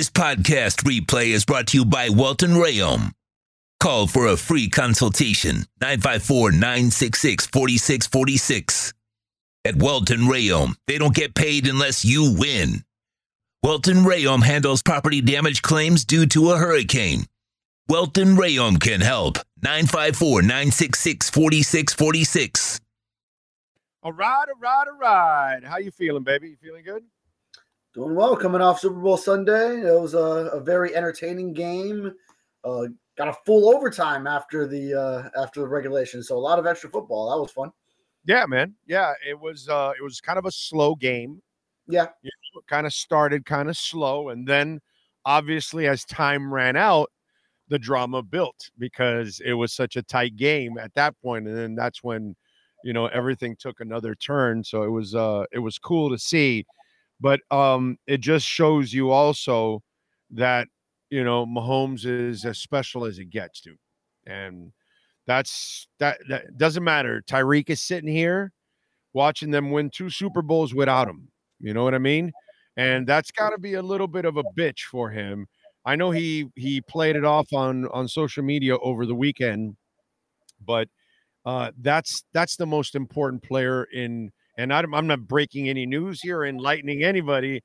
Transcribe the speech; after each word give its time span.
This 0.00 0.08
podcast 0.08 0.84
replay 0.84 1.26
is 1.26 1.44
brought 1.44 1.66
to 1.66 1.76
you 1.76 1.84
by 1.84 2.08
Welton 2.08 2.52
Rheaume. 2.52 3.12
Call 3.80 4.06
for 4.06 4.28
a 4.28 4.38
free 4.38 4.70
consultation 4.70 5.66
954 5.82 6.52
966 6.52 7.46
4646. 7.48 8.94
At 9.66 9.76
Welton 9.76 10.20
Rheaume, 10.20 10.74
they 10.86 10.96
don't 10.96 11.14
get 11.14 11.34
paid 11.34 11.66
unless 11.66 12.02
you 12.02 12.34
win. 12.34 12.82
Welton 13.62 13.96
Rheaume 13.96 14.42
handles 14.42 14.82
property 14.82 15.20
damage 15.20 15.60
claims 15.60 16.06
due 16.06 16.24
to 16.28 16.52
a 16.52 16.56
hurricane. 16.56 17.26
Welton 17.86 18.36
Rheaume 18.36 18.80
can 18.80 19.02
help. 19.02 19.36
954 19.62 20.40
966 20.40 21.28
4646. 21.28 22.80
All 24.02 24.12
right, 24.12 24.46
all 24.48 24.60
right, 24.62 24.84
all 24.88 24.98
right. 24.98 25.60
How 25.62 25.76
you 25.76 25.90
feeling, 25.90 26.22
baby? 26.22 26.48
You 26.48 26.56
feeling 26.56 26.84
good? 26.84 27.02
Doing 27.94 28.14
well. 28.14 28.36
Coming 28.36 28.60
off 28.60 28.78
Super 28.80 29.00
Bowl 29.00 29.16
Sunday, 29.16 29.80
it 29.80 30.00
was 30.00 30.14
a, 30.14 30.50
a 30.52 30.60
very 30.60 30.94
entertaining 30.94 31.52
game. 31.52 32.12
Uh, 32.62 32.84
got 33.18 33.28
a 33.28 33.34
full 33.44 33.74
overtime 33.74 34.26
after 34.26 34.66
the 34.66 34.94
uh, 34.94 35.40
after 35.42 35.60
the 35.60 35.66
regulation, 35.68 36.22
so 36.22 36.36
a 36.36 36.38
lot 36.38 36.58
of 36.58 36.66
extra 36.66 36.88
football. 36.90 37.30
That 37.30 37.40
was 37.40 37.50
fun. 37.50 37.70
Yeah, 38.24 38.46
man. 38.46 38.74
Yeah, 38.86 39.12
it 39.28 39.38
was. 39.38 39.68
uh 39.68 39.92
It 39.98 40.02
was 40.02 40.20
kind 40.20 40.38
of 40.38 40.44
a 40.44 40.52
slow 40.52 40.94
game. 40.94 41.42
Yeah, 41.88 42.06
You 42.22 42.30
know, 42.54 42.60
kind 42.68 42.86
of 42.86 42.92
started 42.92 43.44
kind 43.44 43.68
of 43.68 43.76
slow, 43.76 44.28
and 44.28 44.46
then 44.46 44.80
obviously 45.24 45.88
as 45.88 46.04
time 46.04 46.52
ran 46.54 46.76
out, 46.76 47.10
the 47.68 47.78
drama 47.78 48.22
built 48.22 48.70
because 48.78 49.40
it 49.44 49.54
was 49.54 49.72
such 49.72 49.96
a 49.96 50.02
tight 50.02 50.36
game 50.36 50.78
at 50.78 50.94
that 50.94 51.14
point, 51.22 51.48
and 51.48 51.56
then 51.56 51.74
that's 51.74 52.04
when 52.04 52.36
you 52.84 52.92
know 52.92 53.06
everything 53.06 53.56
took 53.58 53.80
another 53.80 54.14
turn. 54.14 54.62
So 54.62 54.84
it 54.84 54.90
was. 54.90 55.14
uh 55.16 55.44
It 55.50 55.58
was 55.58 55.78
cool 55.78 56.10
to 56.10 56.18
see, 56.18 56.64
but 57.20 57.40
um 57.50 57.96
it 58.06 58.20
just 58.20 58.46
shows 58.46 58.92
you 58.92 59.10
also 59.10 59.82
that 60.30 60.68
you 61.10 61.24
know 61.24 61.46
Mahomes 61.46 62.04
is 62.06 62.44
as 62.44 62.58
special 62.58 63.04
as 63.04 63.18
it 63.18 63.30
gets, 63.30 63.60
dude, 63.60 63.76
and 64.26 64.72
that's 65.26 65.88
that. 65.98 66.18
That 66.28 66.56
doesn't 66.58 66.84
matter. 66.84 67.22
Tyreek 67.28 67.70
is 67.70 67.82
sitting 67.82 68.10
here 68.10 68.52
watching 69.12 69.50
them 69.50 69.70
win 69.70 69.90
two 69.90 70.10
Super 70.10 70.42
Bowls 70.42 70.74
without 70.74 71.08
him. 71.08 71.28
You 71.60 71.74
know 71.74 71.84
what 71.84 71.94
I 71.94 71.98
mean? 71.98 72.32
And 72.76 73.06
that's 73.06 73.30
got 73.30 73.50
to 73.50 73.58
be 73.58 73.74
a 73.74 73.82
little 73.82 74.06
bit 74.08 74.24
of 74.24 74.36
a 74.36 74.44
bitch 74.58 74.80
for 74.90 75.10
him. 75.10 75.46
I 75.84 75.96
know 75.96 76.10
he 76.10 76.48
he 76.56 76.80
played 76.80 77.16
it 77.16 77.24
off 77.24 77.52
on 77.52 77.86
on 77.88 78.08
social 78.08 78.42
media 78.42 78.76
over 78.78 79.06
the 79.06 79.14
weekend, 79.14 79.76
but 80.64 80.88
uh, 81.44 81.72
that's 81.80 82.24
that's 82.32 82.56
the 82.56 82.66
most 82.66 82.94
important 82.94 83.42
player 83.42 83.84
in. 83.84 84.32
And 84.60 84.74
I'm 84.74 85.06
not 85.06 85.26
breaking 85.26 85.70
any 85.70 85.86
news 85.86 86.20
here, 86.20 86.44
enlightening 86.44 87.02
anybody. 87.02 87.62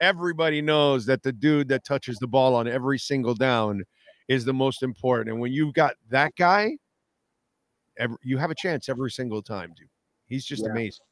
Everybody 0.00 0.62
knows 0.62 1.04
that 1.06 1.22
the 1.22 1.32
dude 1.32 1.68
that 1.68 1.84
touches 1.84 2.16
the 2.18 2.26
ball 2.26 2.54
on 2.54 2.66
every 2.66 2.98
single 2.98 3.34
down 3.34 3.82
is 4.28 4.46
the 4.46 4.54
most 4.54 4.82
important. 4.82 5.30
And 5.30 5.40
when 5.40 5.52
you've 5.52 5.74
got 5.74 5.94
that 6.08 6.34
guy, 6.36 6.78
every, 7.98 8.16
you 8.22 8.38
have 8.38 8.50
a 8.50 8.54
chance 8.54 8.88
every 8.88 9.10
single 9.10 9.42
time, 9.42 9.74
dude. 9.76 9.88
He's 10.26 10.46
just 10.46 10.62
Yeah. 10.64 10.70
amazing. 10.70 11.04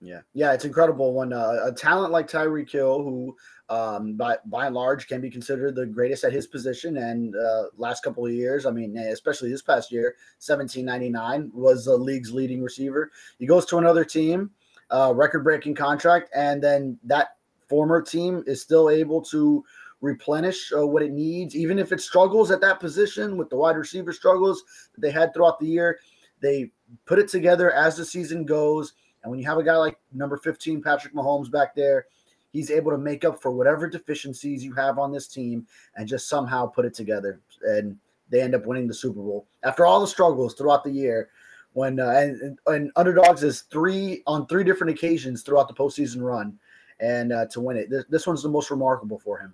yeah, 0.00 0.20
yeah. 0.34 0.52
It's 0.52 0.66
incredible 0.66 1.14
when 1.14 1.32
uh, 1.32 1.60
a 1.64 1.72
talent 1.72 2.12
like 2.12 2.28
Tyreek 2.28 2.70
Hill, 2.70 3.02
who 3.02 3.34
um, 3.70 4.16
by 4.16 4.36
by 4.46 4.66
and 4.66 4.74
large 4.74 5.06
can 5.06 5.22
be 5.22 5.30
considered 5.30 5.76
the 5.76 5.86
greatest 5.86 6.24
at 6.24 6.32
his 6.32 6.46
position, 6.46 6.98
and 6.98 7.34
uh, 7.34 7.64
last 7.78 8.02
couple 8.02 8.26
of 8.26 8.32
years, 8.32 8.66
I 8.66 8.70
mean, 8.70 8.98
especially 8.98 9.50
this 9.50 9.62
past 9.62 9.90
year, 9.90 10.16
seventeen 10.38 10.84
ninety 10.84 11.08
nine 11.08 11.50
was 11.54 11.86
the 11.86 11.96
league's 11.96 12.32
leading 12.32 12.62
receiver. 12.62 13.12
He 13.38 13.46
goes 13.46 13.64
to 13.66 13.78
another 13.78 14.04
team, 14.04 14.50
uh, 14.90 15.12
record 15.14 15.44
breaking 15.44 15.74
contract, 15.74 16.30
and 16.34 16.62
then 16.62 16.98
that 17.04 17.36
former 17.68 18.02
team 18.02 18.42
is 18.46 18.60
still 18.60 18.90
able 18.90 19.22
to 19.22 19.64
replenish 20.00 20.70
uh, 20.76 20.86
what 20.86 21.02
it 21.02 21.12
needs, 21.12 21.56
even 21.56 21.78
if 21.78 21.90
it 21.90 22.00
struggles 22.00 22.50
at 22.50 22.60
that 22.60 22.78
position 22.78 23.36
with 23.36 23.48
the 23.48 23.56
wide 23.56 23.76
receiver 23.76 24.12
struggles 24.12 24.62
that 24.94 25.00
they 25.00 25.10
had 25.10 25.32
throughout 25.32 25.58
the 25.58 25.66
year. 25.66 25.98
They 26.40 26.70
put 27.06 27.18
it 27.18 27.28
together 27.28 27.72
as 27.72 27.96
the 27.96 28.04
season 28.04 28.44
goes. 28.44 28.92
And 29.22 29.30
when 29.30 29.40
you 29.40 29.46
have 29.46 29.58
a 29.58 29.64
guy 29.64 29.76
like 29.76 29.98
number 30.12 30.36
15, 30.36 30.82
Patrick 30.82 31.14
Mahomes 31.14 31.50
back 31.50 31.74
there, 31.74 32.06
he's 32.52 32.70
able 32.70 32.92
to 32.92 32.98
make 32.98 33.24
up 33.24 33.40
for 33.40 33.50
whatever 33.50 33.88
deficiencies 33.88 34.62
you 34.62 34.74
have 34.74 34.98
on 34.98 35.10
this 35.10 35.26
team 35.26 35.66
and 35.96 36.06
just 36.06 36.28
somehow 36.28 36.66
put 36.66 36.84
it 36.84 36.94
together. 36.94 37.40
And 37.62 37.96
they 38.30 38.42
end 38.42 38.54
up 38.54 38.66
winning 38.66 38.86
the 38.86 38.94
Super 38.94 39.20
Bowl 39.20 39.46
after 39.62 39.86
all 39.86 40.00
the 40.00 40.06
struggles 40.06 40.54
throughout 40.54 40.84
the 40.84 40.90
year. 40.90 41.30
When 41.74 42.00
uh, 42.00 42.08
and, 42.10 42.58
and 42.66 42.90
underdogs 42.96 43.42
is 43.42 43.62
three 43.62 44.22
on 44.26 44.46
three 44.46 44.64
different 44.64 44.92
occasions 44.92 45.42
throughout 45.42 45.68
the 45.68 45.74
postseason 45.74 46.22
run, 46.22 46.58
and 47.00 47.32
uh, 47.32 47.46
to 47.46 47.60
win 47.60 47.76
it, 47.76 47.90
this, 47.90 48.04
this 48.08 48.26
one's 48.26 48.42
the 48.42 48.48
most 48.48 48.70
remarkable 48.70 49.18
for 49.18 49.38
him. 49.38 49.52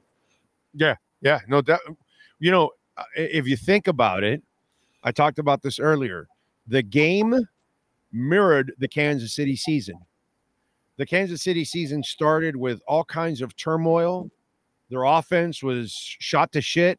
Yeah, 0.75 0.97
yeah, 1.23 1.41
no, 1.49 1.63
that 1.63 1.81
you 2.39 2.51
know, 2.51 2.71
uh, 2.97 3.05
if 3.17 3.49
you 3.49 3.57
think 3.57 3.89
about 3.89 4.23
it, 4.23 4.43
I 5.03 5.13
talked 5.13 5.39
about 5.39 5.63
this 5.63 5.81
earlier. 5.81 6.29
The 6.67 6.83
game 6.83 7.35
mirrored 8.13 8.73
the 8.79 8.89
Kansas 8.89 9.35
City 9.35 9.57
season. 9.57 9.99
The 10.99 11.07
Kansas 11.07 11.43
City 11.43 11.65
season 11.65 12.03
started 12.03 12.55
with 12.55 12.83
all 12.87 13.05
kinds 13.05 13.41
of 13.41 13.57
turmoil. 13.57 14.31
Their 14.91 15.05
offense 15.05 15.63
was 15.63 15.93
shot 15.93 16.53
to 16.53 16.61
shit. 16.61 16.99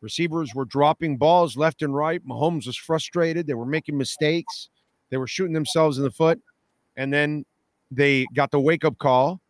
Receivers 0.00 0.54
were 0.54 0.64
dropping 0.64 1.16
balls 1.16 1.56
left 1.56 1.82
and 1.82 1.94
right. 1.94 2.24
Mahomes 2.26 2.66
was 2.66 2.76
frustrated. 2.76 3.46
They 3.46 3.54
were 3.54 3.66
making 3.66 3.98
mistakes. 3.98 4.68
They 5.10 5.16
were 5.16 5.26
shooting 5.26 5.52
themselves 5.52 5.98
in 5.98 6.04
the 6.04 6.10
foot. 6.10 6.40
And 6.96 7.12
then 7.12 7.44
they 7.90 8.26
got 8.34 8.50
the 8.50 8.60
wake 8.60 8.84
up 8.84 8.98
call 8.98 9.40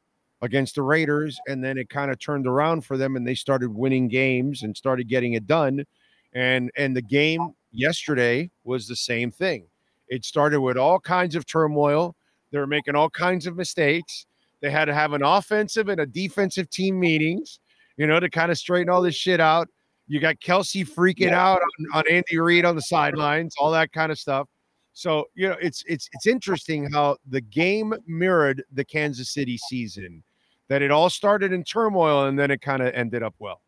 against 0.43 0.75
the 0.75 0.83
Raiders, 0.83 1.39
and 1.47 1.63
then 1.63 1.77
it 1.77 1.89
kind 1.91 2.11
of 2.11 2.19
turned 2.19 2.47
around 2.47 2.85
for 2.85 2.97
them, 2.97 3.17
and 3.17 3.27
they 3.27 3.35
started 3.35 3.75
winning 3.75 4.09
games 4.09 4.63
and 4.63 4.77
started 4.77 5.09
getting 5.09 5.35
it 5.35 5.47
done. 5.47 5.85
And 6.33 6.71
and 6.77 6.97
the 6.97 7.03
game 7.03 7.55
yesterday 7.73 8.51
was 8.65 8.87
the 8.87 8.97
same 8.97 9.31
thing. 9.31 9.67
It 10.09 10.25
started 10.25 10.61
with 10.61 10.77
all 10.77 10.99
kinds 10.99 11.35
of 11.35 11.47
turmoil. 11.47 12.17
They 12.51 12.59
were 12.59 12.67
making 12.67 12.97
all 12.97 13.11
kinds 13.11 13.47
of 13.47 13.57
mistakes. 13.57 14.27
They 14.61 14.71
had 14.71 14.87
to 14.87 14.95
have 14.95 15.13
an 15.13 15.23
offensive 15.23 15.89
and 15.89 16.01
a 16.01 16.07
defensive 16.07 16.69
team 16.71 16.99
meetings, 16.99 17.61
you 17.97 18.07
know, 18.07 18.21
to 18.21 18.29
kind 18.29 18.51
of 18.51 18.59
straighten 18.59 18.89
all 18.89 19.03
this 19.03 19.15
shit 19.15 19.41
out. 19.41 19.69
You 20.11 20.19
got 20.19 20.41
Kelce 20.41 20.85
freaking 20.85 21.33
out 21.33 21.61
on, 21.63 21.87
on 21.95 22.05
Andy 22.11 22.41
Reid 22.41 22.65
on 22.65 22.75
the 22.75 22.83
sidelines, 22.83 23.55
all 23.61 23.71
that 23.71 23.93
kind 23.93 24.11
of 24.11 24.19
stuff. 24.19 24.49
So 24.93 25.27
you 25.37 25.49
know, 25.49 25.57
it's 25.63 25.85
it's 25.87 26.09
it's 26.13 26.27
interesting 26.27 26.91
how 26.93 27.17
the 27.29 27.41
game 27.41 27.95
mirrored 28.09 28.65
the 28.73 28.85
Kansas 28.85 29.33
City 29.33 29.57
season. 29.57 30.25
That 30.69 30.83
it 30.83 30.91
all 30.91 31.11
started 31.11 31.53
in 31.53 31.63
turmoil 31.63 32.27
and 32.27 32.37
then 32.37 32.51
it 32.51 32.61
kind 32.61 32.83
of 32.83 32.93
ended 32.93 33.23
up 33.23 33.37
well. 33.39 33.61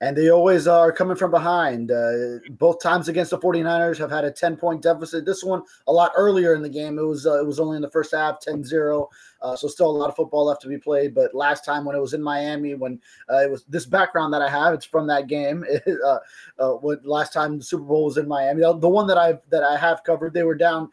And 0.00 0.16
they 0.16 0.30
always 0.30 0.68
are 0.68 0.92
coming 0.92 1.16
from 1.16 1.32
behind. 1.32 1.90
Uh, 1.90 2.38
both 2.50 2.80
times 2.80 3.08
against 3.08 3.30
the 3.30 3.38
49ers 3.38 3.98
have 3.98 4.10
had 4.10 4.24
a 4.24 4.30
10 4.30 4.56
point 4.56 4.80
deficit. 4.80 5.24
This 5.24 5.42
one 5.42 5.62
a 5.88 5.92
lot 5.92 6.12
earlier 6.16 6.54
in 6.54 6.62
the 6.62 6.68
game. 6.68 6.98
It 6.98 7.02
was 7.02 7.26
uh, 7.26 7.40
it 7.40 7.46
was 7.46 7.58
only 7.58 7.76
in 7.76 7.82
the 7.82 7.90
first 7.90 8.12
half 8.12 8.38
10-0. 8.44 9.08
Uh, 9.40 9.56
so 9.56 9.66
still 9.66 9.90
a 9.90 9.90
lot 9.90 10.08
of 10.08 10.16
football 10.16 10.46
left 10.46 10.62
to 10.62 10.68
be 10.68 10.78
played. 10.78 11.14
But 11.14 11.34
last 11.34 11.64
time 11.64 11.84
when 11.84 11.96
it 11.96 12.00
was 12.00 12.14
in 12.14 12.22
Miami, 12.22 12.74
when 12.74 13.00
uh, 13.30 13.38
it 13.38 13.50
was 13.50 13.64
this 13.64 13.86
background 13.86 14.32
that 14.34 14.42
I 14.42 14.48
have, 14.48 14.72
it's 14.72 14.86
from 14.86 15.08
that 15.08 15.26
game. 15.26 15.64
uh, 16.06 16.18
uh, 16.58 16.72
when 16.74 17.00
last 17.02 17.32
time 17.32 17.58
the 17.58 17.64
Super 17.64 17.84
Bowl 17.84 18.04
was 18.04 18.18
in 18.18 18.28
Miami, 18.28 18.60
the 18.60 18.88
one 18.88 19.08
that 19.08 19.18
I 19.18 19.34
that 19.50 19.64
I 19.64 19.76
have 19.76 20.04
covered, 20.04 20.32
they 20.32 20.44
were 20.44 20.54
down 20.54 20.90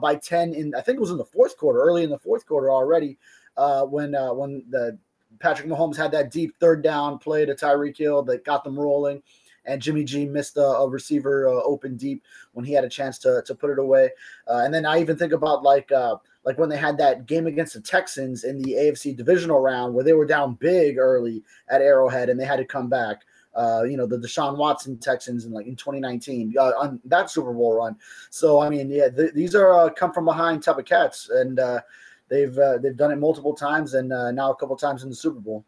by 0.00 0.16
10 0.16 0.54
in 0.54 0.74
I 0.74 0.80
think 0.80 0.96
it 0.96 1.00
was 1.00 1.10
in 1.10 1.18
the 1.18 1.24
fourth 1.24 1.58
quarter, 1.58 1.80
early 1.80 2.04
in 2.04 2.10
the 2.10 2.18
fourth 2.18 2.46
quarter 2.46 2.70
already. 2.70 3.18
When 3.56 4.12
when 4.12 4.64
the 4.70 4.98
Patrick 5.40 5.68
Mahomes 5.68 5.96
had 5.96 6.12
that 6.12 6.30
deep 6.30 6.54
third 6.58 6.82
down 6.82 7.18
play 7.18 7.44
to 7.44 7.54
Tyreek 7.54 7.96
Hill 7.96 8.22
that 8.24 8.44
got 8.44 8.64
them 8.64 8.78
rolling, 8.78 9.22
and 9.64 9.82
Jimmy 9.82 10.04
G 10.04 10.26
missed 10.26 10.56
a, 10.56 10.64
a 10.64 10.88
receiver 10.88 11.48
uh, 11.48 11.62
open 11.62 11.96
deep 11.96 12.22
when 12.52 12.64
he 12.64 12.72
had 12.72 12.84
a 12.84 12.88
chance 12.88 13.18
to 13.20 13.42
to 13.46 13.54
put 13.54 13.70
it 13.70 13.78
away. 13.78 14.10
Uh, 14.48 14.62
and 14.64 14.72
then 14.72 14.86
I 14.86 15.00
even 15.00 15.16
think 15.16 15.32
about 15.32 15.62
like 15.62 15.90
uh, 15.92 16.16
like 16.44 16.58
when 16.58 16.68
they 16.68 16.76
had 16.76 16.96
that 16.98 17.26
game 17.26 17.46
against 17.46 17.74
the 17.74 17.80
Texans 17.80 18.44
in 18.44 18.62
the 18.62 18.72
AFC 18.72 19.16
divisional 19.16 19.60
round 19.60 19.94
where 19.94 20.04
they 20.04 20.12
were 20.12 20.26
down 20.26 20.54
big 20.54 20.98
early 20.98 21.42
at 21.68 21.82
Arrowhead 21.82 22.28
and 22.28 22.38
they 22.38 22.44
had 22.44 22.56
to 22.56 22.64
come 22.64 22.88
back. 22.88 23.22
Uh, 23.54 23.84
you 23.84 23.96
know 23.96 24.06
the 24.06 24.18
Deshaun 24.18 24.58
Watson 24.58 24.98
Texans 24.98 25.46
in 25.46 25.52
like 25.52 25.66
in 25.66 25.76
2019 25.76 26.54
uh, 26.58 26.72
on 26.78 27.00
that 27.06 27.30
Super 27.30 27.54
Bowl 27.54 27.74
run. 27.74 27.96
So 28.28 28.60
I 28.60 28.68
mean, 28.68 28.90
yeah, 28.90 29.08
th- 29.08 29.32
these 29.32 29.54
are 29.54 29.72
uh, 29.72 29.88
come 29.88 30.12
from 30.12 30.26
behind 30.26 30.62
type 30.62 30.76
of 30.76 30.84
cats, 30.84 31.30
and 31.30 31.58
uh, 31.58 31.80
they've 32.28 32.56
uh, 32.58 32.78
they've 32.78 32.96
done 32.96 33.12
it 33.12 33.16
multiple 33.16 33.54
times, 33.54 33.94
and 33.94 34.12
uh, 34.12 34.30
now 34.30 34.50
a 34.50 34.56
couple 34.56 34.76
times 34.76 35.02
in 35.02 35.08
the 35.08 35.16
Super 35.16 35.40
Bowl. 35.40 35.64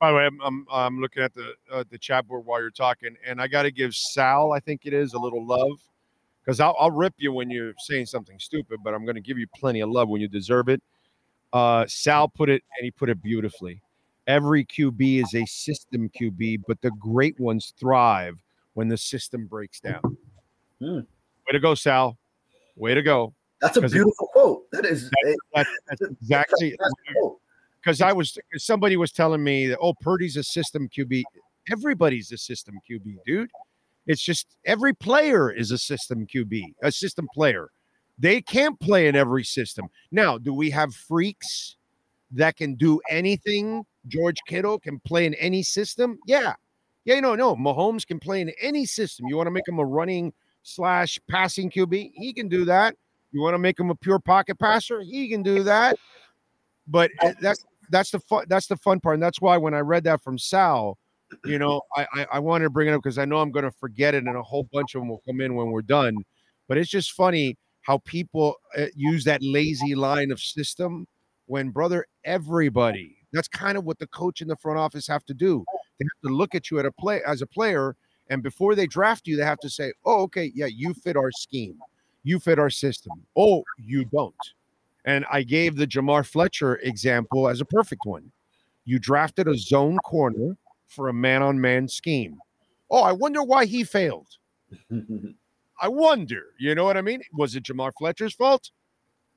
By 0.00 0.10
the 0.10 0.16
way, 0.16 0.26
I'm 0.26 0.40
I'm, 0.40 0.66
I'm 0.72 1.00
looking 1.00 1.22
at 1.22 1.34
the 1.34 1.54
uh, 1.72 1.84
the 1.90 1.98
chat 1.98 2.26
board 2.26 2.44
while 2.46 2.60
you're 2.60 2.70
talking, 2.70 3.16
and 3.26 3.40
I 3.40 3.48
got 3.48 3.62
to 3.62 3.70
give 3.70 3.94
Sal, 3.94 4.52
I 4.52 4.60
think 4.60 4.82
it 4.84 4.92
is, 4.92 5.14
a 5.14 5.18
little 5.18 5.46
love 5.46 5.78
because 6.44 6.60
I'll, 6.60 6.74
I'll 6.78 6.90
rip 6.90 7.14
you 7.18 7.32
when 7.32 7.50
you're 7.50 7.74
saying 7.78 8.06
something 8.06 8.38
stupid, 8.38 8.80
but 8.82 8.94
I'm 8.94 9.04
going 9.04 9.14
to 9.14 9.20
give 9.20 9.38
you 9.38 9.46
plenty 9.54 9.80
of 9.80 9.90
love 9.90 10.08
when 10.08 10.20
you 10.20 10.28
deserve 10.28 10.68
it. 10.68 10.82
Uh, 11.52 11.84
Sal 11.86 12.28
put 12.28 12.48
it, 12.48 12.62
and 12.76 12.84
he 12.84 12.90
put 12.90 13.08
it 13.08 13.22
beautifully. 13.22 13.82
Every 14.26 14.64
QB 14.64 15.22
is 15.22 15.34
a 15.34 15.44
system 15.46 16.08
QB, 16.08 16.62
but 16.66 16.80
the 16.80 16.90
great 16.92 17.38
ones 17.38 17.72
thrive 17.78 18.36
when 18.74 18.88
the 18.88 18.96
system 18.96 19.46
breaks 19.46 19.80
down. 19.80 20.16
Hmm. 20.80 21.00
Way 21.00 21.52
to 21.52 21.60
go, 21.60 21.74
Sal. 21.74 22.16
Way 22.76 22.94
to 22.94 23.02
go. 23.02 23.34
That's 23.60 23.76
a 23.76 23.80
'Cause 23.80 23.92
it- 23.92 23.96
beautiful 23.96 24.26
quote. 24.28 24.70
That 24.72 24.86
is 24.86 25.10
that's 25.54 26.00
exactly 26.02 26.76
that's 26.78 26.92
a 27.24 27.28
because 27.80 28.00
I 28.00 28.12
was 28.12 28.36
somebody 28.56 28.96
was 28.96 29.12
telling 29.12 29.42
me 29.42 29.66
that 29.68 29.78
oh 29.80 29.94
Purdy's 30.00 30.36
a 30.36 30.42
system 30.42 30.88
QB. 30.88 31.22
everybody's 31.70 32.32
a 32.32 32.38
system 32.38 32.78
QB, 32.88 33.18
dude. 33.26 33.50
It's 34.06 34.22
just 34.22 34.56
every 34.64 34.92
player 34.94 35.50
is 35.52 35.70
a 35.70 35.78
system 35.78 36.26
QB, 36.26 36.74
a 36.82 36.90
system 36.90 37.28
player. 37.34 37.68
They 38.18 38.40
can't 38.42 38.78
play 38.80 39.08
in 39.08 39.14
every 39.16 39.44
system. 39.44 39.88
Now, 40.10 40.36
do 40.36 40.52
we 40.52 40.70
have 40.70 40.94
freaks 40.94 41.76
that 42.32 42.56
can 42.56 42.74
do 42.74 43.00
anything? 43.08 43.84
George 44.08 44.38
Kittle 44.48 44.78
can 44.78 44.98
play 45.00 45.26
in 45.26 45.34
any 45.34 45.62
system. 45.62 46.18
Yeah. 46.26 46.54
Yeah, 47.04 47.20
no, 47.20 47.34
no. 47.34 47.56
Mahomes 47.56 48.06
can 48.06 48.18
play 48.18 48.40
in 48.40 48.50
any 48.60 48.84
system. 48.84 49.26
You 49.28 49.36
want 49.36 49.46
to 49.46 49.50
make 49.52 49.66
him 49.68 49.78
a 49.78 49.84
running 49.84 50.32
slash 50.62 51.18
passing 51.30 51.70
QB? 51.70 52.12
He 52.14 52.32
can 52.32 52.48
do 52.48 52.64
that. 52.66 52.94
You 53.32 53.42
want 53.42 53.54
to 53.54 53.58
make 53.58 53.78
him 53.78 53.90
a 53.90 53.94
pure 53.94 54.18
pocket 54.18 54.58
passer? 54.58 55.00
He 55.02 55.28
can 55.28 55.42
do 55.42 55.62
that. 55.62 55.96
But 56.86 57.10
that's 57.40 57.64
that's 57.90 58.10
the 58.10 58.20
fun 58.20 58.44
that's 58.48 58.66
the 58.66 58.76
fun 58.76 59.00
part. 59.00 59.14
And 59.14 59.22
that's 59.22 59.40
why 59.40 59.56
when 59.56 59.74
I 59.74 59.80
read 59.80 60.04
that 60.04 60.22
from 60.22 60.38
Sal, 60.38 60.98
you 61.44 61.58
know, 61.58 61.82
I, 61.96 62.06
I, 62.12 62.26
I 62.34 62.38
wanted 62.38 62.64
to 62.64 62.70
bring 62.70 62.88
it 62.88 62.92
up 62.92 63.02
because 63.02 63.18
I 63.18 63.24
know 63.24 63.38
I'm 63.38 63.52
going 63.52 63.64
to 63.64 63.70
forget 63.70 64.14
it, 64.14 64.24
and 64.24 64.36
a 64.36 64.42
whole 64.42 64.68
bunch 64.72 64.94
of 64.94 65.00
them 65.00 65.08
will 65.08 65.22
come 65.26 65.40
in 65.40 65.54
when 65.54 65.70
we're 65.70 65.82
done. 65.82 66.16
But 66.68 66.78
it's 66.78 66.90
just 66.90 67.12
funny 67.12 67.56
how 67.82 67.98
people 67.98 68.56
uh, 68.76 68.86
use 68.94 69.24
that 69.24 69.42
lazy 69.42 69.94
line 69.94 70.30
of 70.30 70.40
system 70.40 71.06
when, 71.46 71.70
brother, 71.70 72.06
everybody. 72.24 73.16
That's 73.32 73.48
kind 73.48 73.78
of 73.78 73.84
what 73.84 73.98
the 73.98 74.06
coach 74.08 74.40
in 74.40 74.48
the 74.48 74.56
front 74.56 74.78
office 74.78 75.06
have 75.06 75.24
to 75.26 75.34
do. 75.34 75.64
They 75.98 76.04
have 76.04 76.30
to 76.30 76.36
look 76.36 76.54
at 76.54 76.70
you 76.70 76.78
at 76.78 76.86
a 76.86 76.92
play 76.92 77.22
as 77.26 77.42
a 77.42 77.46
player, 77.46 77.96
and 78.28 78.42
before 78.42 78.74
they 78.74 78.86
draft 78.86 79.26
you, 79.26 79.36
they 79.36 79.44
have 79.44 79.60
to 79.60 79.70
say, 79.70 79.92
"Oh, 80.04 80.22
okay, 80.22 80.50
yeah, 80.54 80.66
you 80.66 80.94
fit 80.94 81.16
our 81.16 81.30
scheme, 81.30 81.78
you 82.22 82.38
fit 82.38 82.58
our 82.58 82.70
system." 82.70 83.12
Oh, 83.36 83.64
you 83.78 84.04
don't. 84.04 84.34
And 85.04 85.24
I 85.30 85.42
gave 85.42 85.76
the 85.76 85.86
Jamar 85.86 86.26
Fletcher 86.26 86.76
example 86.76 87.48
as 87.48 87.60
a 87.60 87.64
perfect 87.64 88.04
one. 88.04 88.30
You 88.84 88.98
drafted 88.98 89.48
a 89.48 89.56
zone 89.56 89.98
corner 89.98 90.56
for 90.88 91.08
a 91.08 91.12
man 91.12 91.42
on 91.42 91.60
man 91.60 91.88
scheme. 91.88 92.38
Oh, 92.90 93.02
I 93.02 93.12
wonder 93.12 93.42
why 93.42 93.64
he 93.64 93.84
failed. 93.84 94.28
I 95.82 95.88
wonder, 95.88 96.42
you 96.58 96.74
know 96.74 96.84
what 96.84 96.96
I 96.96 97.02
mean? 97.02 97.22
Was 97.32 97.56
it 97.56 97.62
Jamar 97.62 97.92
Fletcher's 97.98 98.34
fault? 98.34 98.70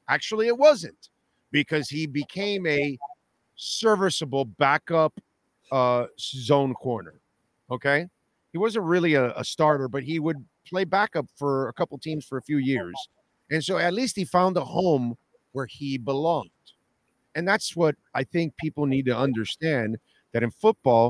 Actually, 0.09 0.47
it 0.47 0.57
wasn't 0.57 1.09
because 1.51 1.87
he 1.87 2.05
became 2.05 2.67
a 2.67 2.97
serviceable 3.55 4.43
backup 4.43 5.13
uh, 5.71 6.07
zone 6.19 6.73
corner. 6.73 7.15
Okay. 7.71 8.07
He 8.51 8.57
wasn't 8.57 8.85
really 8.85 9.13
a, 9.13 9.33
a 9.35 9.43
starter, 9.43 9.87
but 9.87 10.03
he 10.03 10.19
would 10.19 10.43
play 10.73 10.83
backup 10.85 11.27
for 11.35 11.69
a 11.69 11.73
couple 11.73 11.97
teams 11.99 12.25
for 12.25 12.39
a 12.39 12.41
few 12.41 12.57
years. 12.57 12.95
And 13.51 13.63
so 13.63 13.77
at 13.77 13.93
least 13.93 14.15
he 14.15 14.25
found 14.25 14.57
a 14.57 14.65
home 14.65 15.15
where 15.51 15.67
he 15.67 15.99
belonged. 15.99 16.49
And 17.35 17.47
that's 17.47 17.75
what 17.75 17.95
I 18.15 18.23
think 18.23 18.57
people 18.57 18.87
need 18.87 19.05
to 19.05 19.15
understand 19.15 19.97
that 20.31 20.41
in 20.41 20.49
football, 20.49 21.09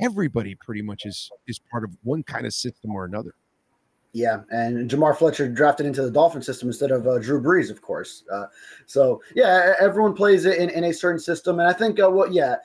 everybody 0.00 0.54
pretty 0.54 0.82
much 0.82 1.04
is 1.04 1.30
is 1.46 1.58
part 1.58 1.84
of 1.84 1.90
one 2.02 2.22
kind 2.22 2.46
of 2.46 2.54
system 2.54 2.92
or 2.92 3.04
another. 3.04 3.34
Yeah, 4.14 4.42
and 4.50 4.90
Jamar 4.90 5.16
Fletcher 5.16 5.48
drafted 5.48 5.86
into 5.86 6.02
the 6.02 6.10
Dolphin 6.10 6.42
system 6.42 6.68
instead 6.68 6.90
of 6.90 7.06
uh, 7.06 7.18
Drew 7.18 7.40
Brees, 7.40 7.70
of 7.70 7.80
course. 7.80 8.24
Uh, 8.30 8.44
so 8.86 9.22
yeah, 9.34 9.74
everyone 9.80 10.12
plays 10.14 10.44
it 10.44 10.58
in, 10.58 10.68
in 10.68 10.84
a 10.84 10.92
certain 10.92 11.20
system, 11.20 11.60
and 11.60 11.68
I 11.68 11.72
think 11.72 11.98
uh, 11.98 12.10
what 12.10 12.32
yeah, 12.32 12.56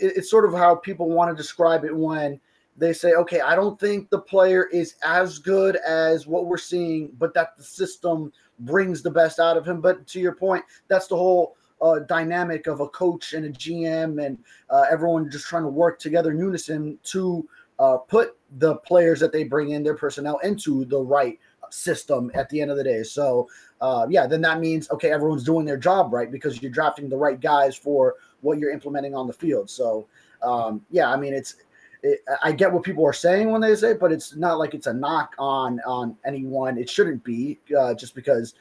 it's 0.00 0.30
sort 0.30 0.44
of 0.44 0.52
how 0.52 0.74
people 0.74 1.08
want 1.08 1.30
to 1.30 1.40
describe 1.40 1.84
it 1.84 1.96
when 1.96 2.40
they 2.76 2.92
say, 2.92 3.12
okay, 3.12 3.40
I 3.40 3.54
don't 3.54 3.78
think 3.78 4.10
the 4.10 4.18
player 4.18 4.64
is 4.72 4.96
as 5.02 5.38
good 5.38 5.76
as 5.76 6.26
what 6.26 6.46
we're 6.46 6.58
seeing, 6.58 7.10
but 7.18 7.34
that 7.34 7.56
the 7.56 7.62
system 7.62 8.32
brings 8.60 9.02
the 9.02 9.10
best 9.10 9.38
out 9.38 9.56
of 9.56 9.66
him. 9.66 9.80
But 9.80 10.06
to 10.08 10.20
your 10.20 10.34
point, 10.34 10.64
that's 10.88 11.06
the 11.06 11.16
whole 11.16 11.56
uh, 11.80 12.00
dynamic 12.00 12.66
of 12.66 12.80
a 12.80 12.88
coach 12.88 13.32
and 13.32 13.46
a 13.46 13.50
GM 13.50 14.24
and 14.24 14.38
uh, 14.70 14.86
everyone 14.90 15.30
just 15.30 15.46
trying 15.46 15.64
to 15.64 15.68
work 15.68 15.98
together 15.98 16.30
in 16.30 16.38
unison 16.38 16.98
to 17.04 17.46
uh, 17.78 17.96
put 17.96 18.36
the 18.58 18.76
players 18.76 19.20
that 19.20 19.32
they 19.32 19.44
bring 19.44 19.70
in, 19.70 19.82
their 19.82 19.96
personnel, 19.96 20.38
into 20.38 20.84
the 20.84 20.98
right 20.98 21.38
system 21.70 22.30
at 22.34 22.48
the 22.50 22.60
end 22.60 22.70
of 22.70 22.76
the 22.76 22.84
day. 22.84 23.02
So, 23.02 23.48
uh, 23.80 24.06
yeah, 24.08 24.26
then 24.26 24.40
that 24.42 24.60
means 24.60 24.90
okay, 24.90 25.10
everyone's 25.10 25.44
doing 25.44 25.66
their 25.66 25.76
job 25.76 26.12
right 26.12 26.30
because 26.30 26.62
you're 26.62 26.70
drafting 26.70 27.08
the 27.08 27.16
right 27.16 27.40
guys 27.40 27.76
for 27.76 28.14
what 28.40 28.58
you're 28.58 28.70
implementing 28.70 29.14
on 29.14 29.26
the 29.26 29.32
field. 29.32 29.68
So, 29.68 30.06
um, 30.42 30.84
yeah, 30.90 31.10
I 31.10 31.16
mean, 31.16 31.34
it's 31.34 31.56
it, 32.04 32.20
I 32.42 32.52
get 32.52 32.72
what 32.72 32.84
people 32.84 33.04
are 33.04 33.12
saying 33.12 33.50
when 33.50 33.60
they 33.60 33.74
say, 33.74 33.94
but 33.94 34.12
it's 34.12 34.36
not 34.36 34.58
like 34.58 34.74
it's 34.74 34.86
a 34.86 34.92
knock 34.94 35.34
on 35.38 35.80
on 35.80 36.16
anyone. 36.24 36.78
It 36.78 36.88
shouldn't 36.88 37.24
be 37.24 37.58
uh, 37.76 37.94
just 37.94 38.14
because. 38.14 38.54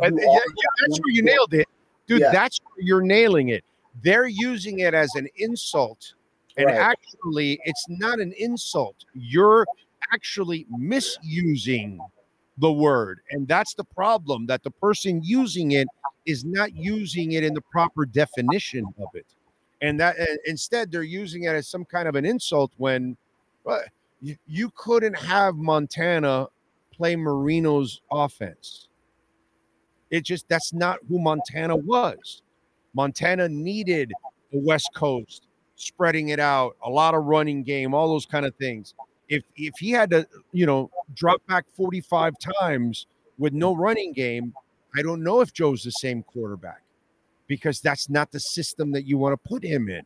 yeah, 0.00 0.10
yeah, 0.12 0.38
that's 0.80 1.00
where 1.00 1.10
you 1.10 1.22
nailed 1.22 1.54
it, 1.54 1.66
dude. 2.06 2.20
Yeah. 2.20 2.30
That's 2.32 2.60
where 2.60 2.84
you're 2.84 3.02
nailing 3.02 3.48
it. 3.48 3.64
They're 4.02 4.28
using 4.28 4.80
it 4.80 4.94
as 4.94 5.10
an 5.16 5.28
insult 5.36 6.14
and 6.58 6.66
right. 6.66 6.76
actually, 6.76 7.60
it's 7.64 7.86
not 7.88 8.18
an 8.18 8.32
insult. 8.36 8.96
You're 9.14 9.64
actually 10.12 10.66
misusing 10.68 12.00
the 12.58 12.72
word. 12.72 13.20
And 13.30 13.46
that's 13.46 13.74
the 13.74 13.84
problem 13.84 14.46
that 14.46 14.64
the 14.64 14.72
person 14.72 15.22
using 15.22 15.72
it 15.72 15.86
is 16.26 16.44
not 16.44 16.74
using 16.74 17.32
it 17.32 17.44
in 17.44 17.54
the 17.54 17.60
proper 17.60 18.04
definition 18.04 18.84
of 18.98 19.08
it. 19.14 19.26
And 19.80 19.98
that 20.00 20.18
uh, 20.18 20.24
instead 20.44 20.90
they're 20.90 21.02
using 21.02 21.44
it 21.44 21.54
as 21.54 21.68
some 21.68 21.84
kind 21.84 22.08
of 22.08 22.16
an 22.16 22.24
insult 22.24 22.72
when 22.76 23.16
well, 23.64 23.82
you, 24.20 24.36
you 24.46 24.70
couldn't 24.74 25.14
have 25.14 25.56
Montana 25.56 26.48
play 26.92 27.14
Marino's 27.16 28.00
offense. 28.10 28.88
It 30.10 30.24
just 30.24 30.48
that's 30.48 30.72
not 30.72 30.98
who 31.08 31.18
Montana 31.18 31.76
was. 31.76 32.42
Montana 32.94 33.48
needed 33.48 34.12
the 34.52 34.58
West 34.58 34.90
Coast 34.94 35.46
spreading 35.76 36.30
it 36.30 36.40
out, 36.40 36.76
a 36.84 36.90
lot 36.90 37.14
of 37.14 37.24
running 37.24 37.62
game, 37.62 37.94
all 37.94 38.08
those 38.08 38.26
kind 38.26 38.44
of 38.44 38.54
things. 38.56 38.94
If 39.28 39.44
if 39.56 39.74
he 39.78 39.90
had 39.90 40.10
to, 40.10 40.26
you 40.52 40.66
know, 40.66 40.90
drop 41.14 41.46
back 41.46 41.66
45 41.76 42.34
times 42.60 43.06
with 43.38 43.52
no 43.52 43.76
running 43.76 44.12
game, 44.12 44.54
I 44.96 45.02
don't 45.02 45.22
know 45.22 45.40
if 45.40 45.52
Joe's 45.52 45.84
the 45.84 45.92
same 45.92 46.22
quarterback 46.22 46.82
because 47.48 47.80
that's 47.80 48.08
not 48.08 48.30
the 48.30 48.38
system 48.38 48.92
that 48.92 49.04
you 49.04 49.18
want 49.18 49.32
to 49.32 49.48
put 49.48 49.64
him 49.64 49.88
in. 49.88 50.02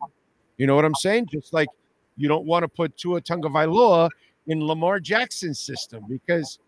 You 0.57 0.67
know 0.67 0.75
what 0.75 0.85
I'm 0.85 0.95
saying? 0.95 1.27
Just 1.31 1.53
like 1.53 1.69
you 2.17 2.29
don't 2.29 2.47
want 2.47 2.63
to 2.63 2.69
put 2.69 2.97
Tua 2.97 3.21
Tagovailoa 3.21 4.09
in 4.47 4.65
Lamar 4.65 5.01
Jackson's 5.01 5.61
system 5.61 6.05
because 6.09 6.59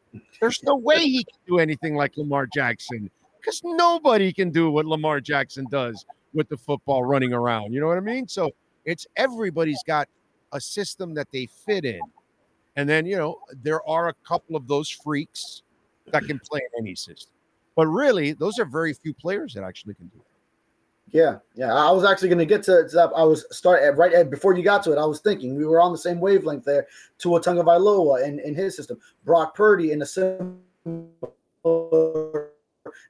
there's 0.40 0.62
no 0.62 0.76
way 0.76 0.98
he 0.98 1.24
can 1.24 1.38
do 1.46 1.58
anything 1.58 1.94
like 1.94 2.16
Lamar 2.16 2.46
Jackson 2.52 3.10
because 3.40 3.62
nobody 3.64 4.32
can 4.32 4.50
do 4.50 4.70
what 4.70 4.84
Lamar 4.84 5.20
Jackson 5.20 5.66
does 5.70 6.04
with 6.32 6.48
the 6.48 6.56
football 6.56 7.04
running 7.04 7.32
around. 7.32 7.72
You 7.72 7.80
know 7.80 7.86
what 7.86 7.96
I 7.96 8.00
mean? 8.00 8.28
So 8.28 8.50
it's 8.84 9.06
everybody's 9.16 9.82
got 9.86 10.08
a 10.52 10.60
system 10.60 11.14
that 11.14 11.28
they 11.32 11.46
fit 11.66 11.84
in. 11.84 12.00
And 12.76 12.88
then, 12.88 13.06
you 13.06 13.16
know, 13.16 13.38
there 13.62 13.86
are 13.88 14.08
a 14.08 14.14
couple 14.26 14.56
of 14.56 14.66
those 14.66 14.90
freaks 14.90 15.62
that 16.10 16.24
can 16.24 16.40
play 16.40 16.60
in 16.60 16.84
any 16.84 16.94
system. 16.94 17.32
But 17.76 17.86
really, 17.86 18.32
those 18.32 18.58
are 18.58 18.64
very 18.64 18.92
few 18.92 19.14
players 19.14 19.54
that 19.54 19.62
actually 19.62 19.94
can 19.94 20.06
do 20.08 20.18
it. 20.18 20.33
Yeah, 21.10 21.38
yeah. 21.54 21.72
I 21.72 21.90
was 21.92 22.04
actually 22.04 22.28
going 22.28 22.38
to 22.38 22.46
get 22.46 22.62
to, 22.64 22.88
that. 22.92 23.12
I 23.14 23.22
was 23.22 23.44
start 23.56 23.82
at, 23.82 23.96
right 23.96 24.12
at, 24.12 24.30
before 24.30 24.54
you 24.56 24.64
got 24.64 24.82
to 24.84 24.92
it. 24.92 24.98
I 24.98 25.04
was 25.04 25.20
thinking 25.20 25.54
we 25.54 25.64
were 25.64 25.80
on 25.80 25.92
the 25.92 25.98
same 25.98 26.18
wavelength 26.18 26.64
there. 26.64 26.82
to 26.82 26.88
Tua 27.18 27.40
Tagovailoa 27.40 28.24
in, 28.26 28.40
in 28.40 28.54
his 28.54 28.76
system, 28.76 28.98
Brock 29.24 29.54
Purdy 29.54 29.92
in 29.92 30.02
a 30.02 30.06
similar 30.06 30.54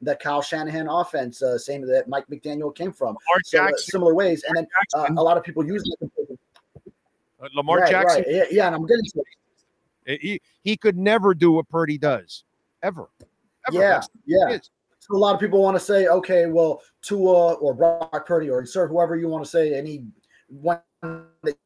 that 0.02 0.20
Kyle 0.20 0.42
Shanahan 0.42 0.88
offense, 0.88 1.42
uh, 1.42 1.58
same 1.58 1.86
that 1.86 2.08
Mike 2.08 2.26
McDaniel 2.28 2.74
came 2.74 2.92
from. 2.92 3.16
So, 3.44 3.62
uh, 3.62 3.70
similar 3.76 4.14
ways, 4.14 4.44
and 4.46 4.56
then 4.56 4.66
uh, 4.94 5.06
a 5.16 5.22
lot 5.22 5.36
of 5.36 5.44
people 5.44 5.64
use 5.66 5.82
it. 6.00 6.10
Uh, 7.42 7.48
Lamar 7.54 7.80
right, 7.80 7.90
Jackson, 7.90 8.22
right. 8.22 8.26
Yeah, 8.28 8.44
yeah, 8.50 8.66
and 8.66 8.76
I'm 8.76 8.86
getting 8.86 9.04
to 9.04 9.24
it. 10.06 10.20
He 10.20 10.40
he 10.62 10.76
could 10.76 10.96
never 10.96 11.34
do 11.34 11.52
what 11.52 11.68
Purdy 11.68 11.98
does, 11.98 12.44
ever. 12.82 13.08
ever. 13.68 13.78
Yeah, 13.78 14.02
yeah. 14.26 14.58
A 15.11 15.16
lot 15.16 15.34
of 15.34 15.40
people 15.40 15.62
want 15.62 15.76
to 15.76 15.84
say, 15.84 16.06
okay, 16.06 16.46
well, 16.46 16.80
Tua 17.02 17.54
or 17.54 17.75
Brock 17.75 18.26
Purdy 18.26 18.49
or 18.49 18.61
insert 18.61 18.90
whoever 18.90 19.16
you 19.16 19.28
want 19.28 19.44
to 19.44 19.50
say, 19.50 19.75
any 19.75 20.04
one 20.49 20.80
that 21.02 21.56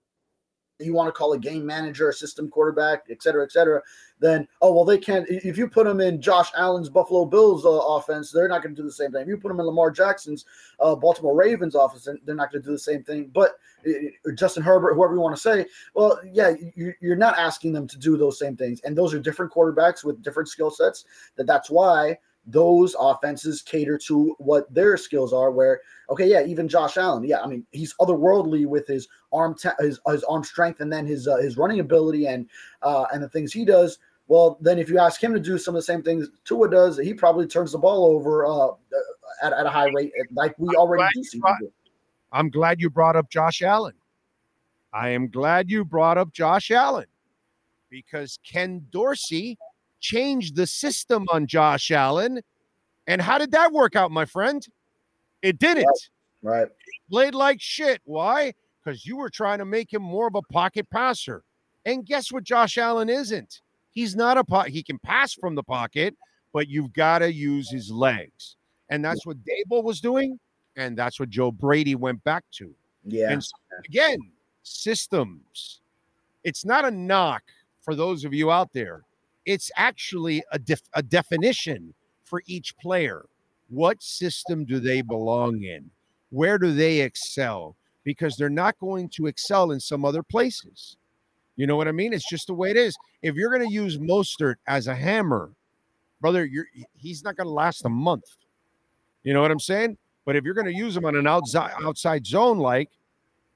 you 0.80 0.94
want 0.94 1.08
to 1.08 1.12
call 1.12 1.32
a 1.32 1.38
game 1.38 1.66
manager, 1.66 2.12
system 2.12 2.48
quarterback, 2.48 3.04
et 3.10 3.20
cetera, 3.22 3.44
et 3.44 3.50
cetera, 3.50 3.82
then 4.20 4.46
oh 4.62 4.72
well, 4.72 4.84
they 4.84 4.98
can't. 4.98 5.26
If 5.28 5.58
you 5.58 5.68
put 5.68 5.86
them 5.86 6.00
in 6.00 6.20
Josh 6.20 6.50
Allen's 6.56 6.88
Buffalo 6.88 7.24
Bills 7.24 7.64
uh, 7.64 7.70
offense, 7.70 8.30
they're 8.30 8.48
not 8.48 8.62
going 8.62 8.74
to 8.74 8.82
do 8.82 8.86
the 8.86 8.92
same 8.92 9.10
thing. 9.10 9.22
If 9.22 9.28
you 9.28 9.36
put 9.38 9.48
them 9.48 9.60
in 9.60 9.66
Lamar 9.66 9.90
Jackson's 9.90 10.44
uh, 10.80 10.94
Baltimore 10.94 11.36
Ravens 11.36 11.74
offense, 11.74 12.08
they're 12.24 12.34
not 12.34 12.52
going 12.52 12.62
to 12.62 12.68
do 12.68 12.72
the 12.72 12.78
same 12.78 13.02
thing. 13.02 13.30
But 13.32 13.52
uh, 13.86 14.32
Justin 14.34 14.62
Herbert, 14.62 14.94
whoever 14.94 15.14
you 15.14 15.20
want 15.20 15.34
to 15.34 15.42
say, 15.42 15.66
well, 15.94 16.20
yeah, 16.32 16.54
you, 16.76 16.92
you're 17.00 17.16
not 17.16 17.38
asking 17.38 17.72
them 17.72 17.86
to 17.88 17.98
do 17.98 18.16
those 18.16 18.38
same 18.38 18.56
things, 18.56 18.80
and 18.84 18.96
those 18.96 19.14
are 19.14 19.20
different 19.20 19.52
quarterbacks 19.52 20.04
with 20.04 20.22
different 20.22 20.48
skill 20.48 20.70
sets. 20.70 21.04
That 21.36 21.46
that's 21.46 21.70
why 21.70 22.18
those 22.48 22.96
offenses 22.98 23.62
cater 23.62 23.98
to 23.98 24.34
what 24.38 24.72
their 24.72 24.96
skills 24.96 25.32
are. 25.32 25.50
Where 25.50 25.80
okay, 26.10 26.28
yeah, 26.28 26.44
even 26.44 26.68
Josh 26.68 26.96
Allen, 26.96 27.24
yeah, 27.24 27.40
I 27.40 27.46
mean 27.46 27.66
he's 27.70 27.94
otherworldly 28.00 28.66
with 28.66 28.86
his 28.86 29.08
arm 29.32 29.56
his, 29.78 30.00
his 30.06 30.24
arm 30.24 30.44
strength 30.44 30.80
and 30.80 30.92
then 30.92 31.06
his 31.06 31.28
uh, 31.28 31.36
his 31.36 31.56
running 31.56 31.80
ability 31.80 32.26
and 32.26 32.48
uh, 32.82 33.06
and 33.12 33.22
the 33.22 33.28
things 33.28 33.52
he 33.52 33.64
does. 33.64 33.98
Well, 34.26 34.58
then 34.60 34.78
if 34.78 34.90
you 34.90 34.98
ask 34.98 35.22
him 35.22 35.32
to 35.32 35.40
do 35.40 35.56
some 35.56 35.74
of 35.74 35.78
the 35.78 35.84
same 35.84 36.02
things 36.02 36.28
Tua 36.44 36.70
does, 36.70 36.98
he 36.98 37.14
probably 37.14 37.46
turns 37.46 37.72
the 37.72 37.78
ball 37.78 38.04
over 38.06 38.44
uh, 38.46 38.68
at, 39.42 39.52
at 39.52 39.64
a 39.64 39.70
high 39.70 39.88
rate, 39.94 40.12
like 40.32 40.54
we 40.58 40.74
already 40.76 41.04
do 41.14 41.24
see. 41.24 41.40
I'm 42.30 42.50
glad 42.50 42.78
you 42.78 42.90
brought 42.90 43.16
up 43.16 43.30
Josh 43.30 43.62
Allen 43.62 43.94
I 44.92 45.10
am 45.10 45.28
glad 45.28 45.70
you 45.70 45.84
brought 45.84 46.18
up 46.18 46.32
Josh 46.32 46.70
Allen 46.70 47.06
because 47.90 48.38
Ken 48.42 48.86
Dorsey 48.90 49.58
changed 50.00 50.56
the 50.56 50.66
system 50.66 51.26
on 51.30 51.46
Josh 51.46 51.90
Allen. 51.90 52.40
And 53.06 53.22
how 53.22 53.38
did 53.38 53.52
that 53.52 53.72
work 53.72 53.96
out, 53.96 54.10
my 54.10 54.24
friend? 54.24 54.66
It 55.42 55.58
didn't. 55.58 55.86
Right. 56.42 56.60
right. 56.60 56.68
played 57.10 57.34
like 57.34 57.60
shit. 57.60 58.00
Why? 58.04 58.54
Because 58.82 59.06
you 59.06 59.16
were 59.16 59.30
trying 59.30 59.58
to 59.58 59.64
make 59.64 59.92
him 59.92 60.02
more 60.02 60.26
of 60.26 60.34
a 60.34 60.42
pocket 60.42 60.88
passer. 60.90 61.42
And 61.84 62.04
guess 62.04 62.32
what 62.32 62.44
Josh 62.44 62.78
Allen 62.78 63.08
isn't? 63.08 63.60
He's 63.92 64.14
not 64.14 64.36
a 64.36 64.44
pot. 64.44 64.68
He 64.68 64.82
can 64.82 64.98
pass 64.98 65.32
from 65.32 65.54
the 65.54 65.62
pocket, 65.62 66.14
but 66.52 66.68
you've 66.68 66.92
got 66.92 67.20
to 67.20 67.32
use 67.32 67.70
his 67.70 67.90
legs. 67.90 68.56
And 68.90 69.04
that's 69.04 69.26
what 69.26 69.36
Daboll 69.44 69.82
was 69.82 70.00
doing. 70.00 70.38
And 70.76 70.96
that's 70.96 71.18
what 71.18 71.30
Joe 71.30 71.50
Brady 71.50 71.94
went 71.94 72.22
back 72.24 72.44
to. 72.52 72.72
Yeah. 73.04 73.32
And 73.32 73.42
so, 73.42 73.56
again, 73.86 74.18
systems. 74.62 75.80
It's 76.44 76.64
not 76.64 76.84
a 76.84 76.90
knock 76.90 77.42
for 77.80 77.94
those 77.94 78.24
of 78.24 78.32
you 78.32 78.50
out 78.50 78.72
there. 78.72 79.02
It's 79.48 79.70
actually 79.76 80.42
a, 80.52 80.58
def- 80.58 80.90
a 80.92 81.02
definition 81.02 81.94
for 82.24 82.42
each 82.46 82.76
player. 82.76 83.24
What 83.70 84.02
system 84.02 84.66
do 84.66 84.78
they 84.78 85.00
belong 85.00 85.62
in? 85.62 85.90
Where 86.28 86.58
do 86.58 86.74
they 86.74 87.00
excel? 87.00 87.74
Because 88.04 88.36
they're 88.36 88.50
not 88.50 88.78
going 88.78 89.08
to 89.14 89.26
excel 89.26 89.70
in 89.70 89.80
some 89.80 90.04
other 90.04 90.22
places. 90.22 90.98
You 91.56 91.66
know 91.66 91.76
what 91.76 91.88
I 91.88 91.92
mean? 91.92 92.12
It's 92.12 92.28
just 92.28 92.48
the 92.48 92.52
way 92.52 92.70
it 92.70 92.76
is. 92.76 92.94
If 93.22 93.36
you're 93.36 93.48
going 93.48 93.66
to 93.66 93.72
use 93.72 93.96
Mostert 93.96 94.56
as 94.66 94.86
a 94.86 94.94
hammer, 94.94 95.50
brother, 96.20 96.46
he's 96.98 97.24
not 97.24 97.34
going 97.34 97.46
to 97.46 97.52
last 97.52 97.86
a 97.86 97.88
month. 97.88 98.36
You 99.22 99.32
know 99.32 99.40
what 99.40 99.50
I'm 99.50 99.58
saying? 99.58 99.96
But 100.26 100.36
if 100.36 100.44
you're 100.44 100.52
going 100.52 100.66
to 100.66 100.76
use 100.76 100.94
him 100.94 101.06
on 101.06 101.16
an 101.16 101.26
outside 101.26 101.72
outside 101.82 102.26
zone 102.26 102.58
like, 102.58 102.90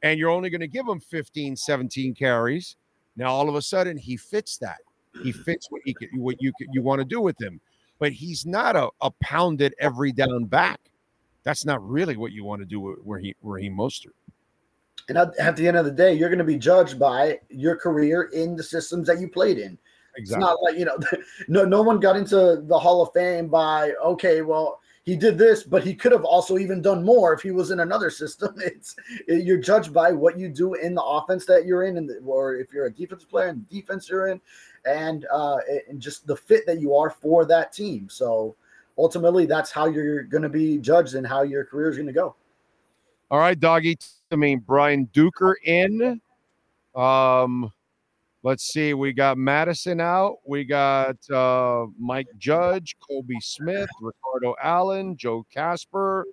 and 0.03 0.19
you're 0.19 0.31
only 0.31 0.49
going 0.49 0.63
to 0.63 0.69
give 0.69 0.89
him 0.89 1.01
15, 1.01 1.55
17 1.55 2.15
carries, 2.15 2.77
now 3.15 3.27
all 3.27 3.51
of 3.51 3.57
a 3.57 3.63
sudden 3.63 3.99
he 3.99 4.17
fits 4.17 4.57
that. 4.57 4.79
He 5.23 5.33
fits 5.33 5.71
what 5.71 5.83
he 5.85 5.95
what 6.15 6.37
you 6.41 6.53
you 6.73 6.83
want 6.83 7.01
to 7.01 7.05
do 7.05 7.21
with 7.21 7.41
him. 7.41 7.61
But 7.99 8.13
he's 8.13 8.47
not 8.47 8.77
a, 8.77 8.89
a 9.01 9.11
pounded 9.23 9.75
every 9.79 10.13
down 10.13 10.45
back. 10.45 10.81
That's 11.45 11.65
not 11.65 11.87
really 11.87 12.17
what 12.17 12.33
you 12.33 12.45
want 12.45 12.61
to 12.63 12.67
do 12.67 12.81
where 13.05 13.19
he 13.19 13.35
where 13.41 13.59
he 13.59 13.69
Mostert. 13.69 14.15
And 15.09 15.19
at, 15.19 15.37
at, 15.39 15.57
the 15.57 15.67
end 15.67 15.77
of 15.77 15.85
the 15.85 15.91
day, 15.91 16.15
you're 16.15 16.29
going 16.29 16.39
to 16.39 16.45
be 16.45 16.57
judged 16.57 16.99
by 16.99 17.41
your 17.49 17.75
career 17.77 18.31
in 18.33 18.55
the 18.55 18.63
systems 18.63 19.09
that 19.09 19.21
you 19.21 19.29
played 19.29 19.59
in. 19.59 19.77
Exactly. 20.17 20.23
It's 20.23 20.33
not 20.33 20.63
like 20.63 20.79
you 20.79 20.85
know, 20.85 20.99
no 21.49 21.65
no 21.65 21.83
one 21.83 22.01
got 22.01 22.17
into 22.17 22.63
the 22.67 22.79
Hall 22.79 23.03
of 23.03 23.13
Fame 23.13 23.49
by 23.49 23.93
okay, 24.05 24.43
well 24.43 24.81
he 25.05 25.17
did 25.17 25.37
this, 25.37 25.65
but 25.65 25.83
he 25.83 25.95
could 25.95 26.13
have 26.13 26.25
also 26.25 26.59
even 26.59 26.81
done 26.81 27.05
more 27.05 27.33
if 27.33 27.43
he 27.43 27.51
was 27.51 27.73
in 27.73 27.81
another 27.81 28.11
system. 28.11 28.55
It's 28.59 28.95
it, 29.27 29.45
you're 29.45 29.59
judged 29.59 29.93
by 29.93 30.13
what 30.13 30.39
you 30.39 30.49
do 30.49 30.75
in 30.75 30.95
the 30.95 31.03
offense 31.03 31.45
that 31.47 31.67
you're 31.67 31.85
in, 31.85 31.97
and 31.97 32.11
or 32.25 32.57
if 32.57 32.73
you're 32.73 32.87
a 32.87 32.93
defensive 32.93 33.29
player 33.29 33.49
and 33.49 33.69
defense 33.69 34.09
you're 34.09 34.29
in, 34.29 34.41
and 34.85 35.27
uh, 35.33 35.59
and 35.89 36.01
just 36.01 36.27
the 36.27 36.37
fit 36.37 36.67
that 36.67 36.81
you 36.81 36.95
are 36.95 37.11
for 37.11 37.45
that 37.47 37.73
team. 37.73 38.09
So 38.11 38.57
ultimately, 38.99 39.47
that's 39.47 39.71
how 39.71 39.87
you're 39.87 40.23
going 40.25 40.43
to 40.43 40.49
be 40.49 40.79
judged 40.79 41.15
and 41.15 41.27
how 41.27 41.43
your 41.43 41.65
career 41.65 41.91
is 41.91 41.97
going 41.97 42.07
to 42.07 42.13
go. 42.13 42.35
All 43.31 43.39
right, 43.39 43.59
doggy. 43.59 43.99
I 44.31 44.37
mean, 44.37 44.59
Brian 44.59 45.07
Duker 45.15 45.55
in. 45.65 46.21
Um, 46.95 47.73
let's 48.43 48.65
see. 48.65 48.93
We 48.95 49.13
got 49.13 49.39
Madison 49.39 50.01
out. 50.01 50.37
We 50.47 50.65
got 50.65 51.17
uh, 51.31 51.87
Mike 51.99 52.29
Judge, 52.39 52.97
Colby 53.01 53.39
Smith, 53.41 53.89
Ricardo 54.01 54.55
Allen, 54.63 55.17
Joe 55.17 55.47
Casper, 55.51 56.27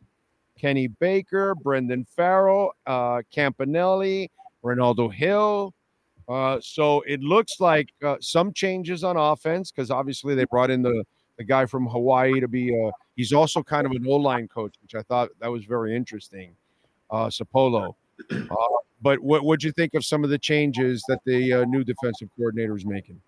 Kenny 0.60 0.88
Baker, 0.88 1.56
Brendan 1.56 2.06
Farrell, 2.16 2.74
uh, 2.86 3.22
Campanelli, 3.34 4.30
Ronaldo 4.64 5.12
Hill. 5.14 5.74
Uh, 6.30 6.60
so 6.62 7.02
it 7.08 7.22
looks 7.22 7.60
like 7.60 7.90
uh, 8.06 8.16
some 8.22 8.54
changes 8.54 9.04
on 9.04 9.18
offense 9.18 9.72
because 9.72 9.90
obviously 9.90 10.36
they 10.36 10.46
brought 10.46 10.70
in 10.70 10.84
the 10.84 11.04
the 11.38 11.44
guy 11.44 11.66
from 11.66 11.88
Hawaii 11.88 12.40
to 12.40 12.48
be. 12.48 12.72
Uh, 12.72 12.92
he's 13.16 13.34
also 13.34 13.64
kind 13.64 13.86
of 13.86 13.94
an 13.94 14.06
O 14.06 14.16
line 14.16 14.48
coach, 14.48 14.76
which 14.84 14.94
I 14.94 15.02
thought 15.02 15.30
that 15.40 15.50
was 15.50 15.66
very 15.66 15.96
interesting 15.96 16.56
uh, 17.10 17.28
Sapolo. 17.28 17.96
Uh, 18.30 18.56
but 19.02 19.20
what 19.22 19.44
would 19.46 19.64
you 19.64 19.72
think 19.72 19.94
of 19.94 20.06
some 20.06 20.24
of 20.24 20.30
the 20.30 20.38
changes 20.38 21.04
that 21.08 21.20
the 21.26 21.54
uh, 21.54 21.66
new 21.66 21.84
defensive 21.84 22.30
coordinator 22.38 22.76
is 22.76 22.86
making? 22.86 23.20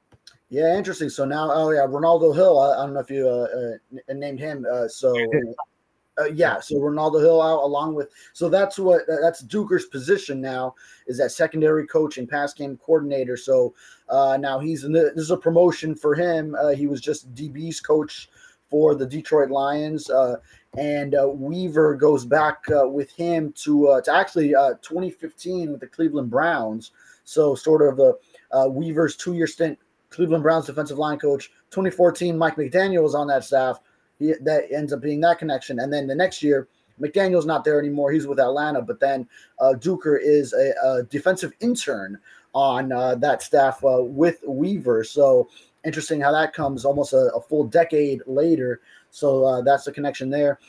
Yeah, 0.50 0.77
interesting. 0.77 1.10
So 1.10 1.24
now, 1.24 1.50
oh 1.51 1.72
yeah, 1.72 1.88
Ronaldo 1.88 2.36
Hill. 2.36 2.60
I, 2.60 2.74
I 2.74 2.86
don't 2.86 2.93
know 2.93 3.00
if 3.00 3.10
you 3.10 3.79
named 4.13 4.39
him. 4.39 4.65
Uh, 4.70 4.88
so 4.89 5.15
uh, 6.20 6.25
yeah, 6.25 6.60
so 6.60 6.75
Ronaldo 6.75 7.22
Hill 7.22 7.41
out 7.41 7.63
along 7.63 7.96
with. 7.96 8.10
So 8.34 8.50
that's 8.50 8.77
what 8.77 9.03
that's 9.08 9.44
Duker's 9.44 9.86
position 9.86 10.41
now 10.41 10.75
is 11.08 11.18
that 11.18 11.32
secondary 11.32 11.88
coach 11.88 12.18
and 12.18 12.27
pass 12.27 12.53
game 12.53 12.77
coordinator. 12.77 13.38
So 13.38 13.74
uh, 14.10 14.38
now 14.39 14.60
he's 14.60 14.84
in 14.84 14.91
the, 14.91 15.12
this 15.15 15.24
is 15.24 15.32
a 15.32 15.38
promotion 15.38 15.96
for 15.96 16.13
him. 16.13 16.56
Uh, 16.56 16.70
he 16.70 16.88
was 16.88 17.01
just 17.01 17.34
DB's 17.34 17.80
coach 17.80 18.30
for 18.70 18.96
the 18.96 19.06
Detroit 19.06 19.51
Lions. 19.51 20.10
Uh, 20.10 20.38
and 20.77 21.15
uh, 21.15 21.27
Weaver 21.27 21.96
goes 21.96 22.25
back 22.25 22.63
uh, 22.72 22.88
with 22.88 23.12
him 23.12 23.53
to 23.58 23.89
uh, 23.89 24.01
to 24.01 24.13
actually 24.13 24.56
uh, 24.56 24.74
2015 24.82 25.72
with 25.72 25.82
the 25.82 25.88
Cleveland 25.88 26.30
Browns. 26.30 26.91
So 27.24 27.56
sort 27.56 27.82
of 27.82 27.98
the 27.98 28.18
uh, 28.51 28.68
Weaver's 28.70 29.15
two 29.15 29.34
year 29.34 29.48
stint, 29.48 29.77
Cleveland 30.10 30.44
Browns 30.44 30.65
defensive 30.65 30.98
line 30.98 31.20
coach. 31.20 31.51
2014, 31.72 32.38
Mike 32.38 32.56
McDaniel 32.56 33.03
was 33.03 33.15
on 33.15 33.27
that 33.27 33.44
staff. 33.44 33.80
He, 34.22 34.34
that 34.42 34.72
ends 34.72 34.94
up 34.94 35.01
being 35.01 35.22
that 35.22 35.40
connection, 35.40 35.80
and 35.80 35.92
then 35.92 36.08
the 36.08 36.16
next 36.16 36.42
year. 36.42 36.68
McDaniel's 37.00 37.48
not 37.48 37.63
there 37.63 37.80
anymore. 37.80 38.12
He's 38.12 38.28
with 38.28 38.40
Atlanta, 38.40 38.80
but 38.80 39.00
then 39.00 39.28
uh, 39.60 39.74
Duker 39.75 40.20
is 40.22 40.54
a, 40.54 40.74
a, 40.86 41.04
defensive 41.04 41.51
intern 41.60 42.20
on 42.54 42.90
that 42.90 43.42
staff 43.42 43.80
with 43.82 44.38
Weaver. 44.46 45.04
So 45.04 45.50
interesting 45.84 46.22
how 46.22 46.32
that 46.32 46.54
comes 46.54 46.86
almost 46.86 47.13
a, 47.13 47.32
a 47.36 47.42
full 47.42 47.63
decade 47.63 48.22
later. 48.28 48.82
So 49.10 49.46
uh, 49.46 49.62
that's 49.62 49.86
the 49.86 49.92
connection 49.92 50.30
there. 50.30 50.60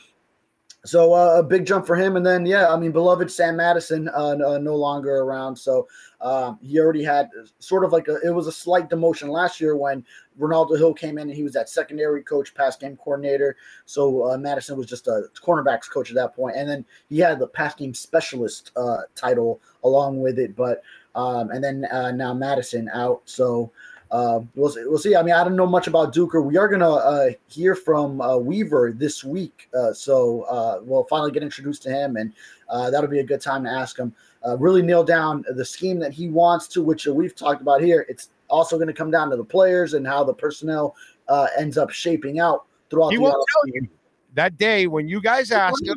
So 0.85 1.13
uh, 1.13 1.39
a 1.39 1.43
big 1.43 1.65
jump 1.65 1.87
for 1.87 1.95
him, 1.95 2.17
and 2.17 2.25
then 2.25 2.45
yeah, 2.45 2.67
I 2.67 2.75
mean, 2.75 2.91
beloved 2.91 3.31
Sam 3.31 3.55
Madison 3.55 4.09
uh, 4.09 4.35
uh, 4.45 4.57
no 4.57 4.75
longer 4.75 5.19
around. 5.19 5.55
So 5.55 5.87
um, 6.23 6.57
he 6.63 6.79
already 6.79 7.03
had 7.03 7.29
sort 7.59 7.83
of 7.83 7.91
like 7.91 8.07
a, 8.07 8.17
it 8.23 8.33
was 8.33 8.47
a 8.47 8.51
slight 8.51 8.89
demotion 8.89 9.27
last 9.27 9.59
year 9.59 9.75
when 9.75 10.05
Ronaldo 10.39 10.77
Hill 10.77 10.93
came 10.93 11.17
in 11.17 11.27
and 11.27 11.35
he 11.35 11.43
was 11.43 11.51
that 11.53 11.69
secondary 11.69 12.23
coach, 12.23 12.55
pass 12.55 12.77
game 12.77 12.97
coordinator. 12.97 13.57
So 13.85 14.31
uh, 14.31 14.37
Madison 14.37 14.77
was 14.77 14.87
just 14.87 15.07
a 15.07 15.25
cornerbacks 15.35 15.89
coach 15.89 16.09
at 16.09 16.15
that 16.15 16.33
point, 16.33 16.55
and 16.55 16.67
then 16.67 16.85
he 17.09 17.19
had 17.19 17.39
the 17.39 17.47
pass 17.47 17.75
game 17.75 17.93
specialist 17.93 18.71
uh, 18.77 19.01
title 19.15 19.61
along 19.83 20.21
with 20.21 20.39
it. 20.39 20.55
But 20.55 20.81
um, 21.13 21.51
and 21.51 21.63
then 21.63 21.85
uh, 21.91 22.11
now 22.11 22.33
Madison 22.33 22.89
out. 22.93 23.21
So 23.25 23.71
uh, 24.13 24.41
we'll, 24.55 24.71
we'll 24.85 24.99
see. 24.99 25.15
I 25.15 25.23
mean, 25.23 25.33
I 25.33 25.43
don't 25.43 25.55
know 25.55 25.65
much 25.65 25.87
about 25.87 26.13
Duker. 26.13 26.45
We 26.45 26.55
are 26.55 26.67
going 26.67 26.81
to 26.81 26.87
uh, 26.87 27.29
hear 27.47 27.73
from 27.73 28.21
uh, 28.21 28.37
Weaver 28.37 28.93
this 28.95 29.23
week. 29.23 29.69
Uh, 29.77 29.91
so 29.91 30.43
uh, 30.43 30.79
we'll 30.83 31.05
finally 31.05 31.31
get 31.31 31.41
introduced 31.41 31.81
to 31.83 31.89
him, 31.89 32.15
and 32.15 32.31
uh, 32.69 32.91
that'll 32.91 33.09
be 33.09 33.19
a 33.19 33.25
good 33.25 33.41
time 33.41 33.63
to 33.63 33.71
ask 33.71 33.97
him. 33.97 34.13
Uh, 34.45 34.57
really 34.57 34.81
nail 34.81 35.03
down 35.03 35.45
the 35.55 35.63
scheme 35.63 35.99
that 35.99 36.11
he 36.13 36.27
wants 36.29 36.67
to, 36.67 36.83
which 36.83 37.05
we've 37.05 37.35
talked 37.35 37.61
about 37.61 37.81
here. 37.81 38.05
It's 38.09 38.29
also 38.49 38.77
going 38.77 38.87
to 38.87 38.93
come 38.93 39.09
down 39.09 39.29
to 39.29 39.37
the 39.37 39.43
players 39.43 39.93
and 39.93 40.05
how 40.05 40.23
the 40.23 40.33
personnel 40.33 40.95
uh, 41.27 41.47
ends 41.57 41.77
up 41.77 41.89
shaping 41.89 42.39
out 42.39 42.65
throughout 42.89 43.09
he 43.09 43.15
the 43.15 43.23
won't 43.23 43.45
tell 43.53 43.75
you 43.75 43.87
that 44.33 44.57
day 44.57 44.87
when 44.87 45.07
you 45.07 45.21
guys 45.21 45.51
ask 45.51 45.83
him. 45.85 45.95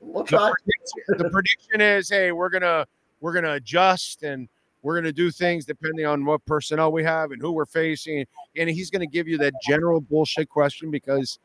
We'll 0.00 0.24
the, 0.24 0.54
prediction, 0.54 1.24
the 1.24 1.30
prediction 1.30 1.80
is, 1.80 2.08
hey, 2.08 2.32
we're 2.32 2.50
gonna 2.50 2.86
we're 3.20 3.32
gonna 3.32 3.54
adjust 3.54 4.22
and 4.22 4.48
we're 4.82 4.94
going 4.94 5.04
to 5.04 5.12
do 5.12 5.30
things 5.30 5.64
depending 5.64 6.06
on 6.06 6.24
what 6.24 6.44
personnel 6.46 6.92
we 6.92 7.02
have 7.04 7.32
and 7.32 7.42
who 7.42 7.52
we're 7.52 7.66
facing. 7.66 8.24
And 8.56 8.70
he's 8.70 8.90
going 8.90 9.00
to 9.00 9.06
give 9.06 9.26
you 9.28 9.38
that 9.38 9.52
general 9.66 10.00
bullshit 10.00 10.48
question 10.48 10.90
because 10.90 11.38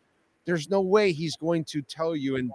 there's 0.45 0.69
no 0.69 0.81
way 0.81 1.11
he's 1.11 1.35
going 1.35 1.63
to 1.65 1.81
tell 1.81 2.15
you 2.15 2.35
and 2.35 2.51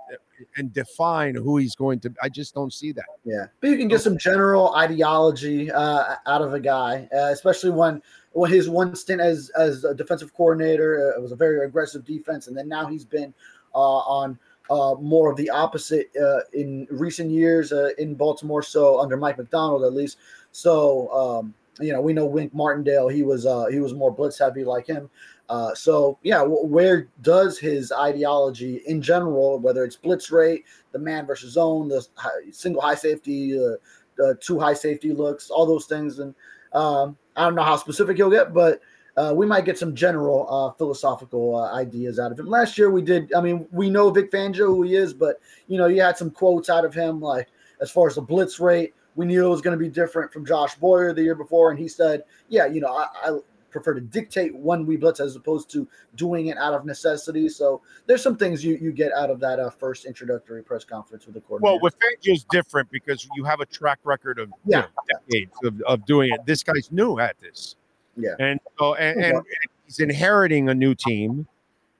and 0.56 0.72
define 0.72 1.34
who 1.34 1.56
he's 1.56 1.74
going 1.74 1.98
to. 2.00 2.14
I 2.22 2.28
just 2.28 2.54
don't 2.54 2.72
see 2.72 2.92
that. 2.92 3.06
Yeah, 3.24 3.46
but 3.60 3.70
you 3.70 3.76
can 3.76 3.88
get 3.88 4.00
some 4.00 4.18
general 4.18 4.74
ideology 4.74 5.70
uh, 5.70 6.16
out 6.26 6.42
of 6.42 6.54
a 6.54 6.60
guy, 6.60 7.08
uh, 7.14 7.30
especially 7.32 7.70
when 7.70 8.02
when 8.32 8.50
his 8.50 8.68
one 8.68 8.94
stint 8.94 9.20
as 9.20 9.50
as 9.50 9.84
a 9.84 9.94
defensive 9.94 10.34
coordinator 10.34 11.12
uh, 11.12 11.18
it 11.18 11.22
was 11.22 11.32
a 11.32 11.36
very 11.36 11.64
aggressive 11.64 12.04
defense, 12.04 12.46
and 12.46 12.56
then 12.56 12.68
now 12.68 12.86
he's 12.86 13.04
been 13.04 13.32
uh, 13.74 13.78
on 13.78 14.38
uh, 14.70 14.94
more 15.00 15.30
of 15.30 15.36
the 15.36 15.48
opposite 15.50 16.10
uh, 16.20 16.40
in 16.52 16.86
recent 16.90 17.30
years 17.30 17.72
uh, 17.72 17.90
in 17.98 18.14
Baltimore. 18.14 18.62
So 18.62 19.00
under 19.00 19.16
Mike 19.16 19.38
Macdonald 19.38 19.84
at 19.84 19.94
least. 19.94 20.18
So 20.52 21.12
um, 21.12 21.54
you 21.80 21.92
know, 21.92 22.00
we 22.00 22.12
know 22.12 22.26
Wink 22.26 22.54
Martindale. 22.54 23.08
He 23.08 23.22
was 23.22 23.46
uh, 23.46 23.66
he 23.66 23.80
was 23.80 23.94
more 23.94 24.12
blitz 24.12 24.38
heavy 24.38 24.64
like 24.64 24.86
him. 24.86 25.08
Uh, 25.48 25.74
so 25.74 26.18
yeah, 26.22 26.42
where 26.42 27.08
does 27.22 27.58
his 27.58 27.90
ideology 27.90 28.82
in 28.86 29.00
general, 29.00 29.58
whether 29.58 29.84
it's 29.84 29.96
blitz 29.96 30.30
rate, 30.30 30.64
the 30.92 30.98
man 30.98 31.26
versus 31.26 31.54
zone, 31.54 31.88
the 31.88 32.06
high, 32.16 32.50
single 32.52 32.82
high 32.82 32.94
safety, 32.94 33.58
uh, 33.58 33.76
the 34.16 34.36
two 34.40 34.58
high 34.58 34.74
safety 34.74 35.12
looks, 35.12 35.48
all 35.50 35.64
those 35.64 35.86
things, 35.86 36.18
and 36.18 36.34
um, 36.74 37.16
I 37.36 37.44
don't 37.44 37.54
know 37.54 37.62
how 37.62 37.76
specific 37.76 38.16
he'll 38.16 38.30
get, 38.30 38.52
but 38.52 38.80
uh, 39.16 39.32
we 39.34 39.46
might 39.46 39.64
get 39.64 39.78
some 39.78 39.94
general 39.94 40.46
uh, 40.48 40.72
philosophical 40.76 41.56
uh, 41.56 41.72
ideas 41.74 42.18
out 42.18 42.30
of 42.30 42.38
him. 42.38 42.46
Last 42.46 42.76
year 42.76 42.90
we 42.90 43.00
did. 43.00 43.32
I 43.34 43.40
mean, 43.40 43.66
we 43.72 43.88
know 43.88 44.10
Vic 44.10 44.30
Fangio 44.30 44.66
who 44.66 44.82
he 44.82 44.96
is, 44.96 45.14
but 45.14 45.40
you 45.66 45.78
know, 45.78 45.86
you 45.86 46.02
had 46.02 46.18
some 46.18 46.30
quotes 46.30 46.68
out 46.68 46.84
of 46.84 46.92
him, 46.92 47.20
like 47.20 47.48
as 47.80 47.90
far 47.90 48.06
as 48.06 48.16
the 48.16 48.20
blitz 48.20 48.60
rate, 48.60 48.94
we 49.16 49.24
knew 49.24 49.46
it 49.46 49.48
was 49.48 49.62
going 49.62 49.76
to 49.76 49.82
be 49.82 49.88
different 49.88 50.32
from 50.32 50.44
Josh 50.44 50.74
Boyer 50.74 51.12
the 51.14 51.22
year 51.22 51.34
before, 51.34 51.70
and 51.70 51.78
he 51.78 51.88
said, 51.88 52.22
"Yeah, 52.48 52.66
you 52.66 52.80
know, 52.80 52.92
I 52.92 53.38
prefer 53.70 53.94
to 53.94 54.00
dictate 54.00 54.54
when 54.54 54.86
we 54.86 54.96
blitz 54.96 55.20
as 55.20 55.36
opposed 55.36 55.70
to 55.70 55.88
doing 56.16 56.48
it 56.48 56.58
out 56.58 56.74
of 56.74 56.84
necessity." 56.84 57.48
So 57.48 57.82
there's 58.06 58.22
some 58.22 58.36
things 58.36 58.64
you 58.64 58.76
you 58.76 58.92
get 58.92 59.12
out 59.12 59.30
of 59.30 59.40
that 59.40 59.58
uh, 59.58 59.70
first 59.70 60.04
introductory 60.04 60.62
press 60.62 60.84
conference 60.84 61.26
with 61.26 61.34
the 61.34 61.40
coordinator. 61.40 61.74
Well, 61.74 61.82
with 61.82 61.96
Fangio's 61.98 62.44
different 62.44 62.90
because 62.90 63.28
you 63.34 63.44
have 63.44 63.60
a 63.60 63.66
track 63.66 63.98
record 64.04 64.38
of 64.38 64.50
Yeah. 64.66 64.86
decades 65.08 65.52
of, 65.64 65.80
of 65.82 66.06
doing 66.06 66.32
it. 66.32 66.40
This 66.46 66.62
guy's 66.62 66.90
new 66.92 67.18
at 67.18 67.38
this. 67.40 67.76
Yeah. 68.16 68.34
And 68.38 68.60
so 68.78 68.94
and, 68.94 69.22
and, 69.22 69.36
and 69.36 69.44
he's 69.84 70.00
inheriting 70.00 70.68
a 70.68 70.74
new 70.74 70.94
team. 70.94 71.46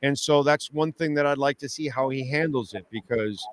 And 0.03 0.17
so 0.17 0.43
that's 0.43 0.73
one 0.73 0.93
thing 0.93 1.15
that 1.15 1.27
I'd 1.27 1.39
like 1.39 1.59
to 1.59 1.69
see 1.69 1.89
how 1.89 2.09
he 2.09 2.29
handles 2.29 2.75
it 2.75 2.87
because 2.91 3.45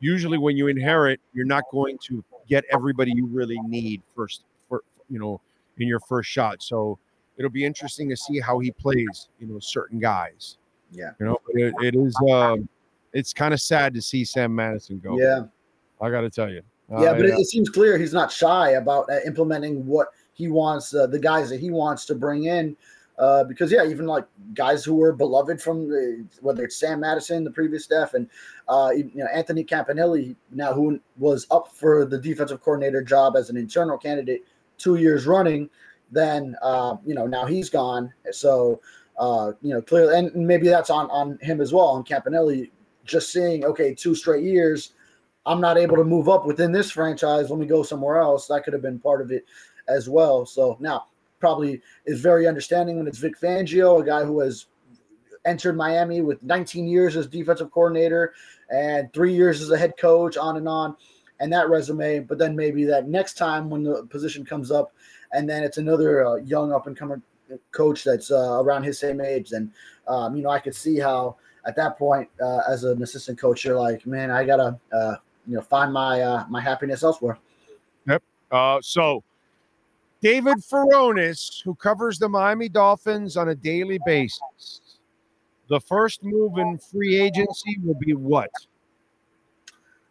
usually 0.00 0.36
when 0.36 0.56
you 0.56 0.68
inherit, 0.68 1.20
you're 1.32 1.46
not 1.46 1.64
going 1.70 1.98
to 2.04 2.22
get 2.48 2.64
everybody 2.72 3.12
you 3.14 3.26
really 3.26 3.58
need 3.66 4.02
first 4.14 4.44
for 4.68 4.82
you 5.08 5.18
know 5.18 5.40
in 5.78 5.88
your 5.88 6.00
first 6.00 6.28
shot. 6.28 6.62
So 6.62 6.98
it'll 7.36 7.50
be 7.50 7.64
interesting 7.64 8.08
to 8.08 8.16
see 8.16 8.40
how 8.40 8.58
he 8.58 8.70
plays, 8.70 9.28
you 9.38 9.46
know, 9.46 9.58
certain 9.60 9.98
guys. 9.98 10.58
Yeah. 10.90 11.10
You 11.18 11.26
know, 11.26 11.38
it, 11.48 11.74
it 11.82 11.94
is 11.94 12.14
um 12.30 12.68
it's 13.12 13.32
kind 13.32 13.54
of 13.54 13.60
sad 13.60 13.94
to 13.94 14.02
see 14.02 14.24
Sam 14.24 14.54
Madison 14.54 14.98
go. 14.98 15.18
yeah. 15.18 15.42
I 16.00 16.10
got 16.10 16.22
to 16.22 16.30
tell 16.30 16.50
you. 16.50 16.62
Yeah, 16.90 16.96
Uh, 16.96 17.14
but 17.14 17.24
it, 17.26 17.38
it 17.38 17.46
seems 17.46 17.70
clear 17.70 17.96
he's 17.96 18.12
not 18.12 18.30
shy 18.30 18.70
about 18.70 19.08
uh, 19.08 19.20
implementing 19.24 19.86
what 19.86 20.08
he 20.34 20.48
wants, 20.48 20.92
uh, 20.94 21.06
the 21.06 21.18
guys 21.18 21.48
that 21.50 21.60
he 21.60 21.70
wants 21.70 22.04
to 22.06 22.14
bring 22.14 22.44
in. 22.44 22.76
Uh, 23.16 23.44
because 23.44 23.70
yeah, 23.70 23.84
even 23.86 24.06
like 24.06 24.24
guys 24.54 24.84
who 24.84 24.96
were 24.96 25.12
beloved 25.12 25.62
from 25.62 25.88
the, 25.88 26.26
whether 26.40 26.64
it's 26.64 26.76
Sam 26.76 27.00
Madison, 27.00 27.44
the 27.44 27.50
previous 27.50 27.84
staff, 27.84 28.14
and 28.14 28.28
uh, 28.68 28.90
you 28.92 29.08
know 29.14 29.28
Anthony 29.32 29.62
Campanelli, 29.62 30.34
now 30.50 30.74
who 30.74 30.98
was 31.16 31.46
up 31.52 31.68
for 31.72 32.04
the 32.04 32.18
defensive 32.18 32.60
coordinator 32.60 33.02
job 33.02 33.36
as 33.36 33.50
an 33.50 33.56
internal 33.56 33.96
candidate 33.96 34.44
two 34.78 34.96
years 34.96 35.26
running, 35.26 35.70
then 36.10 36.56
uh, 36.62 36.96
you 37.04 37.14
know 37.14 37.26
now 37.26 37.46
he's 37.46 37.70
gone. 37.70 38.12
So 38.32 38.80
uh, 39.18 39.52
you 39.62 39.74
know 39.74 39.82
clearly, 39.82 40.18
and 40.18 40.34
maybe 40.34 40.68
that's 40.68 40.90
on 40.90 41.10
on 41.10 41.38
him 41.40 41.60
as 41.60 41.72
well, 41.72 41.86
on 41.86 42.04
Campanelli, 42.04 42.70
just 43.04 43.32
seeing 43.32 43.64
okay, 43.64 43.94
two 43.94 44.14
straight 44.14 44.44
years. 44.44 44.92
I'm 45.46 45.60
not 45.60 45.76
able 45.76 45.96
to 45.96 46.04
move 46.04 46.28
up 46.28 46.46
within 46.46 46.72
this 46.72 46.90
franchise. 46.90 47.50
Let 47.50 47.58
me 47.58 47.66
go 47.66 47.82
somewhere 47.82 48.16
else. 48.16 48.46
That 48.46 48.64
could 48.64 48.72
have 48.72 48.80
been 48.80 48.98
part 48.98 49.20
of 49.20 49.30
it 49.30 49.44
as 49.88 50.08
well. 50.08 50.46
So 50.46 50.78
now 50.80 51.08
probably 51.38 51.82
is 52.06 52.20
very 52.20 52.46
understanding 52.46 52.96
when 52.96 53.06
it's 53.06 53.18
Vic 53.18 53.38
Fangio, 53.38 54.00
a 54.00 54.04
guy 54.04 54.24
who 54.24 54.40
has 54.40 54.66
entered 55.44 55.76
Miami 55.76 56.22
with 56.22 56.42
19 56.42 56.86
years 56.86 57.16
as 57.16 57.26
defensive 57.26 57.70
coordinator 57.70 58.32
and 58.70 59.12
three 59.12 59.34
years 59.34 59.60
as 59.60 59.70
a 59.70 59.76
head 59.76 59.92
coach, 59.98 60.38
on 60.38 60.56
and 60.56 60.66
on, 60.66 60.96
and 61.40 61.52
that 61.52 61.68
resume. 61.68 62.20
But 62.20 62.38
then 62.38 62.56
maybe 62.56 62.84
that 62.84 63.08
next 63.08 63.34
time 63.34 63.68
when 63.68 63.82
the 63.82 64.06
position 64.06 64.44
comes 64.44 64.70
up, 64.70 64.94
and 65.34 65.48
then 65.48 65.62
it's 65.62 65.78
another 65.78 66.26
uh, 66.26 66.34
young 66.36 66.72
up 66.72 66.86
and 66.86 66.96
coming 66.96 67.22
coach 67.72 68.04
that's 68.04 68.30
uh, 68.30 68.62
around 68.62 68.82
his 68.84 68.98
same 68.98 69.20
age, 69.20 69.50
then 69.50 69.72
um, 70.08 70.36
you 70.36 70.42
know 70.42 70.50
I 70.50 70.58
could 70.58 70.74
see 70.74 70.98
how 70.98 71.36
at 71.66 71.76
that 71.76 71.98
point 71.98 72.28
uh, 72.40 72.60
as 72.68 72.84
an 72.84 73.02
assistant 73.02 73.38
coach, 73.38 73.64
you're 73.64 73.78
like, 73.78 74.06
man, 74.06 74.30
I 74.30 74.44
gotta 74.44 74.78
uh, 74.92 75.16
you 75.46 75.56
know 75.56 75.62
find 75.62 75.92
my 75.92 76.20
uh, 76.20 76.44
my 76.48 76.60
happiness 76.60 77.02
elsewhere. 77.02 77.38
Yep. 78.06 78.22
Uh, 78.50 78.78
so 78.82 79.22
David 80.20 80.58
Furones, 80.58 81.62
who 81.62 81.74
covers 81.74 82.18
the 82.18 82.28
Miami 82.28 82.68
Dolphins 82.68 83.36
on 83.36 83.50
a 83.50 83.54
daily 83.54 83.98
basis, 84.06 84.98
the 85.68 85.80
first 85.80 86.22
move 86.22 86.58
in 86.58 86.78
free 86.78 87.20
agency 87.20 87.78
will 87.82 87.98
be 87.98 88.14
what? 88.14 88.50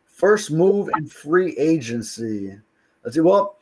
First 0.05 0.51
move 0.51 0.89
in 0.95 1.07
free 1.07 1.57
agency. 1.57 2.55
Let's 3.03 3.15
see. 3.15 3.21
Well, 3.21 3.57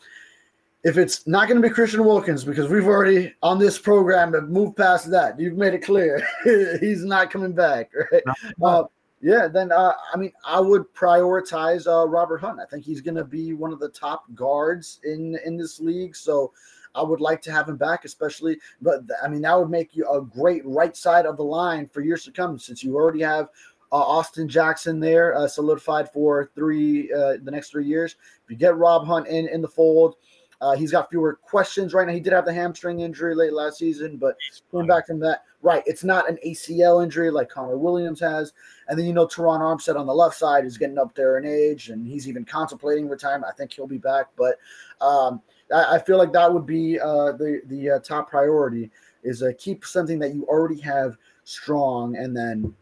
if 0.83 0.97
it's 0.97 1.27
not 1.27 1.47
going 1.47 1.61
to 1.61 1.67
be 1.67 1.73
Christian 1.73 2.03
Wilkins, 2.03 2.43
because 2.43 2.67
we've 2.67 2.87
already 2.87 3.33
on 3.43 3.59
this 3.59 3.77
program 3.77 4.33
have 4.33 4.49
moved 4.49 4.77
past 4.77 5.11
that, 5.11 5.39
you've 5.39 5.57
made 5.57 5.73
it 5.73 5.83
clear 5.83 6.25
he's 6.79 7.03
not 7.03 7.31
coming 7.31 7.53
back. 7.53 7.91
Right? 8.11 8.23
Uh, 8.61 8.83
yeah, 9.21 9.47
then 9.47 9.71
uh, 9.71 9.93
I 10.11 10.17
mean, 10.17 10.31
I 10.43 10.59
would 10.59 10.91
prioritize 10.95 11.85
uh, 11.85 12.07
Robert 12.07 12.39
Hunt. 12.39 12.59
I 12.59 12.65
think 12.65 12.83
he's 12.83 13.01
going 13.01 13.15
to 13.15 13.23
be 13.23 13.53
one 13.53 13.71
of 13.71 13.79
the 13.79 13.89
top 13.89 14.23
guards 14.33 14.99
in 15.03 15.37
in 15.45 15.57
this 15.57 15.79
league. 15.79 16.15
So 16.15 16.51
I 16.95 17.03
would 17.03 17.21
like 17.21 17.41
to 17.43 17.51
have 17.51 17.69
him 17.69 17.77
back, 17.77 18.03
especially. 18.03 18.57
But 18.81 19.01
I 19.23 19.27
mean, 19.27 19.41
that 19.43 19.57
would 19.57 19.69
make 19.69 19.95
you 19.95 20.09
a 20.09 20.21
great 20.21 20.65
right 20.65 20.97
side 20.97 21.27
of 21.27 21.37
the 21.37 21.43
line 21.43 21.87
for 21.87 22.01
years 22.01 22.23
to 22.25 22.31
come, 22.31 22.57
since 22.57 22.83
you 22.83 22.95
already 22.95 23.21
have 23.21 23.49
uh, 23.91 23.97
Austin 23.97 24.47
Jackson 24.47 24.99
there, 24.99 25.35
uh, 25.35 25.47
solidified 25.47 26.11
for 26.11 26.49
three 26.55 27.11
uh, 27.13 27.37
the 27.43 27.51
next 27.51 27.69
three 27.69 27.85
years. 27.85 28.15
If 28.43 28.49
you 28.49 28.55
get 28.55 28.77
Rob 28.77 29.05
Hunt 29.05 29.27
in 29.27 29.47
in 29.49 29.61
the 29.61 29.67
fold, 29.67 30.15
uh, 30.61 30.75
he's 30.75 30.91
got 30.91 31.09
fewer 31.09 31.39
questions 31.41 31.93
right 31.93 32.07
now. 32.07 32.13
He 32.13 32.19
did 32.19 32.33
have 32.33 32.45
the 32.45 32.53
hamstring 32.53 32.99
injury 32.99 33.35
late 33.35 33.51
last 33.51 33.79
season, 33.79 34.17
but 34.17 34.35
coming 34.69 34.87
back 34.87 35.07
from 35.07 35.19
that, 35.21 35.43
right? 35.61 35.81
It's 35.87 36.03
not 36.03 36.29
an 36.29 36.37
ACL 36.45 37.03
injury 37.03 37.31
like 37.31 37.49
Connor 37.49 37.77
Williams 37.77 38.19
has. 38.19 38.53
And 38.87 38.97
then 38.97 39.07
you 39.07 39.13
know 39.13 39.25
Terron 39.25 39.59
Armstead 39.59 39.99
on 39.99 40.05
the 40.05 40.13
left 40.13 40.37
side 40.37 40.65
is 40.65 40.77
getting 40.77 40.99
up 40.99 41.15
there 41.15 41.39
in 41.39 41.45
age, 41.45 41.89
and 41.89 42.05
he's 42.05 42.27
even 42.27 42.45
contemplating 42.45 43.09
retirement. 43.09 43.51
I 43.51 43.55
think 43.55 43.73
he'll 43.73 43.87
be 43.87 43.97
back, 43.97 44.27
but 44.37 44.57
um, 45.01 45.41
I, 45.73 45.95
I 45.95 45.99
feel 45.99 46.17
like 46.17 46.31
that 46.33 46.53
would 46.53 46.65
be 46.65 46.99
uh, 46.99 47.31
the 47.31 47.61
the 47.65 47.91
uh, 47.91 47.99
top 47.99 48.29
priority 48.29 48.91
is 49.23 49.41
uh, 49.41 49.51
keep 49.57 49.85
something 49.85 50.19
that 50.19 50.33
you 50.33 50.45
already 50.45 50.79
have 50.81 51.17
strong, 51.43 52.15
and 52.17 52.35
then 52.35 52.73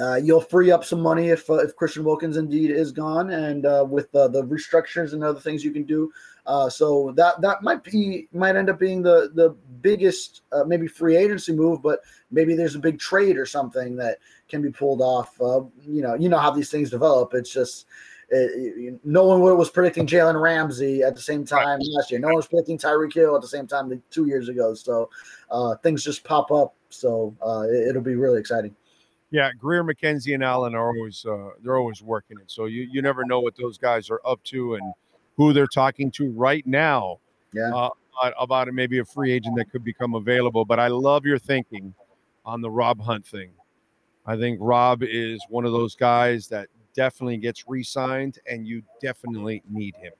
uh, 0.00 0.16
you'll 0.16 0.40
free 0.40 0.70
up 0.70 0.84
some 0.84 1.00
money 1.00 1.28
if 1.28 1.48
uh, 1.50 1.54
if 1.54 1.74
Christian 1.74 2.04
Wilkins 2.04 2.36
indeed 2.36 2.70
is 2.70 2.92
gone, 2.92 3.30
and 3.30 3.66
uh, 3.66 3.84
with 3.88 4.14
uh, 4.14 4.28
the 4.28 4.44
restructures 4.44 5.12
and 5.12 5.24
other 5.24 5.40
things 5.40 5.64
you 5.64 5.72
can 5.72 5.84
do. 5.84 6.10
Uh, 6.48 6.68
so 6.70 7.12
that 7.14 7.38
that 7.42 7.62
might 7.62 7.84
be 7.84 8.26
might 8.32 8.56
end 8.56 8.70
up 8.70 8.78
being 8.78 9.02
the 9.02 9.30
the 9.34 9.50
biggest 9.82 10.40
uh, 10.50 10.64
maybe 10.64 10.88
free 10.88 11.14
agency 11.14 11.52
move, 11.52 11.82
but 11.82 12.00
maybe 12.30 12.56
there's 12.56 12.74
a 12.74 12.78
big 12.78 12.98
trade 12.98 13.36
or 13.36 13.44
something 13.44 13.94
that 13.96 14.16
can 14.48 14.62
be 14.62 14.70
pulled 14.70 15.02
off. 15.02 15.38
Uh, 15.42 15.60
you 15.86 16.00
know, 16.00 16.14
you 16.14 16.30
know 16.30 16.38
how 16.38 16.50
these 16.50 16.70
things 16.70 16.90
develop. 16.90 17.34
It's 17.34 17.52
just. 17.52 17.86
It, 18.30 18.50
it- 18.76 19.00
no 19.04 19.24
one 19.24 19.40
was 19.40 19.70
predicting 19.70 20.06
Jalen 20.06 20.38
Ramsey 20.40 21.02
at 21.02 21.14
the 21.14 21.20
same 21.20 21.46
time 21.46 21.78
last 21.80 22.10
year. 22.10 22.20
No 22.20 22.28
one 22.28 22.36
was 22.36 22.46
predicting 22.46 22.76
Tyreek 22.76 23.14
Hill 23.14 23.34
at 23.34 23.40
the 23.40 23.48
same 23.48 23.66
time 23.66 24.02
two 24.10 24.26
years 24.26 24.50
ago. 24.50 24.74
So 24.74 25.08
uh, 25.50 25.76
things 25.76 26.04
just 26.04 26.24
pop 26.24 26.50
up. 26.50 26.74
So 26.90 27.34
uh, 27.46 27.62
it, 27.62 27.88
it'll 27.88 28.02
be 28.02 28.16
really 28.16 28.38
exciting. 28.38 28.74
Yeah, 29.30 29.50
Grier, 29.58 29.82
McKenzie, 29.84 30.34
and 30.34 30.44
Allen 30.44 30.74
are 30.74 30.88
always 30.94 31.24
uh, 31.26 31.50
they're 31.62 31.76
always 31.76 32.02
working 32.02 32.38
it. 32.38 32.50
So 32.50 32.64
you 32.66 32.88
you 32.90 33.00
never 33.02 33.24
know 33.24 33.40
what 33.40 33.54
those 33.56 33.76
guys 33.78 34.10
are 34.10 34.20
up 34.26 34.42
to 34.44 34.74
and 34.74 34.92
who 35.38 35.52
they're 35.54 35.66
talking 35.68 36.10
to 36.10 36.30
right 36.32 36.66
now. 36.66 37.18
Yeah. 37.54 37.74
Uh, 37.74 37.88
about- 38.38 38.74
maybe 38.74 38.98
a 38.98 39.04
free 39.04 39.30
agent 39.30 39.56
that 39.56 39.70
could 39.70 39.84
become 39.84 40.16
available. 40.16 40.64
But 40.64 40.80
I 40.80 40.88
love 40.88 41.24
your 41.24 41.38
thinking 41.38 41.94
on 42.44 42.60
the 42.60 42.68
Rob 42.68 43.00
Hunt 43.00 43.24
thing. 43.24 43.50
I 44.26 44.36
think 44.36 44.58
Rob 44.60 45.02
is 45.02 45.40
one 45.48 45.64
of 45.64 45.72
those 45.72 45.94
guys 45.94 46.48
that 46.48 46.66
definitely 46.94 47.36
gets 47.36 47.68
re-signed, 47.68 48.40
and 48.50 48.66
you 48.66 48.82
definitely 49.00 49.62
need 49.70 49.94
him. 49.96 50.12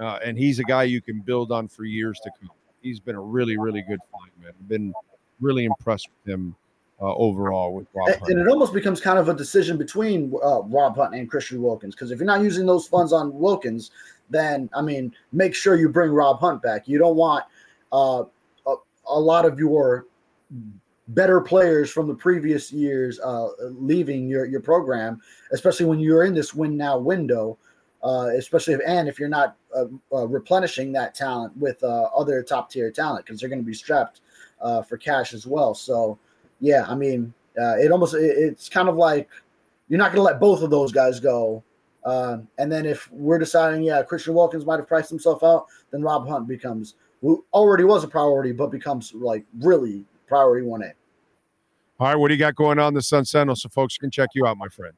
Uh, 0.00 0.18
and 0.24 0.38
he's 0.38 0.58
a 0.58 0.64
guy 0.64 0.84
you 0.84 1.02
can 1.02 1.20
build 1.20 1.52
on 1.52 1.68
for 1.68 1.84
years 1.84 2.18
to 2.24 2.30
come. 2.40 2.50
He's 2.80 2.98
been 2.98 3.16
a 3.16 3.20
really, 3.20 3.58
really 3.58 3.82
good 3.82 4.00
find, 4.10 4.30
man. 4.42 4.52
I've 4.58 4.68
been 4.68 4.94
really 5.40 5.66
impressed 5.66 6.08
with 6.08 6.34
him 6.34 6.56
uh, 7.02 7.14
overall 7.14 7.74
with 7.74 7.86
Rob 7.94 8.08
And, 8.08 8.16
Hunt. 8.16 8.30
and 8.32 8.40
it 8.40 8.48
almost 8.48 8.72
becomes 8.72 9.00
kind 9.00 9.18
of 9.18 9.28
a 9.28 9.34
decision 9.34 9.76
between 9.76 10.32
uh, 10.42 10.62
Rob 10.62 10.96
Hunt 10.96 11.14
and 11.14 11.28
Christian 11.30 11.62
Wilkins 11.62 11.94
because 11.94 12.10
if 12.10 12.18
you're 12.18 12.26
not 12.26 12.42
using 12.42 12.66
those 12.66 12.86
funds 12.86 13.12
on 13.12 13.38
Wilkins, 13.38 13.90
then 14.30 14.70
I 14.74 14.82
mean, 14.82 15.14
make 15.32 15.54
sure 15.54 15.76
you 15.76 15.88
bring 15.88 16.10
Rob 16.10 16.40
Hunt 16.40 16.62
back. 16.62 16.88
You 16.88 16.98
don't 16.98 17.16
want 17.16 17.44
uh, 17.92 18.24
a, 18.66 18.74
a 19.06 19.20
lot 19.20 19.44
of 19.44 19.58
your 19.58 20.06
better 21.08 21.40
players 21.40 21.90
from 21.90 22.06
the 22.06 22.14
previous 22.14 22.72
years 22.72 23.20
uh, 23.20 23.48
leaving 23.60 24.28
your 24.28 24.44
your 24.46 24.60
program, 24.60 25.20
especially 25.52 25.86
when 25.86 26.00
you're 26.00 26.24
in 26.24 26.34
this 26.34 26.54
win 26.54 26.76
now 26.76 26.98
window. 26.98 27.58
Uh, 28.02 28.30
especially 28.38 28.72
if 28.72 28.80
and 28.86 29.10
if 29.10 29.18
you're 29.18 29.28
not 29.28 29.56
uh, 29.76 29.84
uh, 30.14 30.26
replenishing 30.26 30.90
that 30.90 31.14
talent 31.14 31.54
with 31.58 31.84
uh, 31.84 32.04
other 32.16 32.42
top 32.42 32.70
tier 32.70 32.90
talent 32.90 33.26
because 33.26 33.38
they're 33.38 33.48
going 33.50 33.60
to 33.60 33.66
be 33.66 33.74
strapped 33.74 34.22
for 34.88 34.96
cash 34.96 35.34
as 35.34 35.46
well. 35.46 35.74
So 35.74 36.18
yeah, 36.60 36.86
I 36.88 36.94
mean, 36.94 37.34
it 37.56 37.92
almost 37.92 38.14
it, 38.14 38.38
it's 38.38 38.70
kind 38.70 38.88
of 38.88 38.96
like 38.96 39.28
you're 39.88 39.98
not 39.98 40.12
going 40.12 40.16
to 40.16 40.22
let 40.22 40.40
both 40.40 40.62
of 40.62 40.70
those 40.70 40.92
guys 40.92 41.20
go. 41.20 41.62
Um, 42.04 42.48
and 42.58 42.70
then 42.70 42.86
if 42.86 43.10
we're 43.12 43.38
deciding, 43.38 43.82
yeah, 43.82 44.02
Christian 44.02 44.34
Wilkins 44.34 44.64
might 44.64 44.78
have 44.78 44.88
priced 44.88 45.10
himself 45.10 45.42
out, 45.42 45.66
then 45.90 46.02
Rob 46.02 46.28
Hunt 46.28 46.48
becomes 46.48 46.94
who 47.20 47.44
already 47.52 47.84
was 47.84 48.04
a 48.04 48.08
priority, 48.08 48.52
but 48.52 48.70
becomes 48.70 49.12
like 49.14 49.44
really 49.58 50.04
priority 50.26 50.66
one 50.66 50.82
A. 50.82 50.92
All 51.98 52.08
right, 52.08 52.16
what 52.16 52.28
do 52.28 52.34
you 52.34 52.40
got 52.40 52.54
going 52.54 52.78
on 52.78 52.94
the 52.94 53.02
Sun 53.02 53.26
Sentinel 53.26 53.56
so 53.56 53.68
folks 53.68 53.98
can 53.98 54.10
check 54.10 54.30
you 54.34 54.46
out, 54.46 54.56
my 54.56 54.68
friend? 54.68 54.94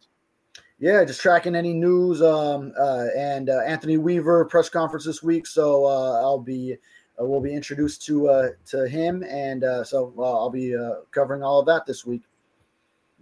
Yeah, 0.78 1.04
just 1.04 1.20
tracking 1.20 1.56
any 1.56 1.74
news. 1.74 2.22
Um, 2.22 2.72
uh, 2.78 3.06
and 3.16 3.50
uh, 3.50 3.60
Anthony 3.66 3.96
Weaver 3.96 4.44
press 4.44 4.68
conference 4.68 5.04
this 5.04 5.22
week, 5.22 5.46
so 5.46 5.84
uh, 5.84 6.20
I'll 6.20 6.38
be 6.38 6.76
uh, 7.20 7.24
we'll 7.24 7.40
be 7.40 7.54
introduced 7.54 8.02
to 8.06 8.28
uh, 8.28 8.48
to 8.66 8.88
him, 8.88 9.24
and 9.24 9.64
uh, 9.64 9.84
so 9.84 10.14
uh, 10.16 10.22
I'll 10.22 10.50
be 10.50 10.76
uh, 10.76 11.00
covering 11.10 11.42
all 11.42 11.60
of 11.60 11.66
that 11.66 11.86
this 11.86 12.06
week. 12.06 12.22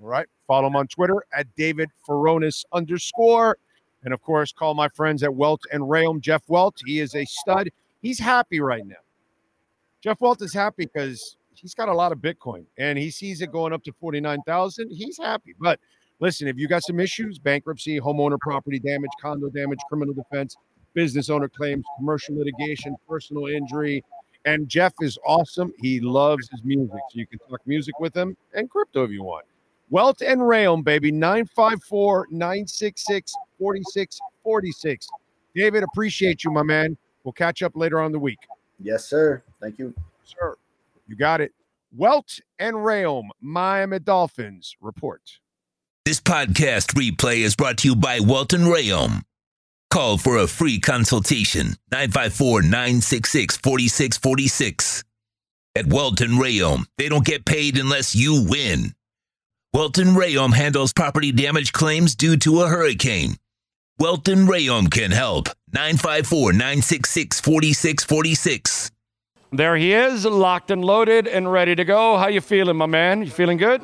All 0.02 0.08
right. 0.08 0.26
Follow 0.46 0.66
him 0.66 0.76
on 0.76 0.86
Twitter 0.88 1.22
at 1.32 1.46
David 1.54 1.90
Furones 2.06 2.64
underscore. 2.72 3.58
And 4.04 4.14
of 4.14 4.22
course, 4.22 4.52
call 4.52 4.74
my 4.74 4.88
friends 4.88 5.22
at 5.22 5.34
Welt 5.34 5.62
and 5.72 5.82
Rheaume. 5.82 6.20
Jeff 6.20 6.42
Welt, 6.48 6.76
he 6.86 7.00
is 7.00 7.14
a 7.14 7.24
stud. 7.26 7.70
He's 8.00 8.18
happy 8.18 8.60
right 8.60 8.86
now. 8.86 8.96
Jeff 10.02 10.20
Welt 10.20 10.40
is 10.40 10.54
happy 10.54 10.86
because 10.86 11.36
he's 11.54 11.74
got 11.74 11.88
a 11.88 11.94
lot 11.94 12.12
of 12.12 12.18
Bitcoin 12.18 12.64
and 12.78 12.98
he 12.98 13.10
sees 13.10 13.42
it 13.42 13.52
going 13.52 13.72
up 13.72 13.82
to 13.84 13.92
49,000. 14.00 14.90
He's 14.90 15.18
happy. 15.18 15.54
But 15.60 15.78
listen, 16.18 16.48
if 16.48 16.56
you 16.56 16.66
got 16.68 16.82
some 16.84 16.98
issues, 16.98 17.38
bankruptcy, 17.38 18.00
homeowner 18.00 18.38
property 18.40 18.78
damage, 18.78 19.10
condo 19.20 19.50
damage, 19.50 19.80
criminal 19.88 20.14
defense, 20.14 20.56
business 20.94 21.28
owner 21.28 21.48
claims, 21.48 21.84
commercial 21.98 22.36
litigation, 22.36 22.96
personal 23.06 23.46
injury, 23.46 24.02
and 24.46 24.68
Jeff 24.68 24.94
is 25.00 25.18
awesome. 25.26 25.72
He 25.78 26.00
loves 26.00 26.48
his 26.50 26.64
music. 26.64 27.00
So 27.10 27.18
you 27.18 27.26
can 27.26 27.38
talk 27.40 27.60
music 27.66 27.98
with 28.00 28.16
him 28.16 28.36
and 28.54 28.70
crypto 28.70 29.04
if 29.04 29.10
you 29.10 29.22
want. 29.22 29.44
Welt 29.90 30.22
and 30.22 30.40
Rheaume, 30.40 30.84
baby, 30.84 31.10
954 31.10 32.28
966 32.30 33.34
4646. 33.58 35.08
David, 35.54 35.82
appreciate 35.82 36.44
you, 36.44 36.52
my 36.52 36.62
man. 36.62 36.96
We'll 37.24 37.32
catch 37.32 37.62
up 37.62 37.72
later 37.74 38.00
on 38.00 38.12
the 38.12 38.18
week. 38.18 38.38
Yes, 38.78 39.04
sir. 39.04 39.42
Thank 39.60 39.78
you. 39.78 39.92
Sir, 40.22 40.56
you 41.08 41.16
got 41.16 41.40
it. 41.40 41.52
Welt 41.96 42.38
and 42.60 42.76
Rheaume, 42.76 43.30
Miami 43.40 43.98
Dolphins 43.98 44.76
report. 44.80 45.22
This 46.04 46.20
podcast 46.20 46.94
replay 46.94 47.38
is 47.38 47.56
brought 47.56 47.78
to 47.78 47.88
you 47.88 47.96
by 47.96 48.20
Welton 48.20 48.62
Rheaume. 48.62 49.22
Call 49.90 50.18
for 50.18 50.38
a 50.38 50.46
free 50.46 50.78
consultation 50.78 51.74
954 51.90 52.62
966 52.62 53.56
4646. 53.56 55.04
At 55.74 55.86
Welton 55.86 56.38
Rheaume, 56.38 56.86
they 56.96 57.08
don't 57.08 57.26
get 57.26 57.44
paid 57.44 57.76
unless 57.76 58.14
you 58.14 58.46
win. 58.48 58.94
Welton 59.72 60.16
Rheaume 60.16 60.52
handles 60.52 60.92
property 60.92 61.30
damage 61.30 61.72
claims 61.72 62.16
due 62.16 62.36
to 62.38 62.62
a 62.62 62.66
hurricane. 62.66 63.36
Welton 64.00 64.48
Rheaume 64.48 64.90
can 64.90 65.12
help. 65.12 65.48
954 65.72 66.52
966 66.52 67.40
4646. 67.40 68.90
There 69.52 69.76
he 69.76 69.92
is, 69.92 70.24
locked 70.24 70.72
and 70.72 70.84
loaded 70.84 71.28
and 71.28 71.52
ready 71.52 71.76
to 71.76 71.84
go. 71.84 72.16
How 72.18 72.26
you 72.26 72.40
feeling, 72.40 72.78
my 72.78 72.86
man? 72.86 73.22
You 73.22 73.30
feeling 73.30 73.58
good? 73.58 73.80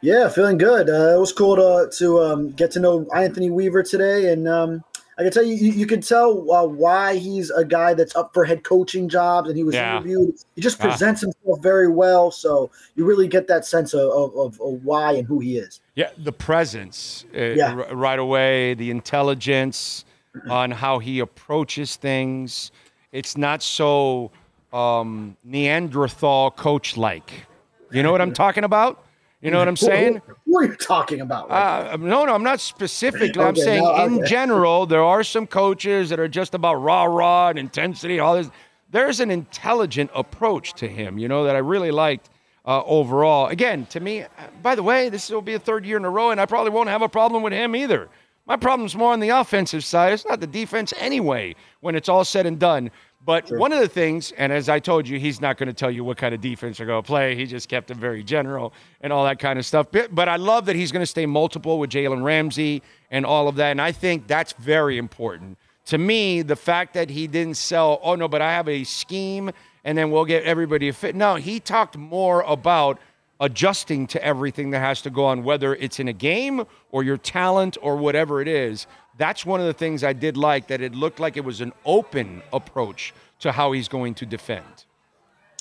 Yeah, 0.00 0.30
feeling 0.30 0.56
good. 0.56 0.88
Uh, 0.88 1.16
it 1.16 1.20
was 1.20 1.34
cool 1.34 1.56
to 1.56 1.94
to 1.98 2.20
um, 2.20 2.52
get 2.52 2.70
to 2.70 2.80
know 2.80 3.06
Anthony 3.14 3.50
Weaver 3.50 3.82
today, 3.82 4.32
and 4.32 4.48
um, 4.48 4.82
I 5.18 5.22
can 5.22 5.32
tell 5.32 5.42
you, 5.42 5.54
you, 5.54 5.72
you 5.72 5.86
can 5.86 6.00
tell 6.00 6.50
uh, 6.52 6.64
why 6.64 7.16
he's 7.16 7.50
a 7.50 7.64
guy 7.64 7.92
that's 7.92 8.14
up 8.14 8.32
for 8.32 8.44
head 8.44 8.62
coaching 8.62 9.08
jobs, 9.08 9.48
and 9.48 9.56
he 9.56 9.64
was 9.64 9.74
Yeah. 9.74 9.96
interviewed. 9.96 10.34
He 10.54 10.62
just 10.62 10.78
Ah. 10.80 10.84
presents 10.84 11.20
himself 11.22 11.60
very 11.60 11.88
well, 11.88 12.30
so 12.30 12.70
you 12.94 13.04
really 13.04 13.26
get 13.26 13.48
that 13.48 13.66
sense 13.66 13.94
of, 13.94 14.08
of, 14.10 14.36
of, 14.36 14.60
of 14.60 14.84
why 14.84 15.12
and 15.14 15.26
who 15.26 15.40
he 15.40 15.58
is. 15.58 15.80
Yeah, 15.96 16.10
the 16.18 16.30
presence 16.32 17.24
uh, 17.36 17.40
Yeah. 17.40 17.74
r- 17.74 17.94
right 17.96 18.18
away, 18.20 18.74
the 18.74 18.90
intelligence 18.92 20.04
on 20.48 20.70
how 20.70 21.00
he 21.00 21.18
approaches 21.18 21.96
things. 21.96 22.70
It's 23.10 23.36
not 23.36 23.60
so 23.62 24.30
um, 24.72 25.36
Neanderthal 25.44 26.52
coach 26.52 26.96
like. 26.96 27.32
You 27.90 28.02
know 28.04 28.12
what 28.12 28.20
I'm 28.20 28.32
talking 28.44 28.62
about? 28.64 29.02
You 29.40 29.50
know 29.50 29.58
what 29.58 29.66
I'm 29.66 29.76
saying? 29.76 30.20
Who 30.48 30.58
are 30.58 30.64
you 30.64 30.76
talking 30.76 31.20
about? 31.20 31.50
Uh, 31.50 31.98
no, 31.98 32.24
no, 32.24 32.34
I'm 32.34 32.42
not 32.42 32.58
specifically. 32.58 33.42
I'm 33.42 33.54
saying 33.54 33.82
no, 33.82 34.04
in 34.06 34.14
okay. 34.14 34.28
general, 34.28 34.86
there 34.86 35.02
are 35.02 35.22
some 35.22 35.46
coaches 35.46 36.08
that 36.08 36.18
are 36.18 36.26
just 36.26 36.54
about 36.54 36.76
rah 36.76 37.04
rah 37.04 37.50
and 37.50 37.58
intensity, 37.58 38.18
all 38.18 38.34
this. 38.34 38.50
There's 38.90 39.20
an 39.20 39.30
intelligent 39.30 40.10
approach 40.14 40.72
to 40.74 40.88
him, 40.88 41.18
you 41.18 41.28
know, 41.28 41.44
that 41.44 41.54
I 41.54 41.58
really 41.58 41.90
liked 41.90 42.30
uh, 42.64 42.82
overall. 42.84 43.48
Again, 43.48 43.84
to 43.86 44.00
me, 44.00 44.22
uh, 44.22 44.28
by 44.62 44.74
the 44.74 44.82
way, 44.82 45.10
this 45.10 45.28
will 45.28 45.42
be 45.42 45.52
a 45.52 45.58
third 45.58 45.84
year 45.84 45.98
in 45.98 46.06
a 46.06 46.10
row, 46.10 46.30
and 46.30 46.40
I 46.40 46.46
probably 46.46 46.70
won't 46.70 46.88
have 46.88 47.02
a 47.02 47.10
problem 47.10 47.42
with 47.42 47.52
him 47.52 47.76
either. 47.76 48.08
My 48.46 48.56
problem's 48.56 48.96
more 48.96 49.12
on 49.12 49.20
the 49.20 49.28
offensive 49.28 49.84
side. 49.84 50.14
It's 50.14 50.24
not 50.24 50.40
the 50.40 50.46
defense 50.46 50.94
anyway, 50.96 51.56
when 51.80 51.94
it's 51.94 52.08
all 52.08 52.24
said 52.24 52.46
and 52.46 52.58
done. 52.58 52.90
But 53.28 53.50
one 53.50 53.74
of 53.74 53.80
the 53.80 53.88
things, 53.88 54.32
and 54.38 54.50
as 54.50 54.70
I 54.70 54.78
told 54.78 55.06
you, 55.06 55.18
he's 55.18 55.38
not 55.38 55.58
going 55.58 55.66
to 55.66 55.74
tell 55.74 55.90
you 55.90 56.02
what 56.02 56.16
kind 56.16 56.34
of 56.34 56.40
defense 56.40 56.78
they're 56.78 56.86
going 56.86 57.02
to 57.02 57.06
play. 57.06 57.36
He 57.36 57.44
just 57.44 57.68
kept 57.68 57.90
it 57.90 57.98
very 57.98 58.24
general 58.24 58.72
and 59.02 59.12
all 59.12 59.22
that 59.26 59.38
kind 59.38 59.58
of 59.58 59.66
stuff. 59.66 59.88
But, 59.92 60.14
but 60.14 60.30
I 60.30 60.36
love 60.36 60.64
that 60.64 60.76
he's 60.76 60.92
going 60.92 61.02
to 61.02 61.06
stay 61.06 61.26
multiple 61.26 61.78
with 61.78 61.90
Jalen 61.90 62.24
Ramsey 62.24 62.82
and 63.10 63.26
all 63.26 63.46
of 63.46 63.56
that. 63.56 63.72
And 63.72 63.82
I 63.82 63.92
think 63.92 64.28
that's 64.28 64.54
very 64.54 64.96
important. 64.96 65.58
To 65.88 65.98
me, 65.98 66.40
the 66.40 66.56
fact 66.56 66.94
that 66.94 67.10
he 67.10 67.26
didn't 67.26 67.58
sell, 67.58 68.00
oh 68.02 68.14
no, 68.14 68.28
but 68.28 68.40
I 68.40 68.50
have 68.52 68.66
a 68.66 68.82
scheme 68.84 69.50
and 69.84 69.98
then 69.98 70.10
we'll 70.10 70.24
get 70.24 70.44
everybody 70.44 70.88
a 70.88 70.94
fit. 70.94 71.14
No, 71.14 71.34
he 71.34 71.60
talked 71.60 71.98
more 71.98 72.40
about 72.46 72.98
adjusting 73.40 74.06
to 74.06 74.24
everything 74.24 74.70
that 74.70 74.80
has 74.80 75.02
to 75.02 75.10
go 75.10 75.26
on, 75.26 75.44
whether 75.44 75.74
it's 75.74 76.00
in 76.00 76.08
a 76.08 76.14
game 76.14 76.64
or 76.90 77.04
your 77.04 77.18
talent 77.18 77.76
or 77.82 77.94
whatever 77.94 78.40
it 78.40 78.48
is. 78.48 78.86
That's 79.18 79.44
one 79.44 79.60
of 79.60 79.66
the 79.66 79.74
things 79.74 80.02
I 80.04 80.12
did 80.12 80.36
like 80.36 80.68
that 80.68 80.80
it 80.80 80.94
looked 80.94 81.20
like 81.20 81.36
it 81.36 81.44
was 81.44 81.60
an 81.60 81.72
open 81.84 82.42
approach 82.52 83.12
to 83.40 83.52
how 83.52 83.72
he's 83.72 83.88
going 83.88 84.14
to 84.14 84.26
defend. 84.26 84.84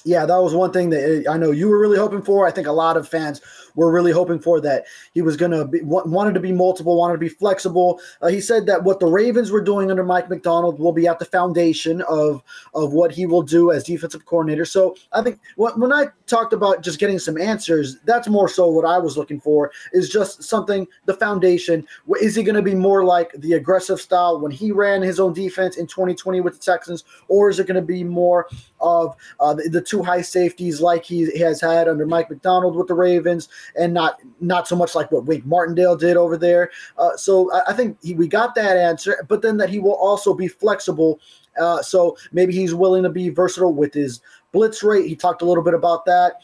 Yeah, 0.05 0.25
that 0.25 0.37
was 0.37 0.53
one 0.53 0.71
thing 0.71 0.89
that 0.91 1.25
I 1.29 1.37
know 1.37 1.51
you 1.51 1.67
were 1.67 1.79
really 1.79 1.97
hoping 1.97 2.21
for. 2.21 2.47
I 2.47 2.51
think 2.51 2.67
a 2.67 2.71
lot 2.71 2.95
of 2.95 3.09
fans 3.09 3.41
were 3.77 3.91
really 3.91 4.11
hoping 4.11 4.39
for 4.39 4.59
that 4.59 4.85
he 5.13 5.21
was 5.21 5.37
going 5.37 5.51
to 5.51 5.63
be 5.63 5.79
wanted 5.83 6.33
to 6.33 6.39
be 6.41 6.51
multiple, 6.51 6.97
wanted 6.97 7.13
to 7.13 7.19
be 7.19 7.29
flexible. 7.29 8.01
Uh, 8.21 8.27
he 8.27 8.41
said 8.41 8.65
that 8.65 8.83
what 8.83 8.99
the 8.99 9.05
Ravens 9.05 9.51
were 9.51 9.61
doing 9.61 9.89
under 9.89 10.03
Mike 10.03 10.29
Macdonald 10.29 10.79
will 10.79 10.91
be 10.91 11.07
at 11.07 11.19
the 11.19 11.25
foundation 11.25 12.01
of 12.09 12.43
of 12.73 12.91
what 12.91 13.11
he 13.11 13.25
will 13.25 13.43
do 13.43 13.71
as 13.71 13.83
defensive 13.85 14.25
coordinator. 14.25 14.65
So 14.65 14.95
I 15.13 15.21
think 15.21 15.39
when 15.55 15.93
I 15.93 16.07
talked 16.25 16.51
about 16.51 16.81
just 16.81 16.99
getting 16.99 17.19
some 17.19 17.37
answers, 17.37 17.97
that's 18.01 18.27
more 18.27 18.49
so 18.49 18.67
what 18.67 18.85
I 18.85 18.97
was 18.97 19.15
looking 19.15 19.39
for 19.39 19.71
is 19.93 20.09
just 20.09 20.43
something 20.43 20.87
the 21.05 21.13
foundation. 21.13 21.87
Is 22.19 22.35
he 22.35 22.43
going 22.43 22.55
to 22.55 22.61
be 22.61 22.75
more 22.75 23.05
like 23.05 23.31
the 23.33 23.53
aggressive 23.53 24.01
style 24.01 24.39
when 24.39 24.51
he 24.51 24.71
ran 24.71 25.01
his 25.03 25.19
own 25.19 25.33
defense 25.33 25.77
in 25.77 25.85
2020 25.85 26.41
with 26.41 26.53
the 26.53 26.59
Texans, 26.59 27.03
or 27.27 27.49
is 27.49 27.59
it 27.59 27.67
going 27.67 27.79
to 27.79 27.81
be 27.81 28.03
more 28.03 28.47
of 28.81 29.15
uh, 29.39 29.53
the, 29.53 29.69
the 29.69 29.81
two 29.81 30.01
high 30.01 30.21
safeties 30.21 30.81
like 30.81 31.03
he 31.03 31.37
has 31.39 31.61
had 31.61 31.87
under 31.87 32.05
Mike 32.05 32.29
Macdonald 32.29 32.75
with 32.75 32.87
the 32.87 32.93
Ravens, 32.93 33.49
and 33.75 33.93
not 33.93 34.19
not 34.39 34.67
so 34.67 34.75
much 34.75 34.95
like 34.95 35.11
what 35.11 35.25
Wink 35.25 35.45
Martindale 35.45 35.95
did 35.95 36.17
over 36.17 36.37
there. 36.37 36.71
Uh, 36.97 37.15
so 37.15 37.51
I, 37.53 37.71
I 37.71 37.73
think 37.73 37.97
he, 38.01 38.13
we 38.13 38.27
got 38.27 38.55
that 38.55 38.77
answer, 38.77 39.25
but 39.27 39.41
then 39.41 39.57
that 39.57 39.69
he 39.69 39.79
will 39.79 39.95
also 39.95 40.33
be 40.33 40.47
flexible. 40.47 41.19
Uh, 41.59 41.81
so 41.81 42.15
maybe 42.31 42.53
he's 42.53 42.73
willing 42.73 43.03
to 43.03 43.09
be 43.09 43.29
versatile 43.29 43.73
with 43.73 43.93
his 43.93 44.21
blitz 44.51 44.83
rate. 44.83 45.07
He 45.07 45.15
talked 45.15 45.41
a 45.41 45.45
little 45.45 45.63
bit 45.63 45.73
about 45.73 46.05
that. 46.05 46.41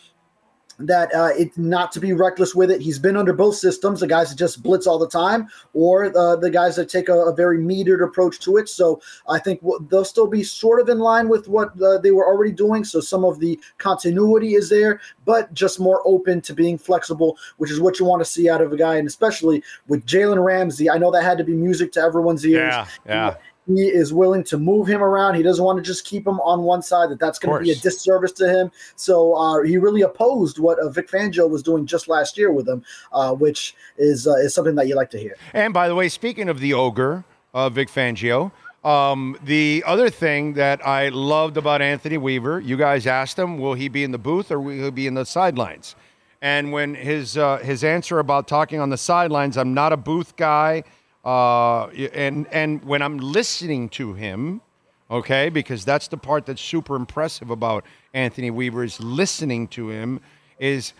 That 0.79 1.13
uh, 1.13 1.29
it 1.37 1.55
not 1.57 1.91
to 1.93 1.99
be 1.99 2.13
reckless 2.13 2.55
with 2.55 2.71
it. 2.71 2.81
He's 2.81 2.99
been 2.99 3.15
under 3.15 3.33
both 3.33 3.55
systems: 3.55 3.99
the 3.99 4.07
guys 4.07 4.29
that 4.29 4.37
just 4.37 4.63
blitz 4.63 4.87
all 4.87 4.97
the 4.97 5.07
time, 5.07 5.47
or 5.73 6.05
uh, 6.17 6.35
the 6.35 6.49
guys 6.49 6.75
that 6.75 6.89
take 6.89 7.09
a, 7.09 7.13
a 7.13 7.33
very 7.33 7.59
metered 7.59 8.03
approach 8.03 8.39
to 8.41 8.57
it. 8.57 8.69
So 8.69 9.01
I 9.29 9.39
think 9.39 9.61
w- 9.61 9.85
they'll 9.89 10.05
still 10.05 10.27
be 10.27 10.43
sort 10.43 10.81
of 10.81 10.89
in 10.89 10.99
line 10.99 11.29
with 11.29 11.47
what 11.47 11.79
uh, 11.81 11.99
they 11.99 12.11
were 12.11 12.25
already 12.25 12.51
doing. 12.51 12.83
So 12.83 12.99
some 12.99 13.23
of 13.23 13.39
the 13.39 13.59
continuity 13.77 14.55
is 14.55 14.69
there, 14.69 14.99
but 15.25 15.53
just 15.53 15.79
more 15.79 16.01
open 16.05 16.41
to 16.41 16.53
being 16.53 16.77
flexible, 16.77 17.37
which 17.57 17.71
is 17.71 17.79
what 17.79 17.99
you 17.99 18.05
want 18.05 18.21
to 18.21 18.25
see 18.25 18.49
out 18.49 18.61
of 18.61 18.73
a 18.73 18.77
guy. 18.77 18.95
And 18.97 19.07
especially 19.07 19.63
with 19.87 20.05
Jalen 20.05 20.43
Ramsey, 20.43 20.89
I 20.89 20.97
know 20.97 21.11
that 21.11 21.23
had 21.23 21.37
to 21.37 21.43
be 21.43 21.53
music 21.53 21.91
to 21.93 22.01
everyone's 22.01 22.45
ears. 22.45 22.73
yeah. 23.05 23.35
He 23.67 23.87
is 23.87 24.13
willing 24.13 24.43
to 24.45 24.57
move 24.57 24.87
him 24.87 25.01
around. 25.01 25.35
He 25.35 25.43
doesn't 25.43 25.63
want 25.63 25.77
to 25.77 25.83
just 25.83 26.05
keep 26.05 26.27
him 26.27 26.39
on 26.41 26.63
one 26.63 26.81
side. 26.81 27.09
That 27.09 27.19
that's 27.19 27.39
going 27.39 27.57
to 27.57 27.63
be 27.63 27.71
a 27.71 27.75
disservice 27.75 28.33
to 28.33 28.49
him. 28.49 28.71
So 28.95 29.33
uh, 29.33 29.61
he 29.63 29.77
really 29.77 30.01
opposed 30.01 30.59
what 30.59 30.79
uh, 30.79 30.89
Vic 30.89 31.09
Fangio 31.09 31.49
was 31.49 31.63
doing 31.63 31.85
just 31.85 32.07
last 32.07 32.37
year 32.37 32.51
with 32.51 32.67
him, 32.67 32.83
uh, 33.13 33.33
which 33.33 33.75
is 33.97 34.27
uh, 34.27 34.33
is 34.33 34.53
something 34.53 34.75
that 34.75 34.87
you 34.87 34.95
like 34.95 35.09
to 35.11 35.19
hear. 35.19 35.35
And 35.53 35.73
by 35.73 35.87
the 35.87 35.95
way, 35.95 36.09
speaking 36.09 36.49
of 36.49 36.59
the 36.59 36.73
ogre, 36.73 37.23
uh, 37.53 37.69
Vic 37.69 37.89
Fangio, 37.89 38.51
um, 38.83 39.37
the 39.43 39.83
other 39.85 40.09
thing 40.09 40.53
that 40.53 40.85
I 40.85 41.09
loved 41.09 41.55
about 41.55 41.81
Anthony 41.81 42.17
Weaver, 42.17 42.59
you 42.59 42.75
guys 42.75 43.07
asked 43.07 43.39
him, 43.39 43.57
will 43.57 43.75
he 43.75 43.87
be 43.87 44.03
in 44.03 44.11
the 44.11 44.17
booth 44.17 44.51
or 44.51 44.59
will 44.59 44.83
he 44.83 44.91
be 44.91 45.07
in 45.07 45.13
the 45.13 45.25
sidelines? 45.25 45.95
And 46.41 46.73
when 46.73 46.93
his 46.93 47.37
uh, 47.37 47.59
his 47.59 47.85
answer 47.85 48.19
about 48.19 48.49
talking 48.49 48.81
on 48.81 48.89
the 48.89 48.97
sidelines, 48.97 49.55
I'm 49.55 49.73
not 49.73 49.93
a 49.93 49.97
booth 49.97 50.35
guy, 50.35 50.83
uh, 51.23 51.87
and 51.87 52.47
and 52.47 52.83
when 52.83 53.01
I'm 53.01 53.17
listening 53.17 53.89
to 53.89 54.13
him, 54.13 54.61
okay, 55.09 55.49
because 55.49 55.85
that's 55.85 56.07
the 56.07 56.17
part 56.17 56.45
that's 56.45 56.61
super 56.61 56.95
impressive 56.95 57.49
about 57.49 57.85
Anthony 58.13 58.51
Weaver 58.51 58.83
is 58.83 58.99
listening 58.99 59.67
to 59.69 59.89
him, 59.89 60.19
is 60.59 60.93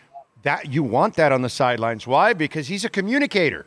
that 0.44 0.72
you 0.72 0.84
want 0.84 1.16
that 1.16 1.32
on 1.32 1.42
the 1.42 1.50
sidelines. 1.50 2.06
Why? 2.08 2.34
Because 2.34 2.68
he's 2.68 2.86
a 2.86 2.90
communicator. 2.90 3.66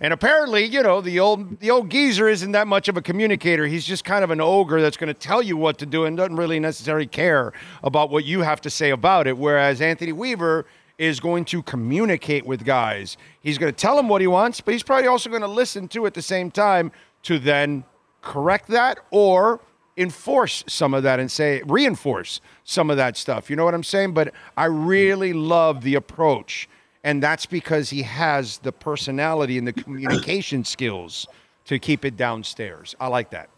And 0.00 0.12
apparently, 0.12 0.64
you 0.64 0.82
know, 0.82 1.00
the 1.00 1.20
old 1.20 1.60
the 1.60 1.70
old 1.70 1.88
geezer 1.88 2.28
isn't 2.28 2.52
that 2.52 2.66
much 2.66 2.88
of 2.88 2.96
a 2.96 3.02
communicator. 3.02 3.66
He's 3.66 3.84
just 3.84 4.04
kind 4.04 4.24
of 4.24 4.32
an 4.32 4.40
ogre 4.40 4.82
that's 4.82 4.96
going 4.96 5.14
to 5.14 5.14
tell 5.14 5.40
you 5.40 5.56
what 5.56 5.78
to 5.78 5.86
do 5.86 6.06
and 6.06 6.16
doesn't 6.16 6.36
really 6.36 6.58
necessarily 6.58 7.06
care 7.06 7.52
about 7.84 8.10
what 8.10 8.24
you 8.24 8.40
have 8.40 8.60
to 8.62 8.70
say 8.70 8.90
about 8.90 9.28
it. 9.28 9.38
Whereas 9.38 9.80
Anthony 9.80 10.10
Weaver 10.12 10.66
is 11.02 11.18
going 11.18 11.44
to 11.46 11.62
communicate 11.62 12.46
with 12.46 12.64
guys. 12.64 13.16
He's 13.40 13.58
going 13.58 13.72
to 13.72 13.76
tell 13.76 13.96
them 13.96 14.08
what 14.08 14.20
he 14.20 14.28
wants, 14.28 14.60
but 14.60 14.72
he's 14.72 14.84
probably 14.84 15.08
also 15.08 15.28
going 15.28 15.42
to 15.42 15.48
listen 15.48 15.88
to 15.88 16.06
at 16.06 16.14
the 16.14 16.22
same 16.22 16.50
time 16.50 16.92
to 17.24 17.40
then 17.40 17.82
correct 18.20 18.68
that 18.68 18.98
or 19.10 19.60
enforce 19.96 20.62
some 20.68 20.94
of 20.94 21.02
that 21.02 21.18
and 21.18 21.30
say 21.30 21.60
reinforce 21.66 22.40
some 22.62 22.88
of 22.88 22.96
that 22.98 23.16
stuff. 23.16 23.50
You 23.50 23.56
know 23.56 23.64
what 23.64 23.74
I'm 23.74 23.82
saying? 23.82 24.14
But 24.14 24.32
I 24.56 24.66
really 24.66 25.32
love 25.32 25.82
the 25.82 25.96
approach 25.96 26.68
and 27.04 27.20
that's 27.20 27.46
because 27.46 27.90
he 27.90 28.02
has 28.02 28.58
the 28.58 28.70
personality 28.70 29.58
and 29.58 29.66
the 29.66 29.72
communication 29.72 30.64
skills 30.64 31.26
to 31.64 31.80
keep 31.80 32.04
it 32.04 32.16
downstairs. 32.16 32.94
I 33.00 33.08
like 33.08 33.30
that. 33.30 33.50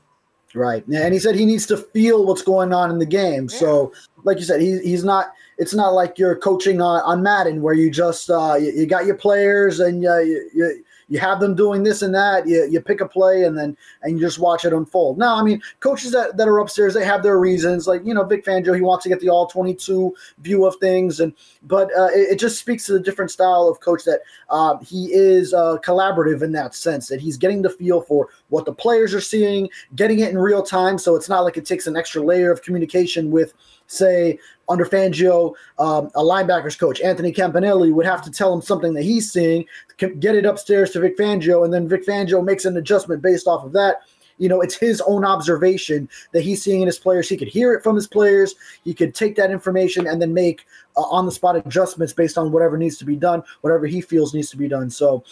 Right. 0.55 0.87
And 0.87 1.13
he 1.13 1.19
said 1.19 1.35
he 1.35 1.47
needs 1.47 1.67
to 1.67 1.77
feel 1.77 2.25
what's 2.25 2.43
going 2.43 2.73
on 2.73 2.91
in 2.91 2.99
the 2.99 3.07
game. 3.07 3.49
Yeah. 3.51 3.59
So, 3.59 3.93
like 4.23 4.39
you 4.39 4.45
said, 4.45 4.61
he, 4.61 4.79
he's 4.79 5.05
not, 5.05 5.33
it's 5.59 5.75
not 5.75 5.95
like 5.95 6.19
you're 6.19 6.37
coaching 6.37 6.81
on, 6.81 7.01
on 7.03 7.23
Madden 7.23 7.61
where 7.61 7.75
you 7.75 7.91
just, 7.91 8.31
uh, 8.31 8.55
you, 8.55 8.73
you 8.73 8.87
got 8.87 9.05
your 9.05 9.17
players 9.17 9.81
and 9.81 10.07
uh, 10.07 10.19
you, 10.19 10.51
you, 10.55 10.85
you 11.09 11.19
have 11.19 11.41
them 11.41 11.55
doing 11.55 11.83
this 11.83 12.03
and 12.03 12.15
that. 12.15 12.47
You, 12.47 12.67
you 12.71 12.81
pick 12.81 13.01
a 13.01 13.09
play 13.09 13.45
and 13.45 13.57
then 13.57 13.77
and 14.03 14.19
you 14.19 14.25
just 14.25 14.39
watch 14.39 14.65
it 14.65 14.73
unfold. 14.73 15.19
Now, 15.19 15.37
I 15.37 15.43
mean, 15.43 15.61
coaches 15.81 16.13
that, 16.13 16.37
that 16.37 16.49
are 16.49 16.59
upstairs, 16.59 16.95
they 16.95 17.05
have 17.05 17.23
their 17.23 17.39
reasons. 17.39 17.87
Like 17.87 18.05
you 18.05 18.15
know, 18.15 18.25
Vic 18.25 18.45
Fangio, 18.45 18.75
he 18.75 18.81
wants 18.81 19.03
to 19.05 19.09
get 19.09 19.21
the 19.21 19.29
all 19.29 19.47
twenty 19.47 19.75
two 19.75 20.15
view 20.39 20.65
of 20.67 20.77
things, 20.77 21.21
and 21.21 21.33
but 21.63 21.91
uh, 21.97 22.09
it, 22.09 22.33
it, 22.33 22.39
just 22.39 22.59
speaks 22.59 22.87
to 22.87 22.93
the 22.93 23.01
different 23.01 23.31
style 23.31 23.69
of 23.69 23.81
coach 23.81 24.05
that 24.05 24.21
uh, 24.51 24.79
he 24.79 25.13
is 25.13 25.53
uh, 25.53 25.77
collaborative 25.85 26.43
in 26.43 26.53
that 26.53 26.75
sense 26.75 27.09
that 27.09 27.21
he's 27.21 27.37
getting 27.37 27.63
the 27.63 27.71
feel 27.71 28.01
for 28.03 28.29
what 28.55 28.65
the 28.65 28.73
players 28.73 29.13
are 29.13 29.21
seeing, 29.21 29.69
getting 29.97 30.21
it 30.21 30.31
in 30.31 30.39
real 30.39 30.63
time. 30.63 30.97
So 30.97 31.17
it's 31.17 31.29
not 31.29 31.41
like 31.41 31.57
it 31.57 31.67
takes 31.67 31.87
an 31.87 31.97
extra 31.97 32.23
layer 32.23 32.53
of 32.53 32.63
communication 32.63 33.31
with 33.31 33.53
say 33.87 34.39
under 34.69 34.87
Fangio, 34.87 35.55
um, 35.79 36.11
a 36.15 36.23
linebackers 36.23 36.79
coach, 36.79 37.01
Anthony 37.01 37.33
Campanelli, 37.33 37.93
would 37.93 38.07
have 38.07 38.23
to 38.23 38.31
tell 38.31 38.55
him 38.55 38.63
something 38.63 38.95
that 38.95 39.03
he's 39.03 39.31
seeing, 39.31 39.67
get 39.99 40.35
it 40.35 40.47
upstairs 40.47 40.91
to 40.93 41.01
Vic 41.01 41.19
Fangio, 41.19 41.65
and 41.65 41.75
then 41.75 41.89
Vic 41.89 42.07
Fangio 42.07 42.43
makes 42.43 42.65
an 42.65 42.77
adjustment 42.77 43.21
based 43.21 43.47
off 43.47 43.65
of 43.65 43.73
that. 43.73 44.03
You 44.39 44.49
know, 44.49 44.61
it's 44.61 44.77
his 44.77 45.01
own 45.03 45.25
observation 45.25 46.09
that 46.33 46.43
he's 46.43 46.63
seeing 46.63 46.81
in 46.81 46.87
his 46.87 46.99
players. 46.99 47.29
He 47.29 47.37
could 47.37 47.49
hear 47.49 47.73
it 47.75 47.83
from 47.85 47.95
his 47.95 48.09
players. 48.09 48.55
He 48.83 48.95
could 48.95 49.15
take 49.15 49.37
that 49.37 49.51
information 49.51 50.07
and 50.07 50.21
then 50.21 50.33
make 50.33 50.67
uh, 50.97 51.03
on 51.03 51.27
the 51.27 51.33
spot 51.33 51.57
adjustments 51.57 52.13
based 52.13 52.39
on 52.39 52.51
whatever 52.51 52.77
needs 52.77 52.97
to 52.99 53.05
be 53.05 53.17
done, 53.17 53.43
whatever 53.61 53.87
he 53.87 54.01
feels 54.01 54.35
needs 54.35 54.51
to 54.51 54.57
be 54.57 54.67
done. 54.67 54.91
So, 54.91 55.25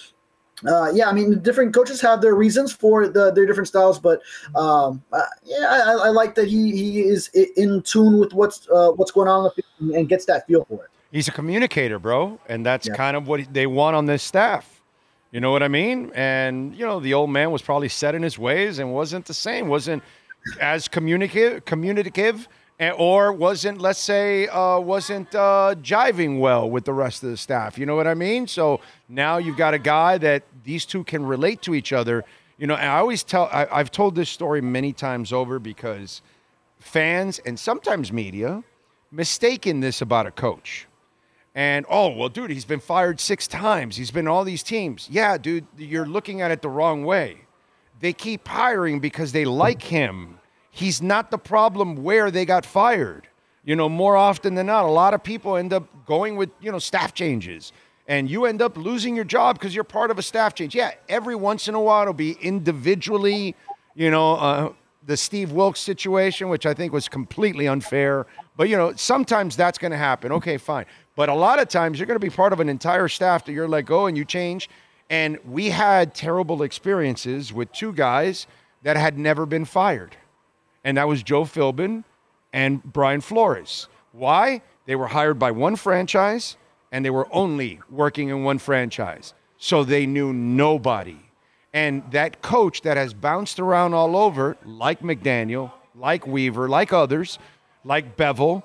uh, 0.66 0.90
yeah, 0.92 1.08
I 1.08 1.12
mean, 1.12 1.40
different 1.40 1.74
coaches 1.74 2.00
have 2.00 2.20
their 2.20 2.34
reasons 2.34 2.72
for 2.72 3.08
the, 3.08 3.32
their 3.32 3.46
different 3.46 3.68
styles, 3.68 3.98
but 3.98 4.20
um, 4.54 5.02
uh, 5.12 5.22
yeah, 5.44 5.66
I, 5.68 6.06
I, 6.06 6.08
like 6.08 6.34
that 6.36 6.48
he 6.48 6.70
he 6.72 7.00
is 7.00 7.28
in 7.28 7.82
tune 7.82 8.18
with 8.18 8.32
what's 8.32 8.68
uh, 8.70 8.90
what's 8.92 9.10
going 9.10 9.28
on 9.28 9.50
and 9.80 10.08
gets 10.08 10.24
that 10.26 10.46
feel 10.46 10.64
for 10.64 10.84
it. 10.84 10.90
He's 11.10 11.28
a 11.28 11.32
communicator, 11.32 11.98
bro, 11.98 12.38
and 12.48 12.64
that's 12.64 12.86
yeah. 12.86 12.94
kind 12.94 13.16
of 13.16 13.28
what 13.28 13.52
they 13.52 13.66
want 13.66 13.96
on 13.96 14.06
this 14.06 14.22
staff. 14.22 14.82
You 15.32 15.40
know 15.40 15.50
what 15.50 15.62
I 15.62 15.68
mean? 15.68 16.12
And 16.14 16.74
you 16.76 16.86
know, 16.86 17.00
the 17.00 17.14
old 17.14 17.30
man 17.30 17.50
was 17.50 17.62
probably 17.62 17.88
set 17.88 18.14
in 18.14 18.22
his 18.22 18.38
ways 18.38 18.78
and 18.78 18.92
wasn't 18.92 19.26
the 19.26 19.34
same, 19.34 19.68
wasn't 19.68 20.02
as 20.60 20.88
communicative, 20.88 21.64
communicative 21.64 22.48
or 22.90 23.32
wasn't, 23.32 23.80
let's 23.80 23.98
say, 23.98 24.48
uh, 24.48 24.78
wasn't 24.78 25.34
uh, 25.34 25.74
jiving 25.82 26.38
well 26.38 26.68
with 26.68 26.84
the 26.84 26.92
rest 26.92 27.22
of 27.22 27.30
the 27.30 27.36
staff. 27.36 27.78
You 27.78 27.86
know 27.86 27.94
what 27.94 28.06
I 28.06 28.14
mean? 28.14 28.46
So 28.46 28.80
now 29.08 29.38
you've 29.38 29.56
got 29.56 29.74
a 29.74 29.78
guy 29.78 30.18
that 30.18 30.42
these 30.64 30.84
two 30.84 31.04
can 31.04 31.24
relate 31.24 31.62
to 31.62 31.74
each 31.74 31.92
other. 31.92 32.24
You 32.58 32.66
know, 32.66 32.74
I 32.74 32.98
always 32.98 33.22
tell, 33.22 33.48
I, 33.52 33.66
I've 33.70 33.90
told 33.90 34.14
this 34.14 34.30
story 34.30 34.60
many 34.60 34.92
times 34.92 35.32
over 35.32 35.58
because 35.58 36.22
fans 36.78 37.38
and 37.40 37.58
sometimes 37.58 38.12
media 38.12 38.64
mistaken 39.10 39.80
this 39.80 40.00
about 40.00 40.26
a 40.26 40.30
coach. 40.30 40.86
And 41.54 41.84
oh, 41.88 42.08
well, 42.08 42.30
dude, 42.30 42.50
he's 42.50 42.64
been 42.64 42.80
fired 42.80 43.20
six 43.20 43.46
times. 43.46 43.96
He's 43.96 44.10
been 44.10 44.26
all 44.26 44.42
these 44.42 44.62
teams. 44.62 45.08
Yeah, 45.10 45.36
dude, 45.36 45.66
you're 45.76 46.06
looking 46.06 46.40
at 46.40 46.50
it 46.50 46.62
the 46.62 46.70
wrong 46.70 47.04
way. 47.04 47.42
They 48.00 48.12
keep 48.12 48.48
hiring 48.48 49.00
because 49.00 49.32
they 49.32 49.44
like 49.44 49.82
him 49.82 50.38
he's 50.72 51.00
not 51.00 51.30
the 51.30 51.38
problem 51.38 52.02
where 52.02 52.32
they 52.32 52.44
got 52.44 52.66
fired. 52.66 53.28
You 53.62 53.76
know, 53.76 53.88
more 53.88 54.16
often 54.16 54.56
than 54.56 54.66
not, 54.66 54.84
a 54.84 54.90
lot 54.90 55.14
of 55.14 55.22
people 55.22 55.56
end 55.56 55.72
up 55.72 55.86
going 56.04 56.34
with, 56.34 56.50
you 56.60 56.72
know, 56.72 56.80
staff 56.80 57.14
changes. 57.14 57.72
And 58.08 58.28
you 58.28 58.46
end 58.46 58.60
up 58.60 58.76
losing 58.76 59.14
your 59.14 59.24
job 59.24 59.56
because 59.56 59.72
you're 59.72 59.84
part 59.84 60.10
of 60.10 60.18
a 60.18 60.22
staff 60.22 60.54
change. 60.54 60.74
Yeah, 60.74 60.92
every 61.08 61.36
once 61.36 61.68
in 61.68 61.74
a 61.74 61.80
while 61.80 62.02
it'll 62.02 62.14
be 62.14 62.32
individually, 62.40 63.54
you 63.94 64.10
know, 64.10 64.34
uh, 64.34 64.72
the 65.06 65.16
Steve 65.16 65.52
Wilks 65.52 65.78
situation, 65.78 66.48
which 66.48 66.66
I 66.66 66.74
think 66.74 66.92
was 66.92 67.08
completely 67.08 67.68
unfair. 67.68 68.26
But, 68.56 68.68
you 68.68 68.76
know, 68.76 68.94
sometimes 68.96 69.54
that's 69.56 69.78
going 69.78 69.92
to 69.92 69.98
happen. 69.98 70.32
Okay, 70.32 70.56
fine. 70.56 70.86
But 71.14 71.28
a 71.28 71.34
lot 71.34 71.60
of 71.60 71.68
times 71.68 71.98
you're 71.98 72.06
going 72.06 72.18
to 72.18 72.26
be 72.26 72.34
part 72.34 72.52
of 72.52 72.60
an 72.60 72.68
entire 72.68 73.08
staff 73.08 73.44
that 73.44 73.52
you're 73.52 73.68
let 73.68 73.84
go 73.84 74.06
and 74.06 74.16
you 74.16 74.24
change. 74.24 74.68
And 75.10 75.38
we 75.44 75.70
had 75.70 76.14
terrible 76.14 76.62
experiences 76.62 77.52
with 77.52 77.70
two 77.72 77.92
guys 77.92 78.46
that 78.82 78.96
had 78.96 79.18
never 79.18 79.46
been 79.46 79.64
fired 79.64 80.16
and 80.84 80.96
that 80.96 81.08
was 81.08 81.22
Joe 81.22 81.44
Philbin 81.44 82.04
and 82.52 82.82
Brian 82.82 83.20
Flores. 83.20 83.88
Why? 84.12 84.62
They 84.86 84.96
were 84.96 85.06
hired 85.06 85.38
by 85.38 85.50
one 85.50 85.76
franchise 85.76 86.56
and 86.90 87.04
they 87.04 87.10
were 87.10 87.28
only 87.32 87.80
working 87.90 88.28
in 88.28 88.44
one 88.44 88.58
franchise. 88.58 89.34
So 89.56 89.84
they 89.84 90.06
knew 90.06 90.32
nobody. 90.32 91.18
And 91.72 92.02
that 92.10 92.42
coach 92.42 92.82
that 92.82 92.96
has 92.96 93.14
bounced 93.14 93.58
around 93.58 93.94
all 93.94 94.16
over, 94.16 94.58
like 94.64 95.00
McDaniel, 95.00 95.72
like 95.94 96.26
Weaver, 96.26 96.68
like 96.68 96.92
others, 96.92 97.38
like 97.84 98.16
Bevell, 98.16 98.64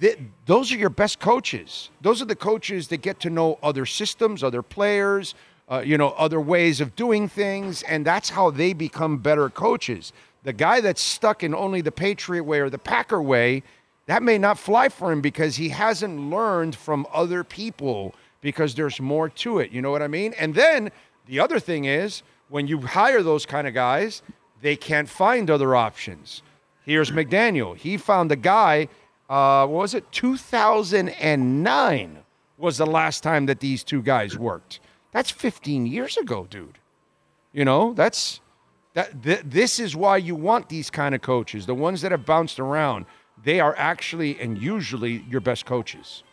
th- 0.00 0.18
those 0.46 0.72
are 0.72 0.76
your 0.76 0.90
best 0.90 1.18
coaches. 1.18 1.90
Those 2.00 2.22
are 2.22 2.24
the 2.24 2.36
coaches 2.36 2.88
that 2.88 2.98
get 2.98 3.20
to 3.20 3.30
know 3.30 3.58
other 3.62 3.84
systems, 3.84 4.42
other 4.42 4.62
players, 4.62 5.34
uh, 5.70 5.82
you 5.84 5.98
know, 5.98 6.10
other 6.10 6.40
ways 6.40 6.80
of 6.80 6.96
doing 6.96 7.28
things, 7.28 7.82
and 7.82 8.06
that's 8.06 8.30
how 8.30 8.50
they 8.50 8.72
become 8.72 9.18
better 9.18 9.50
coaches. 9.50 10.12
The 10.42 10.52
guy 10.52 10.80
that's 10.80 11.02
stuck 11.02 11.42
in 11.42 11.54
only 11.54 11.80
the 11.80 11.92
Patriot 11.92 12.44
way 12.44 12.60
or 12.60 12.70
the 12.70 12.78
Packer 12.78 13.20
way, 13.20 13.62
that 14.06 14.22
may 14.22 14.38
not 14.38 14.58
fly 14.58 14.88
for 14.88 15.12
him 15.12 15.20
because 15.20 15.56
he 15.56 15.70
hasn't 15.70 16.30
learned 16.30 16.74
from 16.74 17.06
other 17.12 17.44
people 17.44 18.14
because 18.40 18.74
there's 18.74 19.00
more 19.00 19.28
to 19.28 19.58
it. 19.58 19.70
You 19.70 19.82
know 19.82 19.90
what 19.90 20.02
I 20.02 20.08
mean? 20.08 20.34
And 20.38 20.54
then 20.54 20.90
the 21.26 21.40
other 21.40 21.60
thing 21.60 21.84
is 21.84 22.22
when 22.48 22.66
you 22.66 22.80
hire 22.80 23.22
those 23.22 23.44
kind 23.44 23.66
of 23.66 23.74
guys, 23.74 24.22
they 24.62 24.76
can't 24.76 25.08
find 25.08 25.50
other 25.50 25.76
options. 25.76 26.42
Here's 26.84 27.10
McDaniel. 27.10 27.76
He 27.76 27.96
found 27.96 28.32
a 28.32 28.36
guy, 28.36 28.88
uh, 29.28 29.66
what 29.66 29.82
was 29.82 29.94
it? 29.94 30.10
2009 30.10 32.18
was 32.56 32.78
the 32.78 32.86
last 32.86 33.22
time 33.22 33.46
that 33.46 33.60
these 33.60 33.84
two 33.84 34.02
guys 34.02 34.38
worked. 34.38 34.80
That's 35.12 35.30
15 35.30 35.86
years 35.86 36.16
ago, 36.16 36.46
dude. 36.48 36.78
You 37.52 37.64
know, 37.64 37.94
that's 37.94 38.40
that 38.98 39.22
th- 39.22 39.42
this 39.44 39.78
is 39.78 39.94
why 39.94 40.16
you 40.16 40.34
want 40.34 40.68
these 40.68 40.90
kind 40.90 41.14
of 41.14 41.22
coaches, 41.22 41.66
the 41.66 41.74
ones 41.74 42.00
that 42.00 42.10
have 42.10 42.26
bounced 42.26 42.58
around. 42.58 43.06
They 43.44 43.60
are 43.60 43.76
actually 43.78 44.36
and 44.40 44.60
usually 44.60 45.24
your 45.30 45.40
best 45.40 45.66
coaches. 45.66 46.24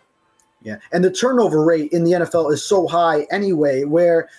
Yeah, 0.63 0.77
and 0.91 1.03
the 1.03 1.11
turnover 1.11 1.63
rate 1.63 1.91
in 1.91 2.03
the 2.03 2.13
NFL 2.13 2.51
is 2.51 2.65
so 2.65 2.87
high 2.87 3.27
anyway. 3.29 3.83
Where, 3.83 4.29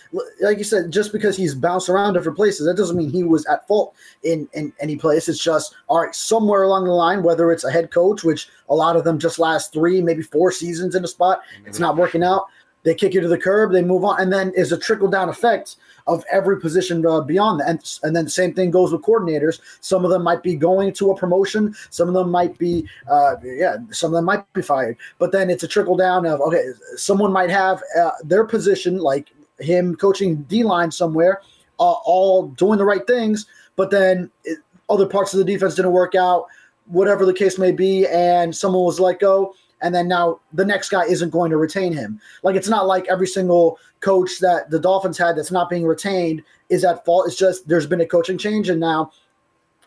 like 0.40 0.58
you 0.58 0.64
said, 0.64 0.90
just 0.90 1.12
because 1.12 1.36
he's 1.36 1.54
bounced 1.54 1.88
around 1.88 2.14
different 2.14 2.36
places, 2.36 2.66
that 2.66 2.76
doesn't 2.76 2.96
mean 2.96 3.10
he 3.10 3.22
was 3.22 3.46
at 3.46 3.64
fault 3.68 3.94
in 4.24 4.48
in 4.54 4.72
any 4.80 4.96
place. 4.96 5.28
It's 5.28 5.38
just 5.38 5.76
all 5.86 6.02
right 6.02 6.12
somewhere 6.12 6.64
along 6.64 6.86
the 6.86 6.90
line, 6.90 7.22
whether 7.22 7.52
it's 7.52 7.62
a 7.62 7.70
head 7.70 7.92
coach, 7.92 8.24
which 8.24 8.48
a 8.68 8.74
lot 8.74 8.96
of 8.96 9.04
them 9.04 9.20
just 9.20 9.38
last 9.38 9.72
three, 9.72 10.02
maybe 10.02 10.22
four 10.22 10.50
seasons 10.50 10.96
in 10.96 11.04
a 11.04 11.08
spot, 11.08 11.42
it's 11.64 11.78
not 11.78 11.96
working 11.96 12.24
out. 12.24 12.46
They 12.82 12.94
kick 12.94 13.14
you 13.14 13.20
to 13.20 13.28
the 13.28 13.38
curb, 13.38 13.70
they 13.70 13.82
move 13.82 14.04
on, 14.04 14.20
and 14.20 14.32
then 14.32 14.52
is 14.56 14.72
a 14.72 14.78
trickle 14.78 15.08
down 15.08 15.28
effect 15.28 15.76
of 16.06 16.24
every 16.30 16.60
position 16.60 17.04
uh, 17.04 17.20
beyond 17.20 17.60
that. 17.60 17.68
And, 17.68 17.98
and 18.02 18.14
then 18.14 18.24
the 18.24 18.30
same 18.30 18.54
thing 18.54 18.70
goes 18.70 18.92
with 18.92 19.02
coordinators. 19.02 19.60
Some 19.80 20.04
of 20.04 20.10
them 20.10 20.22
might 20.22 20.42
be 20.42 20.54
going 20.54 20.92
to 20.94 21.10
a 21.10 21.16
promotion. 21.16 21.74
Some 21.90 22.08
of 22.08 22.14
them 22.14 22.30
might 22.30 22.56
be, 22.58 22.88
uh, 23.10 23.36
yeah, 23.42 23.76
some 23.90 24.12
of 24.12 24.14
them 24.14 24.24
might 24.24 24.50
be 24.52 24.62
fired. 24.62 24.96
But 25.18 25.32
then 25.32 25.50
it's 25.50 25.64
a 25.64 25.68
trickle 25.68 25.96
down 25.96 26.26
of, 26.26 26.40
okay, 26.40 26.64
someone 26.96 27.32
might 27.32 27.50
have 27.50 27.82
uh, 27.98 28.12
their 28.22 28.44
position, 28.44 28.98
like 28.98 29.32
him 29.58 29.96
coaching 29.96 30.42
D 30.42 30.62
line 30.62 30.90
somewhere, 30.90 31.40
uh, 31.78 31.92
all 32.04 32.48
doing 32.48 32.78
the 32.78 32.84
right 32.84 33.06
things, 33.06 33.46
but 33.74 33.90
then 33.90 34.30
it, 34.44 34.58
other 34.88 35.06
parts 35.06 35.34
of 35.34 35.38
the 35.38 35.44
defense 35.44 35.74
didn't 35.74 35.92
work 35.92 36.14
out, 36.14 36.46
whatever 36.86 37.26
the 37.26 37.34
case 37.34 37.58
may 37.58 37.72
be, 37.72 38.06
and 38.06 38.54
someone 38.54 38.84
was 38.84 39.00
let 39.00 39.18
go 39.18 39.54
and 39.82 39.94
then 39.94 40.08
now 40.08 40.40
the 40.52 40.64
next 40.64 40.88
guy 40.88 41.04
isn't 41.04 41.30
going 41.30 41.50
to 41.50 41.56
retain 41.56 41.92
him. 41.92 42.20
Like 42.42 42.56
it's 42.56 42.68
not 42.68 42.86
like 42.86 43.06
every 43.08 43.26
single 43.26 43.78
coach 44.00 44.38
that 44.40 44.70
the 44.70 44.80
Dolphins 44.80 45.18
had 45.18 45.36
that's 45.36 45.50
not 45.50 45.70
being 45.70 45.84
retained 45.84 46.42
is 46.68 46.84
at 46.84 47.04
fault. 47.04 47.26
It's 47.26 47.36
just 47.36 47.68
there's 47.68 47.86
been 47.86 48.00
a 48.00 48.06
coaching 48.06 48.38
change, 48.38 48.68
and 48.68 48.80
now 48.80 49.12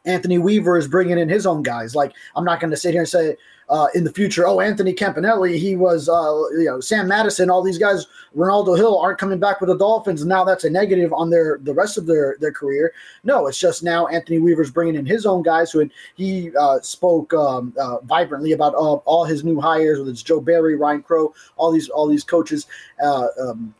Anthony 0.05 0.37
Weaver 0.37 0.77
is 0.77 0.87
bringing 0.87 1.17
in 1.17 1.29
his 1.29 1.45
own 1.45 1.63
guys. 1.63 1.95
Like 1.95 2.13
I'm 2.35 2.45
not 2.45 2.59
going 2.59 2.71
to 2.71 2.77
sit 2.77 2.91
here 2.91 3.01
and 3.01 3.09
say 3.09 3.37
uh, 3.69 3.87
in 3.93 4.03
the 4.03 4.11
future, 4.11 4.47
oh 4.47 4.59
Anthony 4.59 4.93
Campanelli, 4.93 5.57
he 5.57 5.75
was 5.75 6.09
uh, 6.09 6.57
you 6.57 6.65
know 6.65 6.79
Sam 6.79 7.07
Madison, 7.07 7.51
all 7.51 7.61
these 7.61 7.77
guys, 7.77 8.07
Ronaldo 8.35 8.75
Hill 8.75 8.97
aren't 8.97 9.19
coming 9.19 9.39
back 9.39 9.61
with 9.61 9.69
the 9.69 9.77
Dolphins. 9.77 10.25
Now 10.25 10.43
that's 10.43 10.63
a 10.63 10.69
negative 10.69 11.13
on 11.13 11.29
their 11.29 11.59
the 11.61 11.73
rest 11.73 11.97
of 11.97 12.07
their 12.07 12.35
their 12.39 12.51
career. 12.51 12.93
No, 13.23 13.45
it's 13.45 13.59
just 13.59 13.83
now 13.83 14.07
Anthony 14.07 14.39
Weaver's 14.39 14.71
bringing 14.71 14.95
in 14.95 15.05
his 15.05 15.25
own 15.25 15.43
guys. 15.43 15.71
Who 15.71 15.87
he 16.15 16.51
uh, 16.59 16.79
spoke 16.81 17.31
um, 17.33 17.73
uh, 17.79 17.99
vibrantly 17.99 18.53
about 18.53 18.73
all, 18.73 19.03
all 19.05 19.23
his 19.23 19.43
new 19.43 19.61
hires, 19.61 19.99
whether 19.99 20.11
it's 20.11 20.23
Joe 20.23 20.41
Barry, 20.41 20.75
Ryan 20.75 21.03
Crow, 21.03 21.33
all 21.55 21.71
these 21.71 21.89
all 21.89 22.07
these 22.07 22.23
coaches. 22.23 22.65
Uh, 23.03 23.27
um, 23.39 23.73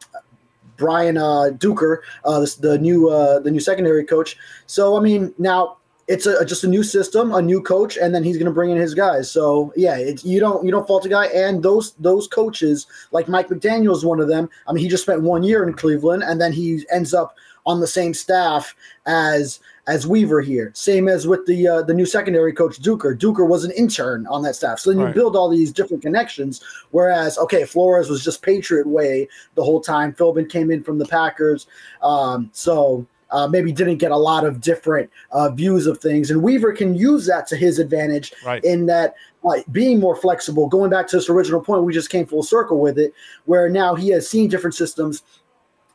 Brian 0.77 1.17
uh, 1.17 1.49
Duker, 1.58 1.97
the, 2.23 2.55
the 2.62 2.77
new 2.77 3.10
the 3.43 3.49
new 3.51 3.60
secondary 3.60 4.05
coach. 4.05 4.38
So 4.67 4.95
I 4.95 5.01
mean, 5.01 5.34
now 5.39 5.79
it's 6.10 6.26
a, 6.26 6.43
just 6.43 6.63
a 6.63 6.67
new 6.67 6.82
system, 6.82 7.32
a 7.32 7.41
new 7.41 7.62
coach, 7.62 7.95
and 7.95 8.13
then 8.15 8.24
he's 8.24 8.36
going 8.36 8.48
to 8.48 8.52
bring 8.52 8.72
in 8.72 8.78
his 8.78 8.95
guys. 8.95 9.30
So 9.30 9.72
yeah, 9.76 9.95
it's, 9.95 10.26
you 10.26 10.39
don't 10.39 10.65
you 10.65 10.72
don't 10.72 10.88
fault 10.88 11.06
a 11.06 11.10
guy. 11.10 11.28
And 11.28 11.62
those 11.62 11.91
those 12.00 12.28
coaches, 12.28 12.88
like 13.12 13.30
Mike 13.30 13.48
McDaniel 13.48 13.95
is 13.95 14.04
one 14.04 14.19
of 14.19 14.28
them. 14.28 14.50
I 14.67 14.74
mean, 14.74 14.84
he 14.84 14.89
just 14.89 15.04
spent 15.04 15.22
one 15.22 15.43
year 15.43 15.65
in 15.65 15.74
Cleveland, 15.74 16.24
and 16.24 16.41
then 16.41 16.52
he 16.52 16.84
ends 16.91 17.13
up 17.13 17.36
on 17.67 17.80
the 17.80 17.88
same 17.88 18.15
staff 18.15 18.76
as 19.06 19.60
as 19.86 20.08
Weaver 20.08 20.41
here. 20.41 20.72
Same 20.74 21.08
as 21.08 21.28
with 21.28 21.45
the 21.45 21.67
uh, 21.67 21.82
the 21.84 21.93
new 21.93 22.08
secondary 22.08 22.54
coach 22.54 22.80
Duker. 22.82 23.15
Duker 23.15 23.48
was 23.48 23.63
an 23.63 23.72
intern 23.72 24.26
on 24.28 24.41
that 24.41 24.56
staff. 24.56 24.80
So 24.80 24.89
then 24.89 25.00
you 25.00 25.06
Right. 25.06 25.13
build 25.15 25.36
all 25.36 25.48
these 25.48 25.72
different 25.72 26.02
connections. 26.02 26.60
Whereas 26.89 27.38
okay, 27.38 27.65
Flores 27.65 28.10
was 28.10 28.24
just 28.24 28.41
Patriot 28.41 28.88
way 28.88 29.28
the 29.54 29.63
whole 29.63 29.80
time. 29.80 30.13
Philbin 30.13 30.50
came 30.50 30.72
in 30.72 30.82
from 30.82 30.98
the 30.98 31.06
Packers, 31.06 31.67
um, 32.02 32.50
so. 32.52 33.06
Uh, 33.32 33.48
maybe 33.48 33.72
didn't 33.72 33.98
get 33.98 34.10
a 34.12 34.18
lot 34.18 34.44
of 34.44 34.60
different 34.60 35.10
uh, 35.32 35.50
views 35.52 35.86
of 35.86 36.00
things, 36.00 36.32
and 36.32 36.42
Weaver 36.42 36.74
can 36.74 36.96
use 36.96 37.28
that 37.28 37.46
to 37.48 37.56
his 37.56 37.78
advantage 37.78 38.34
Right. 38.44 38.63
in 38.63 38.88
that 38.88 39.13
uh, 39.48 39.58
being 39.72 40.00
more 40.00 40.15
flexible. 40.15 40.68
Going 40.68 40.89
back 40.89 41.08
to 41.10 41.18
this 41.18 41.30
original 41.30 41.62
point, 41.62 41.84
we 41.84 41.94
just 41.94 42.10
came 42.10 42.26
full 42.26 42.42
circle 42.42 42.80
with 42.80 42.98
it, 42.98 43.13
where 43.46 43.70
now 43.70 43.94
he 43.94 44.10
has 44.10 44.28
seen 44.28 44.50
different 44.50 44.74
systems 44.76 45.22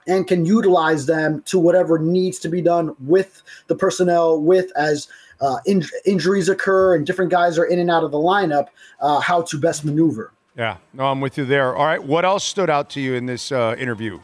and 0.06 0.26
can 0.28 0.44
utilize 0.44 1.06
them 1.06 1.42
to 1.46 1.58
whatever 1.58 1.98
needs 1.98 2.38
to 2.38 2.48
be 2.48 2.62
done 2.62 2.94
with 3.00 3.42
the 3.66 3.74
personnel, 3.74 4.40
with 4.40 4.70
as 4.76 5.08
uh, 5.40 5.56
in- 5.66 5.84
injuries 6.04 6.48
occur 6.48 6.94
and 6.94 7.04
different 7.04 7.30
guys 7.30 7.58
are 7.58 7.64
in 7.64 7.78
and 7.80 7.90
out 7.90 8.04
of 8.04 8.12
the 8.12 8.18
lineup, 8.18 8.68
uh, 9.00 9.18
how 9.18 9.42
to 9.42 9.58
best 9.58 9.84
maneuver. 9.84 10.32
Yeah, 10.56 10.76
no, 10.92 11.06
I'm 11.06 11.20
with 11.20 11.36
you 11.36 11.44
there. 11.44 11.74
All 11.74 11.84
right, 11.84 12.02
what 12.02 12.24
else 12.24 12.44
stood 12.44 12.70
out 12.70 12.90
to 12.90 13.00
you 13.00 13.14
in 13.14 13.26
this 13.26 13.50
uh, 13.50 13.74
interview 13.76 14.20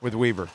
with 0.00 0.14
Weaver? 0.14 0.48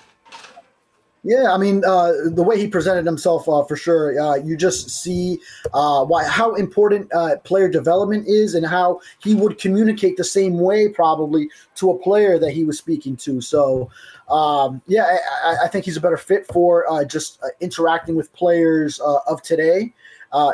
Yeah, 1.23 1.51
I 1.53 1.57
mean 1.57 1.83
uh, 1.85 2.13
the 2.27 2.43
way 2.43 2.57
he 2.57 2.67
presented 2.67 3.05
himself 3.05 3.47
uh, 3.49 3.63
for 3.65 3.75
sure. 3.75 4.17
Uh, 4.19 4.35
you 4.35 4.55
just 4.55 4.89
see 4.89 5.39
uh, 5.73 6.05
why 6.05 6.23
how 6.25 6.55
important 6.55 7.11
uh, 7.13 7.35
player 7.43 7.67
development 7.67 8.25
is, 8.27 8.55
and 8.55 8.65
how 8.65 9.01
he 9.19 9.35
would 9.35 9.59
communicate 9.59 10.15
the 10.15 10.23
same 10.23 10.57
way 10.59 10.87
probably 10.87 11.49
to 11.75 11.91
a 11.91 11.99
player 11.99 12.39
that 12.39 12.51
he 12.51 12.63
was 12.63 12.77
speaking 12.77 13.17
to. 13.17 13.41
So, 13.41 13.89
um, 14.29 14.81
yeah, 14.87 15.17
I, 15.43 15.65
I- 15.65 15.67
think 15.67 15.83
he's 15.83 15.97
a 15.97 16.01
better 16.01 16.17
fit 16.17 16.47
for 16.47 16.89
uh, 16.89 17.03
just 17.03 17.41
interacting 17.59 18.15
with 18.15 18.31
players 18.31 19.01
uh, 19.01 19.17
of 19.27 19.41
today. 19.41 19.93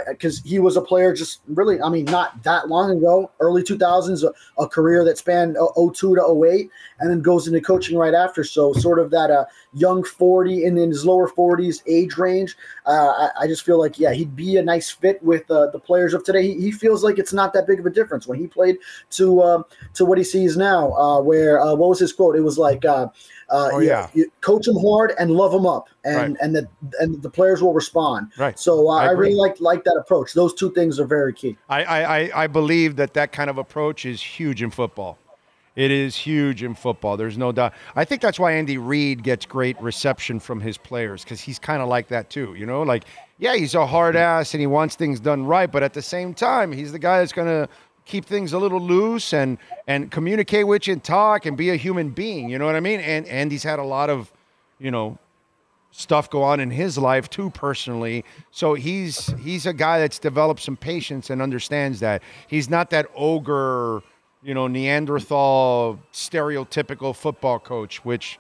Because 0.08 0.42
he 0.42 0.60
was 0.60 0.78
a 0.78 0.82
player 0.82 1.14
just 1.14 1.42
really, 1.48 1.82
I 1.82 1.90
mean, 1.90 2.06
not 2.06 2.42
that 2.44 2.70
long 2.70 2.92
ago, 2.92 3.32
early 3.40 3.62
2000s, 3.62 4.24
a, 4.24 4.62
a 4.62 4.68
career 4.68 5.04
that 5.04 5.18
spanned 5.18 5.58
uh, 5.58 5.68
02 5.76 6.16
to 6.16 6.46
08, 6.46 6.70
and 7.00 7.10
then 7.10 7.22
goes 7.22 7.48
into 7.48 7.60
coaching 7.62 7.98
right 7.98 8.14
after. 8.14 8.44
So, 8.44 8.74
sort 8.74 9.00
of 9.00 9.12
that 9.12 9.32
uh, 9.32 9.46
young 9.74 10.04
40 10.04 10.66
and 10.66 10.80
in 10.80 10.90
his 10.90 11.06
lower 11.06 11.30
40s 11.30 11.82
age 11.88 12.18
range. 12.18 12.56
Uh, 12.86 13.30
I, 13.38 13.44
I 13.44 13.48
just 13.48 13.64
feel 13.64 13.80
like, 13.80 14.00
yeah, 14.00 14.14
he'd 14.14 14.36
be 14.36 14.58
a 14.58 14.64
nice 14.64 14.90
fit 14.90 15.22
with 15.22 15.50
uh, 15.52 15.68
the 15.72 15.80
players 15.80 16.14
of 16.14 16.24
today. 16.24 16.44
He, 16.44 16.62
he 16.62 16.72
feels 16.72 17.04
like 17.04 17.20
it's 17.20 17.34
not 17.34 17.54
that 17.54 17.68
big 17.68 17.80
of 17.80 17.86
a 17.86 17.90
difference 17.90 18.28
when 18.28 18.40
he 18.40 18.48
played 18.48 18.78
to 19.12 19.42
um, 19.44 19.66
to 19.94 20.06
what 20.06 20.18
he 20.18 20.24
sees 20.24 20.56
now. 20.56 20.94
Uh, 20.94 21.22
where 21.22 21.60
uh, 21.60 21.76
what 21.76 21.90
was 21.90 22.00
his 22.00 22.14
quote? 22.14 22.36
It 22.36 22.42
was 22.42 22.58
like, 22.58 22.86
uh, 23.50 23.70
Oh, 23.74 23.80
you- 23.80 23.88
yeah. 23.88 24.08
you 24.14 24.32
coach 24.42 24.66
them 24.66 24.78
hard 24.78 25.14
and 25.20 25.32
love 25.32 25.52
them 25.52 25.66
up, 25.66 25.88
and 26.04 26.16
Right. 26.34 26.38
and 26.42 26.56
the 26.56 26.68
and 27.00 27.22
the 27.22 27.30
players 27.30 27.62
will 27.62 27.74
respond. 27.74 28.32
Right. 28.38 28.58
So 28.60 28.90
uh, 28.90 28.96
I 28.96 29.06
I, 29.08 29.12
really 29.12 29.36
like 29.36 29.60
like 29.60 29.84
that 29.84 29.96
approach. 29.96 30.34
Those 30.34 30.54
two 30.54 30.72
things 30.72 31.00
are 31.00 31.06
very 31.06 31.34
key. 31.34 31.58
I, 31.70 31.84
I, 31.84 32.18
I- 32.20 32.32
I 32.44 32.48
believe 32.48 32.96
that 32.98 33.14
that 33.14 33.32
kind 33.32 33.50
of 33.50 33.58
approach 33.58 34.06
is 34.06 34.22
huge 34.22 34.62
in 34.64 34.72
football. 34.72 35.18
It 35.76 35.92
is 35.92 36.16
huge 36.16 36.64
in 36.64 36.74
football. 36.74 37.18
There's 37.18 37.38
no 37.38 37.52
doubt. 37.52 37.74
I 37.98 38.06
think 38.06 38.22
that's 38.22 38.40
why 38.40 38.54
Andy 38.54 38.78
Reid 38.78 39.24
gets 39.24 39.46
great 39.46 39.76
reception 39.82 40.40
from 40.40 40.62
his 40.62 40.78
players 40.78 41.26
because 41.26 41.42
he's 41.42 41.60
kind 41.60 41.82
of 41.82 41.90
like 41.90 42.08
that 42.08 42.30
too. 42.30 42.56
You 42.56 42.66
know, 42.66 42.82
like 42.84 43.04
yeah, 43.40 43.56
he's 43.56 43.76
a 43.76 43.86
hard 43.86 44.16
ass 44.16 44.54
and 44.54 44.62
he 44.62 44.68
wants 44.68 44.96
things 44.96 45.20
done 45.20 45.46
right, 45.46 45.70
but 45.70 45.84
at 45.84 45.94
the 45.94 46.02
same 46.02 46.34
time, 46.34 46.72
he's 46.72 46.94
the 46.94 47.00
guy 47.00 47.20
that's 47.20 47.34
gonna 47.34 47.68
keep 48.06 48.26
things 48.26 48.54
a 48.54 48.60
little 48.60 48.80
loose 48.80 49.34
and 49.34 49.58
and 49.88 50.12
communicate 50.12 50.68
with 50.68 50.88
you 50.88 50.94
and 50.94 51.04
talk 51.04 51.46
and 51.46 51.58
be 51.58 51.70
a 51.70 51.76
human 51.76 52.12
being. 52.12 52.50
You 52.50 52.58
know 52.60 52.66
what 52.66 52.76
I 52.76 52.80
mean? 52.80 53.00
And 53.00 53.26
Andy's 53.28 53.64
had 53.64 53.80
a 53.80 53.84
lot 53.84 54.10
of, 54.10 54.32
you 54.80 54.92
know, 54.92 55.18
stuff 55.92 56.30
go 56.30 56.44
on 56.44 56.60
in 56.60 56.70
his 56.72 56.98
life 56.98 57.30
too 57.30 57.50
personally 57.52 58.26
so 58.52 58.74
he's 58.74 59.28
he's 59.40 59.66
a 59.66 59.72
guy 59.72 59.98
that's 59.98 60.20
developed 60.20 60.60
some 60.60 60.76
patience 60.76 61.30
and 61.30 61.42
understands 61.42 62.02
that 62.02 62.22
he's 62.48 62.70
not 62.70 62.90
that 62.90 63.08
ogre 63.16 64.04
you 64.44 64.54
know 64.54 64.68
neanderthal 64.68 65.98
stereotypical 66.12 67.16
football 67.16 67.60
coach 67.60 68.04
which 68.04 68.38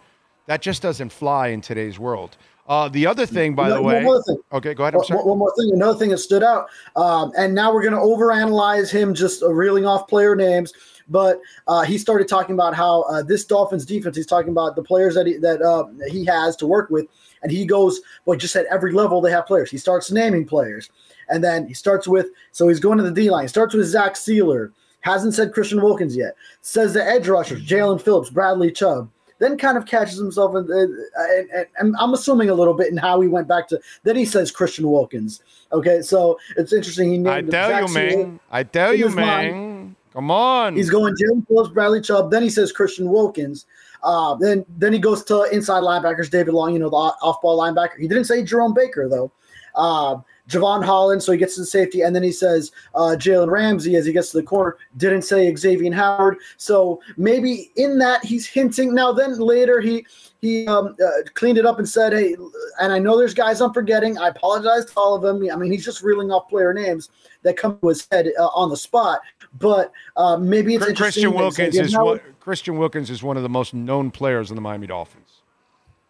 that 0.48 0.62
just 0.62 0.82
doesn't 0.82 1.14
fly 1.14 1.48
in 1.48 1.62
today's 1.62 1.98
world 1.98 2.36
uh, 2.68 2.90
the 2.90 3.06
other 3.06 3.26
thing 3.26 3.54
by 3.54 3.70
the 3.70 3.82
way 3.82 4.04
one 4.04 4.22
okay 4.52 4.74
go 4.74 4.84
ahead 4.84 4.96
i'm 4.96 5.00
One- 5.00 5.08
sorry 5.08 5.24
One 5.24 5.38
more 5.38 5.54
thing, 5.58 5.72
another 5.74 5.98
thing 5.98 6.10
that 6.10 6.18
stood 6.18 6.44
out, 6.44 6.68
um, 6.96 7.32
and 7.38 7.54
now 7.54 7.74
we're 7.74 7.84
going 7.84 7.94
to 7.94 8.00
overanalyze 8.00 8.90
him, 8.90 9.14
just 9.14 9.44
uh, 9.44 9.52
reeling 9.52 9.86
off 9.86 10.08
player 10.08 10.36
names. 10.36 10.74
But 11.08 11.40
uh, 11.68 11.84
he 11.84 12.00
started 12.00 12.28
talking 12.28 12.56
about 12.56 12.74
how 12.74 13.04
uh, 13.04 13.22
this 13.22 13.46
Dolphins 13.46 13.86
defense. 13.86 14.16
He's 14.16 14.26
talking 14.26 14.50
about 14.50 14.76
the 14.76 14.82
players 14.82 15.14
that 15.14 15.28
he, 15.28 15.38
that 15.38 15.62
uh, 15.62 15.86
he 16.10 16.26
has 16.26 16.56
to 16.58 16.66
work 16.68 16.90
with, 16.90 17.06
and 17.44 17.52
he 17.52 17.66
goes, 17.66 18.02
"Well, 18.26 18.38
just 18.38 18.56
at 18.56 18.66
every 18.68 18.92
level 18.92 19.22
they 19.22 19.32
have 19.32 19.46
players." 19.46 19.70
He 19.70 19.78
starts 19.78 20.12
naming 20.12 20.46
players, 20.46 20.90
and 21.30 21.44
then 21.44 21.68
he 21.68 21.76
starts 21.76 22.08
with. 22.08 22.28
So 22.52 22.68
he's 22.68 22.80
going 22.80 22.98
to 22.98 23.04
the 23.04 23.12
D 23.12 23.30
line. 23.30 23.44
He 23.44 23.50
starts 23.50 23.76
with 23.76 23.86
Zach 23.86 24.16
Sieler. 24.16 24.72
Hasn't 25.02 25.36
said 25.36 25.54
Christian 25.54 25.84
Wilkins 25.84 26.16
yet. 26.16 26.36
Says 26.62 26.94
the 26.94 27.04
edge 27.06 27.28
rushers: 27.28 27.64
Jaelan 27.64 28.02
Phillips, 28.02 28.32
Bradley 28.32 28.72
Chubb 28.72 29.12
then 29.40 29.58
kind 29.58 29.78
of 29.78 29.86
catches 29.86 30.18
himself, 30.18 30.56
in, 30.56 30.70
and, 30.72 31.50
and, 31.50 31.68
and 31.78 31.96
I'm 32.00 32.14
assuming 32.14 32.50
a 32.50 32.54
little 32.54 32.74
bit 32.74 32.92
in 32.92 32.98
how 32.98 33.20
he 33.22 33.28
went 33.28 33.48
back 33.48 33.68
to. 33.70 33.80
Then 34.04 34.16
he 34.16 34.26
says 34.26 34.52
Christian 34.52 34.90
Wilkins. 34.90 35.42
Okay, 35.72 36.02
so 36.02 36.40
it's 36.58 36.74
interesting. 36.74 37.12
He 37.12 37.18
named 37.18 37.54
i 37.54 37.68
tell 37.68 37.88
you 37.88 37.94
man 37.94 38.40
i 38.52 38.64
tell 38.64 38.94
you 38.94 39.10
man 39.10 39.96
come 40.14 40.32
on 40.32 40.76
He's 40.76 40.90
going 40.90 41.14
Jaelan 41.16 41.48
Phillips, 41.48 41.70
Bradley 41.72 42.02
Chubb. 42.02 42.32
Then 42.32 42.44
he 42.44 42.50
says 42.50 42.72
Christian 42.72 43.10
Wilkins. 43.10 43.66
Uh, 44.04 44.36
then 44.36 44.64
then 44.78 44.94
he 44.94 45.00
goes 45.00 45.24
to 45.26 45.44
inside 45.52 45.82
linebackers, 45.82 46.30
David 46.30 46.54
Long, 46.54 46.74
you 46.74 46.80
know, 46.80 46.90
the 46.90 46.96
off 46.96 47.42
ball 47.42 47.60
linebacker. 47.60 47.98
He 48.00 48.08
didn't 48.08 48.26
say 48.26 48.44
Jerome 48.44 48.74
Baker 48.74 49.10
though. 49.10 49.32
Uh, 49.74 50.18
Jevon 50.50 50.84
Holland, 50.84 51.24
so 51.24 51.32
he 51.32 51.38
gets 51.38 51.56
to 51.56 51.62
the 51.62 51.66
safety, 51.68 52.02
and 52.02 52.16
then 52.16 52.24
he 52.24 52.32
says 52.32 52.72
uh, 52.94 53.16
Jalen 53.18 53.50
Ramsey 53.50 53.96
as 53.96 54.06
he 54.06 54.14
gets 54.14 54.32
to 54.32 54.38
the 54.38 54.44
corner. 54.44 54.78
Didn't 54.98 55.24
say 55.24 55.54
Xavier 55.56 55.92
Howard, 55.94 56.38
so 56.58 57.02
maybe 57.18 57.72
in 57.76 57.98
that 58.00 58.24
he's 58.24 58.46
hinting. 58.46 58.94
Now 58.94 59.12
then 59.12 59.40
later 59.40 59.82
he 59.82 60.06
he 60.42 60.68
um, 60.68 60.96
uh, 61.04 61.10
cleaned 61.34 61.58
it 61.58 61.66
up 61.66 61.80
and 61.80 61.90
said, 61.90 62.14
"Hey," 62.14 62.36
and 62.80 62.94
I 62.94 63.00
know 63.00 63.18
there's 63.18 63.34
guys 63.34 63.60
I'm 63.62 63.74
forgetting. 63.74 64.18
I 64.18 64.28
apologize 64.28 64.86
to 64.86 64.94
all 64.98 65.16
of 65.16 65.24
them. 65.24 65.50
I 65.52 65.56
mean, 65.56 65.72
he's 65.72 65.86
just 65.86 66.04
reeling 66.04 66.32
off 66.32 66.48
player 66.50 66.74
names 66.74 67.10
that 67.42 67.58
come 67.58 67.80
to 67.80 67.88
his 67.88 68.08
head 68.12 68.28
uh, 68.38 68.48
on 68.48 68.70
the 68.70 68.78
spot. 68.78 69.22
But 69.58 69.92
uh, 70.18 70.38
maybe 70.38 70.76
it's 70.76 70.86
christian 70.86 71.32
interesting 71.32 71.34
wilkins 71.34 71.78
is 71.78 71.98
christian 72.40 72.78
wilkins 72.78 73.10
is 73.10 73.24
one 73.24 73.38
of 73.38 73.44
the 73.44 73.50
most 73.50 73.74
known 73.74 74.12
players 74.12 74.52
in 74.52 74.56
the 74.56 74.62
miami 74.62 74.86
dolphins 74.86 75.25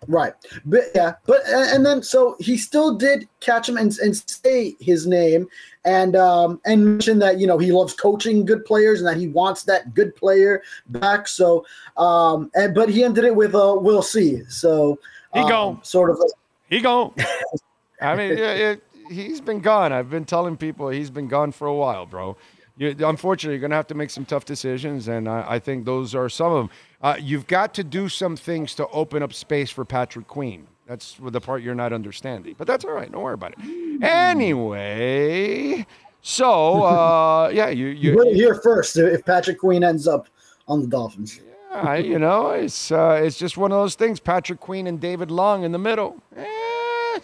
Right. 0.07 0.33
But 0.65 0.85
yeah, 0.93 1.15
but 1.25 1.41
and 1.47 1.85
then 1.85 2.03
so 2.03 2.35
he 2.39 2.57
still 2.57 2.95
did 2.95 3.27
catch 3.39 3.67
him 3.67 3.77
and, 3.77 3.97
and 3.99 4.15
say 4.15 4.75
his 4.79 5.07
name 5.07 5.47
and 5.83 6.15
um 6.15 6.59
and 6.65 6.85
mention 6.85 7.19
that 7.19 7.39
you 7.39 7.47
know 7.47 7.57
he 7.57 7.71
loves 7.71 7.93
coaching 7.93 8.45
good 8.45 8.65
players 8.65 8.99
and 8.99 9.07
that 9.07 9.17
he 9.17 9.27
wants 9.27 9.63
that 9.63 9.93
good 9.93 10.15
player 10.15 10.61
back. 10.87 11.27
So 11.27 11.65
um 11.97 12.51
and 12.55 12.73
but 12.73 12.89
he 12.89 13.03
ended 13.03 13.23
it 13.23 13.35
with 13.35 13.55
uh 13.55 13.75
we'll 13.77 14.01
see. 14.01 14.43
So 14.49 14.99
He 15.33 15.41
um, 15.41 15.49
go. 15.49 15.79
sort 15.83 16.09
of 16.09 16.21
He 16.69 16.81
gone. 16.81 17.13
I 18.01 18.15
mean, 18.15 18.37
yeah, 18.37 18.51
it, 18.51 18.83
he's 19.09 19.41
been 19.41 19.61
gone. 19.61 19.93
I've 19.93 20.09
been 20.09 20.25
telling 20.25 20.57
people 20.57 20.89
he's 20.89 21.09
been 21.09 21.27
gone 21.27 21.51
for 21.51 21.67
a 21.67 21.73
while, 21.73 22.05
bro. 22.05 22.35
You, 22.77 22.95
unfortunately, 22.99 23.55
you're 23.55 23.61
going 23.61 23.71
to 23.71 23.77
have 23.77 23.87
to 23.87 23.95
make 23.95 24.09
some 24.09 24.25
tough 24.25 24.43
decisions, 24.43 25.07
and 25.07 25.29
I, 25.29 25.45
I 25.47 25.59
think 25.59 25.85
those 25.85 26.13
are 26.13 26.27
some 26.27 26.51
of 26.51 26.57
them. 26.57 26.69
Uh, 27.01 27.15
you've 27.19 27.47
got 27.47 27.73
to 27.75 27.83
do 27.83 28.09
some 28.09 28.35
things 28.35 28.75
to 28.75 28.87
open 28.89 29.23
up 29.23 29.33
space 29.33 29.71
for 29.71 29.85
Patrick 29.85 30.27
Queen. 30.27 30.67
That's 30.85 31.17
the 31.19 31.41
part 31.41 31.63
you're 31.63 31.73
not 31.73 31.93
understanding, 31.93 32.55
but 32.57 32.67
that's 32.67 32.85
all 32.85 32.91
right. 32.91 33.11
Don't 33.11 33.21
worry 33.21 33.33
about 33.33 33.55
it. 33.57 34.03
Anyway, 34.03 35.85
so 36.21 36.83
uh, 36.83 37.49
yeah, 37.53 37.69
you 37.69 37.87
you 37.87 38.11
you, 38.11 38.17
heard 38.17 38.27
it 38.27 38.35
here 38.35 38.55
first 38.61 38.97
if 38.97 39.25
Patrick 39.25 39.59
Queen 39.59 39.83
ends 39.83 40.07
up 40.07 40.27
on 40.67 40.81
the 40.81 40.87
Dolphins. 40.87 41.39
I, 41.71 41.97
you 41.97 42.19
know, 42.19 42.51
it's 42.51 42.91
uh, 42.91 43.19
it's 43.23 43.37
just 43.37 43.57
one 43.57 43.71
of 43.71 43.77
those 43.77 43.95
things. 43.95 44.19
Patrick 44.19 44.59
Queen 44.59 44.87
and 44.87 44.99
David 44.99 45.31
Long 45.31 45.63
in 45.63 45.71
the 45.71 45.79
middle. 45.79 46.21
Eh, 46.35 46.45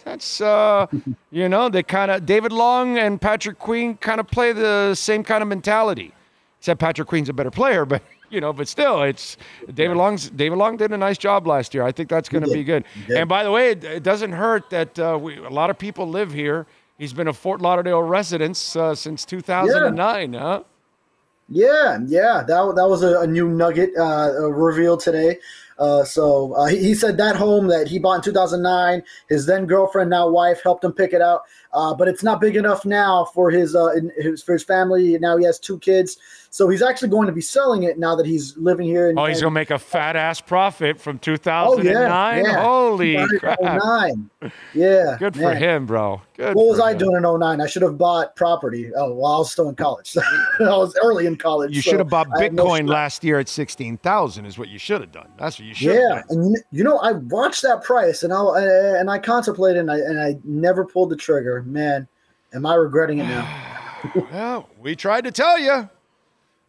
that's 0.04 0.40
uh, 0.40 0.86
you 1.30 1.48
know, 1.48 1.68
they 1.68 1.82
kind 1.82 2.10
of 2.10 2.26
David 2.26 2.52
Long 2.52 2.98
and 2.98 3.20
Patrick 3.20 3.58
Queen 3.58 3.96
kind 3.96 4.20
of 4.20 4.26
play 4.26 4.52
the 4.52 4.94
same 4.94 5.22
kind 5.24 5.42
of 5.42 5.48
mentality. 5.48 6.12
Except 6.58 6.78
Patrick 6.78 7.08
Queen's 7.08 7.28
a 7.28 7.32
better 7.32 7.50
player, 7.50 7.84
but 7.92 8.02
you 8.30 8.40
know, 8.40 8.52
but 8.52 8.66
still, 8.66 9.02
it's 9.02 9.36
David 9.74 9.96
Long's. 9.96 10.30
David 10.30 10.56
Long 10.56 10.76
did 10.76 10.92
a 10.92 10.96
nice 10.96 11.18
job 11.18 11.46
last 11.46 11.74
year. 11.74 11.82
I 11.82 11.92
think 11.92 12.08
that's 12.08 12.28
going 12.28 12.44
to 12.44 12.50
be 12.50 12.64
good. 12.64 12.84
And 13.14 13.28
by 13.28 13.44
the 13.44 13.50
way, 13.50 13.72
it, 13.72 13.84
it 13.84 14.02
doesn't 14.02 14.32
hurt 14.32 14.70
that 14.70 14.98
uh, 14.98 15.18
we, 15.20 15.36
a 15.36 15.50
lot 15.50 15.68
of 15.70 15.78
people 15.78 16.08
live 16.08 16.32
here. 16.32 16.66
He's 16.98 17.12
been 17.12 17.28
a 17.28 17.32
Fort 17.32 17.60
Lauderdale 17.60 18.02
resident 18.02 18.56
uh, 18.76 18.94
since 18.94 19.24
2009, 19.24 20.32
huh? 20.34 20.62
Yeah, 21.48 21.98
yeah, 22.06 22.42
that, 22.46 22.72
that 22.76 22.88
was 22.88 23.02
a, 23.02 23.20
a 23.20 23.26
new 23.26 23.48
nugget 23.48 23.90
uh, 23.98 24.30
uh, 24.38 24.48
revealed 24.48 25.00
today. 25.00 25.38
Uh, 25.82 26.04
so 26.04 26.52
uh, 26.52 26.66
he, 26.66 26.78
he, 26.78 26.94
said 26.94 27.16
that 27.16 27.34
home 27.34 27.66
that 27.66 27.88
he 27.88 27.98
bought 27.98 28.14
in 28.14 28.22
2009, 28.22 29.02
his 29.28 29.46
then 29.46 29.66
girlfriend, 29.66 30.08
now 30.08 30.28
wife, 30.28 30.62
helped 30.62 30.84
him 30.84 30.92
pick 30.92 31.12
it 31.12 31.20
out. 31.20 31.40
Uh, 31.72 31.92
but 31.92 32.06
it's 32.06 32.22
not 32.22 32.40
big 32.40 32.54
enough 32.54 32.84
now 32.84 33.24
for 33.34 33.50
his, 33.50 33.74
uh, 33.74 33.88
his 34.16 34.44
for 34.44 34.52
his 34.52 34.62
family. 34.62 35.18
Now 35.18 35.36
he 35.36 35.44
has 35.44 35.58
two 35.58 35.80
kids. 35.80 36.18
So 36.52 36.68
he's 36.68 36.82
actually 36.82 37.08
going 37.08 37.28
to 37.28 37.32
be 37.32 37.40
selling 37.40 37.84
it 37.84 37.98
now 37.98 38.14
that 38.14 38.26
he's 38.26 38.54
living 38.58 38.86
here. 38.86 39.08
In, 39.08 39.18
oh, 39.18 39.24
he's 39.24 39.40
going 39.40 39.52
to 39.52 39.54
make 39.58 39.70
a 39.70 39.78
fat 39.78 40.16
ass 40.16 40.38
profit 40.42 41.00
from 41.00 41.18
2009. 41.18 41.88
Oh, 41.88 42.36
yeah, 42.36 42.42
yeah. 42.42 42.62
Holy 42.62 43.38
crap! 43.38 43.58
09. 43.58 44.30
Yeah, 44.74 45.16
good 45.18 45.34
man. 45.34 45.54
for 45.54 45.54
him, 45.54 45.86
bro. 45.86 46.20
Good. 46.36 46.54
What 46.54 46.66
was 46.66 46.78
I 46.78 46.92
him. 46.92 46.98
doing 46.98 47.16
in 47.16 47.22
09? 47.22 47.62
I 47.62 47.66
should 47.66 47.80
have 47.80 47.96
bought 47.96 48.36
property. 48.36 48.90
Oh, 48.94 49.14
well, 49.14 49.32
I 49.32 49.38
was 49.38 49.50
still 49.50 49.70
in 49.70 49.76
college. 49.76 50.14
I 50.60 50.76
was 50.76 50.94
early 51.02 51.24
in 51.24 51.36
college. 51.36 51.74
You 51.74 51.80
so 51.80 51.92
should 51.92 52.00
have 52.00 52.10
bought 52.10 52.28
Bitcoin 52.28 52.84
no 52.84 52.92
last 52.92 53.24
year 53.24 53.38
at 53.38 53.48
16,000. 53.48 54.44
Is 54.44 54.58
what 54.58 54.68
you 54.68 54.78
should 54.78 55.00
have 55.00 55.10
done. 55.10 55.28
That's 55.38 55.58
what 55.58 55.66
you 55.66 55.74
should. 55.74 55.94
Yeah, 55.94 56.20
and 56.28 56.54
you 56.70 56.84
know, 56.84 56.98
I 56.98 57.12
watched 57.12 57.62
that 57.62 57.82
price 57.82 58.24
and 58.24 58.30
I 58.30 58.60
and 58.98 59.10
I 59.10 59.18
contemplated 59.18 59.80
and 59.80 59.90
I 59.90 59.96
and 59.96 60.20
I 60.20 60.38
never 60.44 60.84
pulled 60.84 61.08
the 61.08 61.16
trigger. 61.16 61.62
Man, 61.62 62.06
am 62.52 62.66
I 62.66 62.74
regretting 62.74 63.20
it 63.20 63.24
now? 63.24 63.88
well, 64.30 64.68
we 64.78 64.94
tried 64.94 65.24
to 65.24 65.30
tell 65.30 65.58
you. 65.58 65.88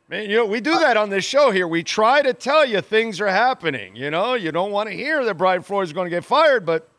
Man, 0.09 0.29
you 0.29 0.37
know, 0.37 0.45
we 0.45 0.59
do 0.59 0.73
uh, 0.73 0.79
that 0.79 0.97
on 0.97 1.09
this 1.09 1.23
show 1.23 1.49
here. 1.49 1.67
We 1.67 1.81
try 1.81 2.21
to 2.21 2.33
tell 2.33 2.65
you 2.65 2.81
things 2.81 3.21
are 3.21 3.27
happening. 3.27 3.95
You 3.95 4.11
know, 4.11 4.33
you 4.33 4.51
don't 4.51 4.71
want 4.71 4.89
to 4.89 4.95
hear 4.95 5.23
that 5.23 5.35
Brian 5.35 5.61
Flores 5.61 5.89
is 5.89 5.93
going 5.93 6.05
to 6.05 6.15
get 6.15 6.25
fired, 6.25 6.65
but 6.65 6.89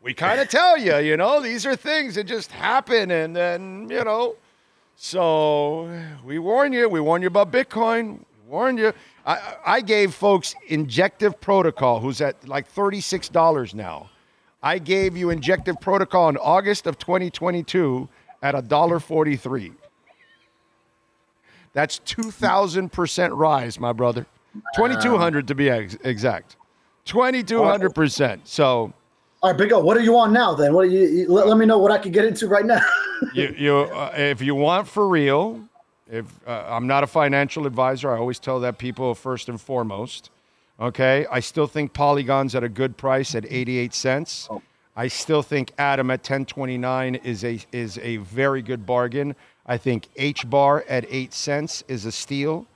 we 0.00 0.14
kind 0.14 0.40
of 0.40 0.48
tell 0.48 0.78
you, 0.78 0.96
you 0.98 1.16
know, 1.16 1.40
these 1.40 1.66
are 1.66 1.76
things 1.76 2.14
that 2.14 2.24
just 2.24 2.50
happen. 2.52 3.10
And 3.10 3.34
then, 3.34 3.88
you 3.90 4.04
know, 4.04 4.36
so 4.96 5.90
we 6.24 6.38
warn 6.38 6.72
you. 6.72 6.88
We 6.88 7.00
warn 7.00 7.22
you 7.22 7.28
about 7.28 7.50
Bitcoin. 7.50 8.18
We 8.18 8.50
warn 8.50 8.78
you. 8.78 8.92
I, 9.26 9.56
I 9.66 9.80
gave 9.80 10.14
folks 10.14 10.54
Injective 10.68 11.40
Protocol, 11.40 12.00
who's 12.00 12.20
at 12.20 12.46
like 12.48 12.72
$36 12.72 13.74
now. 13.74 14.10
I 14.62 14.78
gave 14.78 15.16
you 15.16 15.30
Injective 15.30 15.80
Protocol 15.80 16.28
in 16.28 16.36
August 16.36 16.86
of 16.86 16.98
2022 16.98 18.08
at 18.42 18.54
$1.43. 18.54 19.74
That's 21.72 22.00
2,000% 22.00 23.30
rise, 23.36 23.80
my 23.80 23.92
brother. 23.92 24.26
2,200 24.76 25.48
to 25.48 25.54
be 25.54 25.70
ex- 25.70 25.96
exact. 26.04 26.56
2,200%. 27.06 28.40
So. 28.44 28.92
All 29.42 29.50
right, 29.50 29.58
Big 29.58 29.72
O, 29.72 29.80
what 29.80 29.96
are 29.96 30.00
you 30.00 30.16
on 30.18 30.32
now 30.32 30.54
then? 30.54 30.74
What 30.74 30.90
you, 30.90 31.00
you 31.00 31.32
let, 31.32 31.48
let, 31.48 31.56
me 31.56 31.66
know 31.66 31.78
what 31.78 31.90
I 31.90 31.98
can 31.98 32.12
get 32.12 32.24
into 32.24 32.46
right 32.46 32.64
now. 32.64 32.80
you, 33.34 33.54
you 33.58 33.76
uh, 33.78 34.12
if 34.14 34.40
you 34.40 34.54
want 34.54 34.86
for 34.86 35.08
real, 35.08 35.60
if 36.10 36.26
uh, 36.46 36.64
I'm 36.68 36.86
not 36.86 37.02
a 37.02 37.06
financial 37.06 37.66
advisor, 37.66 38.14
I 38.14 38.18
always 38.18 38.38
tell 38.38 38.60
that 38.60 38.78
people 38.78 39.14
first 39.14 39.48
and 39.48 39.60
foremost. 39.60 40.30
Okay, 40.78 41.26
I 41.30 41.40
still 41.40 41.66
think 41.66 41.92
Polygon's 41.92 42.54
at 42.54 42.62
a 42.62 42.68
good 42.68 42.96
price 42.96 43.34
at 43.34 43.44
88 43.50 43.94
cents. 43.94 44.48
Oh. 44.50 44.62
I 44.94 45.08
still 45.08 45.42
think 45.42 45.72
Atom 45.78 46.10
at 46.10 46.20
1029 46.20 47.14
is 47.16 47.44
a 47.44 47.58
is 47.72 47.98
a 47.98 48.18
very 48.18 48.62
good 48.62 48.84
bargain. 48.84 49.34
I 49.66 49.76
think 49.76 50.08
H 50.16 50.48
bar 50.48 50.84
at 50.88 51.04
eight 51.08 51.32
cents 51.32 51.84
is 51.88 52.04
a 52.04 52.12
steal. 52.12 52.66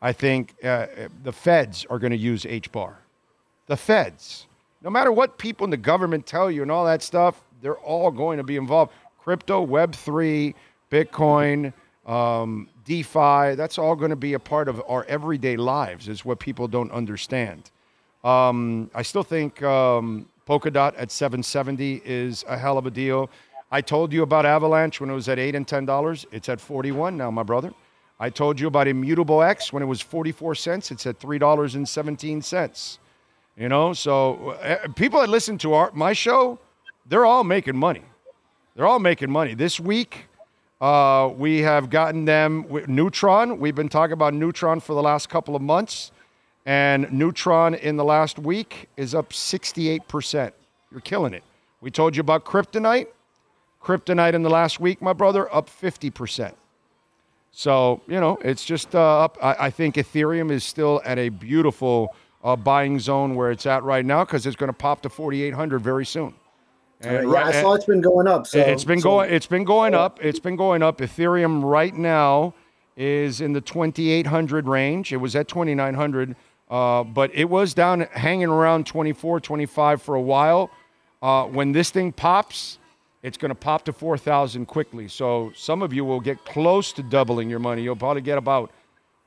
I 0.00 0.12
think 0.12 0.54
uh, 0.64 0.86
the 1.22 1.32
feds 1.32 1.86
are 1.88 1.98
going 1.98 2.10
to 2.10 2.16
use 2.18 2.44
H 2.44 2.72
bar. 2.72 2.98
The 3.66 3.76
feds, 3.76 4.46
no 4.82 4.90
matter 4.90 5.12
what 5.12 5.38
people 5.38 5.64
in 5.64 5.70
the 5.70 5.76
government 5.76 6.26
tell 6.26 6.50
you 6.50 6.62
and 6.62 6.70
all 6.70 6.84
that 6.84 7.02
stuff, 7.02 7.40
they're 7.60 7.78
all 7.78 8.10
going 8.10 8.38
to 8.38 8.42
be 8.44 8.56
involved. 8.56 8.92
Crypto, 9.22 9.64
Web3, 9.64 10.54
Bitcoin, 10.90 11.72
um, 12.06 12.68
DeFi, 12.84 13.54
that's 13.54 13.78
all 13.78 13.94
going 13.94 14.10
to 14.10 14.16
be 14.16 14.34
a 14.34 14.40
part 14.40 14.68
of 14.68 14.82
our 14.88 15.04
everyday 15.04 15.56
lives, 15.56 16.08
is 16.08 16.24
what 16.24 16.40
people 16.40 16.66
don't 16.66 16.90
understand. 16.90 17.70
Um, 18.24 18.90
I 18.94 19.02
still 19.02 19.22
think 19.22 19.62
um, 19.62 20.28
Polkadot 20.48 20.94
at 20.96 21.12
770 21.12 22.02
is 22.04 22.44
a 22.48 22.58
hell 22.58 22.78
of 22.78 22.86
a 22.86 22.90
deal. 22.90 23.30
I 23.74 23.80
told 23.80 24.12
you 24.12 24.22
about 24.22 24.44
Avalanche 24.44 25.00
when 25.00 25.08
it 25.08 25.14
was 25.14 25.30
at 25.30 25.38
eight 25.38 25.54
and 25.54 25.66
ten 25.66 25.86
dollars. 25.86 26.26
It's 26.30 26.50
at 26.50 26.60
forty-one 26.60 27.16
now, 27.16 27.30
my 27.30 27.42
brother. 27.42 27.72
I 28.20 28.28
told 28.28 28.60
you 28.60 28.66
about 28.66 28.86
Immutable 28.86 29.42
X 29.42 29.72
when 29.72 29.82
it 29.82 29.86
was 29.86 30.02
forty-four 30.02 30.54
cents. 30.54 30.90
It's 30.90 31.06
at 31.06 31.18
three 31.18 31.38
dollars 31.38 31.74
and 31.74 31.88
seventeen 31.88 32.42
cents. 32.42 32.98
You 33.56 33.70
know, 33.70 33.94
so 33.94 34.50
uh, 34.50 34.88
people 34.88 35.20
that 35.20 35.30
listen 35.30 35.56
to 35.58 35.72
our 35.72 35.90
my 35.94 36.12
show, 36.12 36.58
they're 37.06 37.24
all 37.24 37.44
making 37.44 37.78
money. 37.78 38.02
They're 38.76 38.86
all 38.86 38.98
making 38.98 39.30
money. 39.30 39.54
This 39.54 39.80
week, 39.80 40.26
uh, 40.82 41.30
we 41.34 41.60
have 41.60 41.88
gotten 41.88 42.26
them 42.26 42.66
Neutron. 42.88 43.58
We've 43.58 43.74
been 43.74 43.88
talking 43.88 44.12
about 44.12 44.34
Neutron 44.34 44.80
for 44.80 44.92
the 44.92 45.02
last 45.02 45.30
couple 45.30 45.56
of 45.56 45.62
months, 45.62 46.12
and 46.66 47.10
Neutron 47.10 47.74
in 47.74 47.96
the 47.96 48.04
last 48.04 48.38
week 48.38 48.90
is 48.98 49.14
up 49.14 49.32
sixty-eight 49.32 50.08
percent. 50.08 50.52
You're 50.90 51.00
killing 51.00 51.32
it. 51.32 51.42
We 51.80 51.90
told 51.90 52.14
you 52.16 52.20
about 52.20 52.44
Kryptonite. 52.44 53.06
Kryptonite 53.82 54.34
in 54.34 54.42
the 54.42 54.50
last 54.50 54.80
week, 54.80 55.02
my 55.02 55.12
brother, 55.12 55.52
up 55.54 55.68
50%. 55.68 56.54
So, 57.50 58.00
you 58.06 58.18
know, 58.18 58.38
it's 58.42 58.64
just 58.64 58.94
uh, 58.94 59.24
up. 59.24 59.36
I, 59.42 59.66
I, 59.66 59.70
think 59.70 59.96
Ethereum 59.96 60.50
is 60.50 60.64
still 60.64 61.02
at 61.04 61.18
a 61.18 61.28
beautiful 61.28 62.14
uh, 62.42 62.56
buying 62.56 62.98
zone 62.98 63.34
where 63.34 63.50
it's 63.50 63.66
at 63.66 63.82
right 63.82 64.04
now 64.04 64.24
because 64.24 64.46
it's 64.46 64.56
going 64.56 64.68
to 64.68 64.76
pop 64.76 65.02
to 65.02 65.10
4,800 65.10 65.80
very 65.80 66.06
soon. 66.06 66.34
And 67.02 67.28
yeah, 67.28 67.34
right, 67.34 67.54
I 67.54 67.60
saw 67.60 67.74
it's 67.74 67.84
been 67.84 68.00
going 68.00 68.26
up. 68.26 68.46
So 68.46 68.58
it's 68.58 68.84
been 68.84 69.00
so, 69.00 69.10
going. 69.10 69.30
It's 69.32 69.46
been 69.46 69.64
going 69.64 69.92
up. 69.92 70.24
It's 70.24 70.38
been 70.38 70.56
going 70.56 70.82
up. 70.82 70.98
Ethereum 70.98 71.62
right 71.62 71.94
now 71.94 72.54
is 72.96 73.40
in 73.40 73.52
the 73.52 73.60
2,800 73.60 74.66
range. 74.66 75.12
It 75.12 75.16
was 75.16 75.34
at 75.34 75.48
2,900, 75.48 76.36
uh, 76.70 77.04
but 77.04 77.34
it 77.34 77.50
was 77.50 77.74
down 77.74 78.02
hanging 78.12 78.48
around 78.48 78.86
24, 78.86 79.40
25 79.40 80.00
for 80.00 80.14
a 80.14 80.20
while. 80.20 80.70
Uh, 81.20 81.44
when 81.44 81.72
this 81.72 81.90
thing 81.90 82.12
pops, 82.12 82.78
it's 83.22 83.38
going 83.38 83.50
to 83.50 83.54
pop 83.54 83.84
to 83.84 83.92
4,000 83.92 84.66
quickly. 84.66 85.08
So 85.08 85.52
some 85.54 85.82
of 85.82 85.92
you 85.92 86.04
will 86.04 86.20
get 86.20 86.44
close 86.44 86.92
to 86.94 87.02
doubling 87.02 87.48
your 87.48 87.60
money. 87.60 87.82
You'll 87.82 87.96
probably 87.96 88.22
get 88.22 88.38
about 88.38 88.70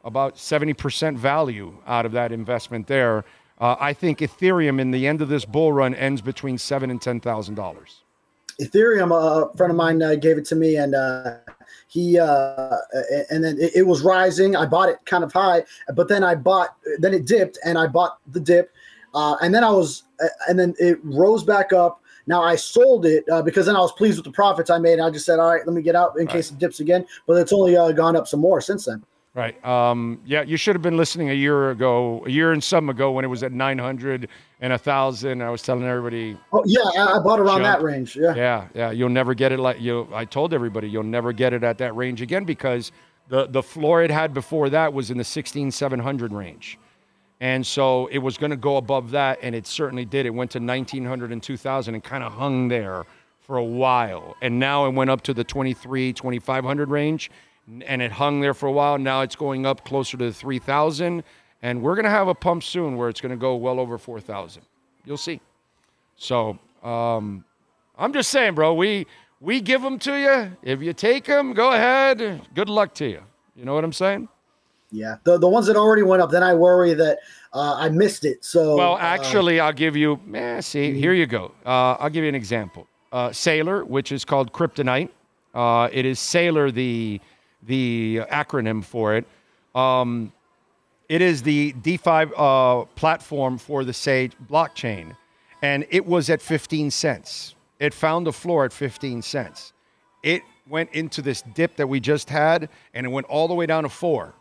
about 0.03 0.35
70% 0.35 1.17
value 1.17 1.75
out 1.87 2.05
of 2.05 2.11
that 2.11 2.31
investment 2.31 2.85
there. 2.85 3.25
Uh, 3.59 3.75
I 3.79 3.93
think 3.93 4.19
Ethereum 4.19 4.79
in 4.79 4.91
the 4.91 5.07
end 5.07 5.21
of 5.21 5.29
this 5.29 5.45
bull 5.45 5.73
run 5.73 5.95
ends 5.95 6.21
between 6.21 6.57
seven 6.57 6.91
and 6.91 7.01
ten 7.01 7.19
thousand 7.19 7.55
dollars. 7.55 8.01
Ethereum, 8.61 9.11
uh, 9.11 9.47
a 9.47 9.57
friend 9.57 9.71
of 9.71 9.77
mine 9.77 10.01
uh, 10.03 10.15
gave 10.15 10.37
it 10.37 10.45
to 10.45 10.55
me, 10.55 10.75
and 10.75 10.93
uh, 10.93 11.37
he 11.87 12.19
uh, 12.19 12.75
and 13.29 13.43
then 13.43 13.57
it, 13.57 13.77
it, 13.77 13.87
was 13.87 14.01
rising. 14.01 14.55
I 14.55 14.65
bought 14.65 14.89
it 14.89 14.97
kind 15.05 15.23
of 15.23 15.33
high, 15.33 15.63
but 15.93 16.07
then 16.07 16.23
I 16.23 16.35
bought, 16.35 16.75
then 16.99 17.13
it 17.13 17.25
dipped, 17.25 17.57
and 17.65 17.77
I 17.77 17.87
bought 17.87 18.19
the 18.27 18.39
dip, 18.39 18.73
and 19.13 19.55
then 19.55 19.63
I 19.63 19.71
was, 19.71 20.03
and 20.47 20.59
then 20.59 20.75
it 20.77 20.99
rose 21.03 21.43
back 21.43 21.73
up 21.73 22.01
now 22.27 22.41
I 22.43 22.55
sold 22.55 23.05
it 23.05 23.27
uh, 23.29 23.41
because 23.41 23.65
then 23.65 23.75
I 23.75 23.79
was 23.79 23.91
pleased 23.91 24.17
with 24.17 24.25
the 24.25 24.31
profits 24.31 24.69
I 24.69 24.77
made. 24.77 24.99
I 24.99 25.09
just 25.09 25.25
said, 25.25 25.39
all 25.39 25.53
right, 25.53 25.65
let 25.65 25.75
me 25.75 25.81
get 25.81 25.95
out 25.95 26.17
in 26.17 26.25
right. 26.25 26.33
case 26.33 26.51
it 26.51 26.57
dips 26.57 26.79
again. 26.79 27.05
But 27.27 27.35
it's 27.35 27.53
only 27.53 27.77
uh, 27.77 27.91
gone 27.91 28.15
up 28.15 28.27
some 28.27 28.39
more 28.39 28.61
since 28.61 28.85
then. 28.85 29.03
Right. 29.35 29.63
Um, 29.65 30.21
yeah, 30.25 30.43
you 30.43 30.55
should 30.55 30.75
have 30.75 30.81
been 30.81 30.95
listening 30.95 31.29
a 31.29 31.33
year 31.33 31.71
ago, 31.71 32.23
a 32.25 32.29
year 32.29 32.53
and 32.53 32.63
some 32.63 32.89
ago 32.89 33.11
when 33.11 33.25
it 33.25 33.27
was 33.27 33.43
at 33.43 33.51
900 33.51 34.29
and 34.61 34.71
a 34.71 34.77
thousand. 34.77 35.41
I 35.41 35.49
was 35.49 35.61
telling 35.61 35.83
everybody. 35.83 36.37
Oh 36.53 36.63
yeah, 36.65 36.79
I 36.83 37.19
bought 37.19 37.41
around 37.41 37.61
jump. 37.61 37.63
that 37.63 37.81
range. 37.81 38.15
Yeah. 38.15 38.33
Yeah, 38.33 38.67
yeah. 38.73 38.91
You'll 38.91 39.09
never 39.09 39.33
get 39.33 39.51
it 39.51 39.59
like 39.59 39.81
you. 39.81 40.07
I 40.13 40.23
told 40.23 40.53
everybody 40.53 40.87
you'll 40.87 41.03
never 41.03 41.33
get 41.33 41.51
it 41.51 41.65
at 41.65 41.77
that 41.79 41.93
range 41.97 42.21
again 42.21 42.45
because 42.45 42.93
the 43.27 43.47
the 43.47 43.61
floor 43.61 44.03
it 44.03 44.09
had 44.09 44.33
before 44.33 44.69
that 44.69 44.93
was 44.93 45.11
in 45.11 45.17
the 45.17 45.23
16 45.25 45.69
700 45.69 46.31
range. 46.31 46.79
And 47.41 47.65
so 47.65 48.07
it 48.07 48.19
was 48.19 48.37
going 48.37 48.51
to 48.51 48.57
go 48.57 48.77
above 48.77 49.11
that, 49.11 49.39
and 49.41 49.53
it 49.53 49.67
certainly 49.67 50.05
did. 50.05 50.25
It 50.25 50.29
went 50.29 50.51
to 50.51 50.59
1900 50.59 51.31
and 51.31 51.43
2000 51.43 51.93
and 51.93 52.03
kind 52.03 52.23
of 52.23 52.33
hung 52.33 52.69
there 52.69 53.05
for 53.41 53.57
a 53.57 53.63
while. 53.63 54.35
And 54.41 54.59
now 54.59 54.85
it 54.85 54.93
went 54.93 55.09
up 55.09 55.21
to 55.23 55.33
the 55.33 55.43
23, 55.43 56.13
2500 56.13 56.89
range, 56.89 57.29
and 57.85 58.01
it 58.01 58.11
hung 58.11 58.39
there 58.39 58.53
for 58.53 58.67
a 58.67 58.71
while. 58.71 58.97
Now 58.97 59.21
it's 59.21 59.35
going 59.35 59.65
up 59.65 59.83
closer 59.85 60.17
to 60.17 60.31
3000. 60.31 61.23
And 61.61 61.81
we're 61.81 61.95
going 61.95 62.05
to 62.05 62.11
have 62.11 62.27
a 62.27 62.35
pump 62.35 62.63
soon 62.63 62.95
where 62.95 63.09
it's 63.09 63.19
going 63.19 63.31
to 63.31 63.37
go 63.37 63.55
well 63.55 63.79
over 63.79 63.97
4000. 63.97 64.61
You'll 65.03 65.17
see. 65.17 65.41
So 66.15 66.59
um, 66.83 67.43
I'm 67.97 68.13
just 68.13 68.29
saying, 68.29 68.53
bro, 68.53 68.73
we, 68.73 69.07
we 69.39 69.61
give 69.61 69.81
them 69.81 69.97
to 69.99 70.15
you. 70.15 70.57
If 70.61 70.81
you 70.81 70.93
take 70.93 71.25
them, 71.25 71.53
go 71.53 71.71
ahead. 71.71 72.41
Good 72.53 72.69
luck 72.69 72.93
to 72.95 73.07
you. 73.07 73.21
You 73.55 73.65
know 73.65 73.73
what 73.73 73.83
I'm 73.83 73.93
saying? 73.93 74.27
Yeah, 74.95 75.17
the 75.25 75.37
the 75.37 75.47
ones 75.47 75.67
that 75.67 75.75
already 75.75 76.03
went 76.03 76.21
up, 76.21 76.31
then 76.31 76.41
I 76.41 76.53
worry 76.53 76.93
that 76.93 77.19
uh, 77.53 77.75
I 77.75 77.89
missed 77.89 78.23
it. 78.23 78.45
So 78.45 78.77
well, 78.77 78.93
uh, 78.93 78.99
actually, 78.99 79.59
uh, 79.59 79.65
I'll 79.65 79.73
give 79.73 79.97
you. 79.97 80.19
Eh, 80.33 80.61
see, 80.61 80.89
mm-hmm. 80.89 80.99
here 80.99 81.13
you 81.13 81.25
go. 81.25 81.51
Uh, 81.65 81.95
I'll 81.99 82.09
give 82.09 82.23
you 82.23 82.29
an 82.29 82.35
example. 82.35 82.87
Uh, 83.11 83.29
Saylor, 83.29 83.85
which 83.85 84.11
is 84.11 84.23
called 84.23 84.53
Kryptonite. 84.53 85.09
Uh, 85.53 85.89
it 85.91 86.05
is 86.05 86.19
Sailor 86.19 86.71
the 86.71 87.19
the 87.63 88.21
acronym 88.31 88.83
for 88.83 89.15
it. 89.15 89.25
Um, 89.75 90.31
it 91.09 91.21
is 91.21 91.43
the 91.43 91.73
DeFi 91.73 92.27
platform 92.95 93.57
for 93.57 93.83
the 93.83 93.93
Sage 93.93 94.31
blockchain, 94.49 95.15
and 95.61 95.85
it 95.89 96.05
was 96.05 96.29
at 96.29 96.41
15 96.41 96.89
cents. 96.89 97.55
It 97.79 97.93
found 97.93 98.25
the 98.25 98.33
floor 98.33 98.63
at 98.63 98.71
15 98.71 99.21
cents. 99.21 99.73
It 100.23 100.41
went 100.67 100.91
into 100.93 101.21
this 101.21 101.43
dip 101.53 101.75
that 101.75 101.87
we 101.87 101.99
just 101.99 102.29
had, 102.29 102.69
and 102.93 103.05
it 103.05 103.09
went 103.09 103.27
all 103.27 103.47
the 103.47 103.53
way 103.53 103.65
down 103.65 103.83
to 103.83 103.89
four. 103.89 104.33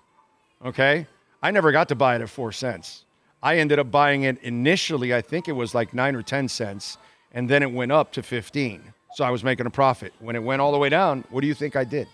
Okay. 0.65 1.07
I 1.43 1.51
never 1.51 1.73
got 1.73 1.89
to 1.89 1.95
buy 1.95 2.17
it 2.17 2.23
at 2.23 2.31
four 2.31 2.53
cents. 2.53 3.05
I 3.43 3.59
ended 3.59 3.79
up 3.79 3.91
buying 3.91 4.23
it 4.23 4.43
initially, 4.43 5.15
I 5.15 5.21
think 5.21 5.49
it 5.49 5.53
was 5.53 5.75
like 5.75 5.93
nine 5.93 6.17
or 6.17 6.23
10 6.23 6.49
cents, 6.49 6.97
and 7.33 7.49
then 7.49 7.63
it 7.63 7.71
went 7.71 7.93
up 7.93 8.11
to 8.13 8.23
15. 8.23 8.83
So 9.13 9.25
I 9.25 9.31
was 9.31 9.45
making 9.45 9.67
a 9.67 9.71
profit. 9.71 10.15
When 10.19 10.35
it 10.35 10.43
went 10.43 10.63
all 10.63 10.73
the 10.73 10.79
way 10.79 10.89
down, 10.89 11.25
what 11.29 11.43
do 11.43 11.47
you 11.47 11.55
think 11.55 11.77
I 11.77 11.85
did? 11.85 12.09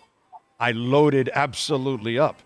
I 0.59 0.73
loaded 0.73 1.31
absolutely 1.33 2.19
up. 2.19 2.43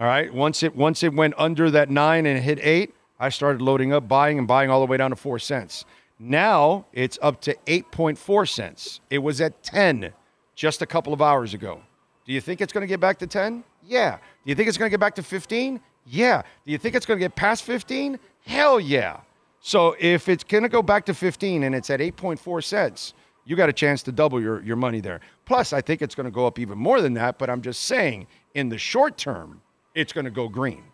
All 0.00 0.06
right. 0.06 0.32
Once 0.32 0.62
it 0.62 0.76
once 0.76 1.02
it 1.02 1.12
went 1.12 1.34
under 1.36 1.70
that 1.72 1.90
nine 1.90 2.24
and 2.24 2.42
hit 2.42 2.60
eight, 2.62 2.94
I 3.18 3.28
started 3.30 3.60
loading 3.60 3.92
up, 3.92 4.06
buying 4.06 4.38
and 4.38 4.46
buying 4.46 4.70
all 4.70 4.80
the 4.80 4.86
way 4.86 4.96
down 4.96 5.10
to 5.10 5.16
four 5.16 5.40
cents. 5.40 5.84
Now 6.20 6.86
it's 6.92 7.18
up 7.20 7.40
to 7.42 7.56
8.4 7.66 8.48
cents. 8.48 9.00
It 9.10 9.18
was 9.18 9.40
at 9.40 9.62
10 9.64 10.12
just 10.54 10.82
a 10.82 10.86
couple 10.86 11.12
of 11.12 11.20
hours 11.20 11.52
ago. 11.52 11.82
Do 12.24 12.32
you 12.32 12.40
think 12.40 12.60
it's 12.60 12.72
going 12.72 12.82
to 12.82 12.88
get 12.88 13.00
back 13.00 13.18
to 13.18 13.26
10? 13.26 13.64
Yeah. 13.88 14.16
Do 14.16 14.50
you 14.50 14.54
think 14.54 14.68
it's 14.68 14.78
going 14.78 14.90
to 14.90 14.92
get 14.92 15.00
back 15.00 15.14
to 15.16 15.22
15? 15.22 15.80
Yeah. 16.06 16.42
Do 16.66 16.72
you 16.72 16.78
think 16.78 16.94
it's 16.94 17.06
going 17.06 17.18
to 17.18 17.24
get 17.24 17.34
past 17.34 17.64
15? 17.64 18.18
Hell 18.46 18.78
yeah. 18.78 19.20
So 19.60 19.96
if 19.98 20.28
it's 20.28 20.44
going 20.44 20.62
to 20.62 20.68
go 20.68 20.82
back 20.82 21.06
to 21.06 21.14
15 21.14 21.64
and 21.64 21.74
it's 21.74 21.90
at 21.90 22.00
8.4 22.00 22.62
cents, 22.62 23.14
you 23.44 23.56
got 23.56 23.68
a 23.68 23.72
chance 23.72 24.02
to 24.04 24.12
double 24.12 24.40
your, 24.40 24.62
your 24.62 24.76
money 24.76 25.00
there. 25.00 25.20
Plus, 25.46 25.72
I 25.72 25.80
think 25.80 26.02
it's 26.02 26.14
going 26.14 26.26
to 26.26 26.30
go 26.30 26.46
up 26.46 26.58
even 26.58 26.76
more 26.76 27.00
than 27.00 27.14
that, 27.14 27.38
but 27.38 27.48
I'm 27.48 27.62
just 27.62 27.84
saying 27.84 28.26
in 28.54 28.68
the 28.68 28.78
short 28.78 29.16
term, 29.16 29.62
it's 29.94 30.12
going 30.12 30.26
to 30.26 30.30
go 30.30 30.48
green. 30.48 30.84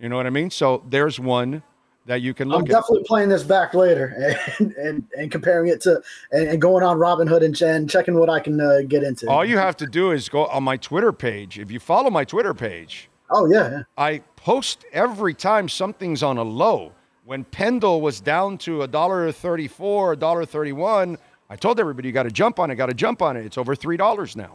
You 0.00 0.08
know 0.08 0.16
what 0.16 0.26
I 0.26 0.30
mean? 0.30 0.50
So 0.50 0.82
there's 0.88 1.20
one 1.20 1.62
that 2.06 2.22
you 2.22 2.34
can 2.34 2.48
look 2.48 2.60
I'm 2.60 2.64
at. 2.64 2.70
definitely 2.70 3.04
playing 3.04 3.28
this 3.28 3.42
back 3.42 3.74
later 3.74 4.36
and 4.58 4.72
and, 4.74 5.04
and 5.16 5.30
comparing 5.30 5.68
it 5.68 5.80
to 5.82 6.02
and, 6.32 6.48
and 6.48 6.60
going 6.60 6.82
on 6.82 6.98
Robinhood 6.98 7.44
and, 7.44 7.60
and 7.62 7.88
checking 7.88 8.14
what 8.18 8.30
I 8.30 8.40
can 8.40 8.60
uh, 8.60 8.80
get 8.88 9.02
into. 9.02 9.28
All 9.28 9.44
you 9.44 9.58
have 9.58 9.76
to 9.78 9.86
do 9.86 10.10
is 10.10 10.28
go 10.28 10.46
on 10.46 10.64
my 10.64 10.76
Twitter 10.76 11.12
page. 11.12 11.58
If 11.58 11.70
you 11.70 11.80
follow 11.80 12.10
my 12.10 12.24
Twitter 12.24 12.54
page, 12.54 13.08
oh 13.30 13.46
yeah, 13.50 13.70
yeah. 13.70 13.82
I 13.96 14.22
post 14.36 14.84
every 14.92 15.34
time 15.34 15.68
something's 15.68 16.22
on 16.22 16.38
a 16.38 16.42
low. 16.42 16.92
When 17.24 17.44
Pendle 17.44 18.00
was 18.00 18.20
down 18.20 18.58
to 18.58 18.82
a 18.82 18.88
dollar 18.88 19.30
thirty-four, 19.30 20.14
a 20.14 20.16
dollar 20.16 20.44
thirty-one, 20.44 21.16
I 21.48 21.56
told 21.56 21.78
everybody 21.78 22.08
you 22.08 22.12
got 22.12 22.24
to 22.24 22.30
jump 22.30 22.58
on 22.58 22.70
it, 22.70 22.76
got 22.76 22.86
to 22.86 22.94
jump 22.94 23.22
on 23.22 23.36
it. 23.36 23.44
It's 23.44 23.58
over 23.58 23.76
three 23.76 23.96
dollars 23.96 24.34
now. 24.34 24.54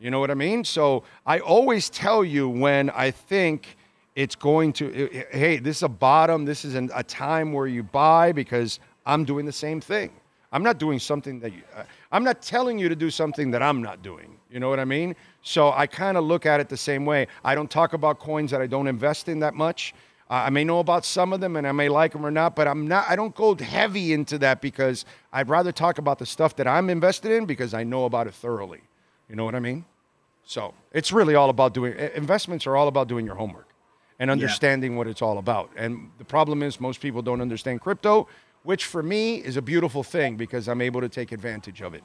You 0.00 0.10
know 0.10 0.18
what 0.18 0.30
I 0.30 0.34
mean? 0.34 0.64
So 0.64 1.04
I 1.24 1.38
always 1.38 1.88
tell 1.88 2.24
you 2.24 2.48
when 2.48 2.90
I 2.90 3.10
think 3.10 3.76
it's 4.14 4.36
going 4.36 4.72
to. 4.74 5.24
Hey, 5.30 5.58
this 5.58 5.78
is 5.78 5.82
a 5.82 5.88
bottom. 5.88 6.44
This 6.44 6.64
is 6.64 6.74
an, 6.74 6.90
a 6.94 7.02
time 7.02 7.52
where 7.52 7.66
you 7.66 7.82
buy 7.82 8.32
because 8.32 8.80
I'm 9.04 9.24
doing 9.24 9.44
the 9.44 9.52
same 9.52 9.80
thing. 9.80 10.12
I'm 10.52 10.62
not 10.62 10.78
doing 10.78 11.00
something 11.00 11.40
that 11.40 11.52
you. 11.52 11.62
Uh, 11.76 11.82
I'm 12.12 12.22
not 12.22 12.40
telling 12.40 12.78
you 12.78 12.88
to 12.88 12.94
do 12.94 13.10
something 13.10 13.50
that 13.50 13.62
I'm 13.62 13.82
not 13.82 14.02
doing. 14.02 14.38
You 14.50 14.60
know 14.60 14.68
what 14.68 14.78
I 14.78 14.84
mean? 14.84 15.16
So 15.42 15.72
I 15.72 15.88
kind 15.88 16.16
of 16.16 16.24
look 16.24 16.46
at 16.46 16.60
it 16.60 16.68
the 16.68 16.76
same 16.76 17.04
way. 17.04 17.26
I 17.44 17.56
don't 17.56 17.70
talk 17.70 17.92
about 17.92 18.20
coins 18.20 18.52
that 18.52 18.60
I 18.60 18.68
don't 18.68 18.86
invest 18.86 19.28
in 19.28 19.40
that 19.40 19.54
much. 19.54 19.94
Uh, 20.30 20.44
I 20.46 20.50
may 20.50 20.62
know 20.62 20.78
about 20.78 21.04
some 21.04 21.32
of 21.32 21.40
them 21.40 21.56
and 21.56 21.66
I 21.66 21.72
may 21.72 21.88
like 21.88 22.12
them 22.12 22.24
or 22.24 22.30
not, 22.30 22.54
but 22.54 22.68
I'm 22.68 22.86
not. 22.86 23.06
I 23.08 23.16
don't 23.16 23.34
go 23.34 23.56
heavy 23.56 24.12
into 24.12 24.38
that 24.38 24.60
because 24.60 25.04
I'd 25.32 25.48
rather 25.48 25.72
talk 25.72 25.98
about 25.98 26.20
the 26.20 26.26
stuff 26.26 26.54
that 26.56 26.68
I'm 26.68 26.88
invested 26.88 27.32
in 27.32 27.46
because 27.46 27.74
I 27.74 27.82
know 27.82 28.04
about 28.04 28.28
it 28.28 28.34
thoroughly. 28.34 28.80
You 29.28 29.34
know 29.34 29.44
what 29.44 29.56
I 29.56 29.60
mean? 29.60 29.84
So 30.44 30.72
it's 30.92 31.10
really 31.10 31.34
all 31.34 31.50
about 31.50 31.74
doing 31.74 31.94
investments 32.14 32.66
are 32.66 32.76
all 32.76 32.86
about 32.86 33.08
doing 33.08 33.26
your 33.26 33.34
homework 33.34 33.73
and 34.18 34.30
understanding 34.30 34.96
what 34.96 35.06
it's 35.06 35.22
all 35.22 35.38
about. 35.38 35.70
And 35.76 36.10
the 36.18 36.24
problem 36.24 36.62
is 36.62 36.80
most 36.80 37.00
people 37.00 37.22
don't 37.22 37.40
understand 37.40 37.80
crypto, 37.80 38.28
which 38.62 38.84
for 38.84 39.02
me 39.02 39.36
is 39.36 39.56
a 39.56 39.62
beautiful 39.62 40.02
thing 40.02 40.36
because 40.36 40.68
I'm 40.68 40.80
able 40.80 41.00
to 41.00 41.08
take 41.08 41.32
advantage 41.32 41.80
of 41.80 41.94
it. 41.94 42.02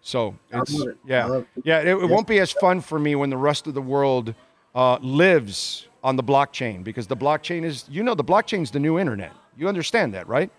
So 0.00 0.36
it's 0.50 0.72
it. 0.72 0.96
Yeah, 1.04 1.38
it. 1.38 1.46
yeah. 1.64 1.80
It, 1.80 1.88
it 1.88 2.08
won't 2.08 2.26
be 2.26 2.38
as 2.38 2.52
fun 2.52 2.80
for 2.80 2.98
me 2.98 3.14
when 3.14 3.30
the 3.30 3.36
rest 3.36 3.66
of 3.66 3.74
the 3.74 3.82
world 3.82 4.34
uh, 4.74 4.98
lives 5.00 5.88
on 6.04 6.16
the 6.16 6.22
blockchain 6.22 6.84
because 6.84 7.06
the 7.06 7.16
blockchain 7.16 7.64
is 7.64 7.84
you 7.90 8.02
know 8.02 8.14
the 8.14 8.24
blockchain 8.24 8.62
is 8.62 8.70
the 8.70 8.78
new 8.78 8.98
internet. 8.98 9.32
You 9.56 9.68
understand 9.68 10.14
that, 10.14 10.28
right? 10.28 10.50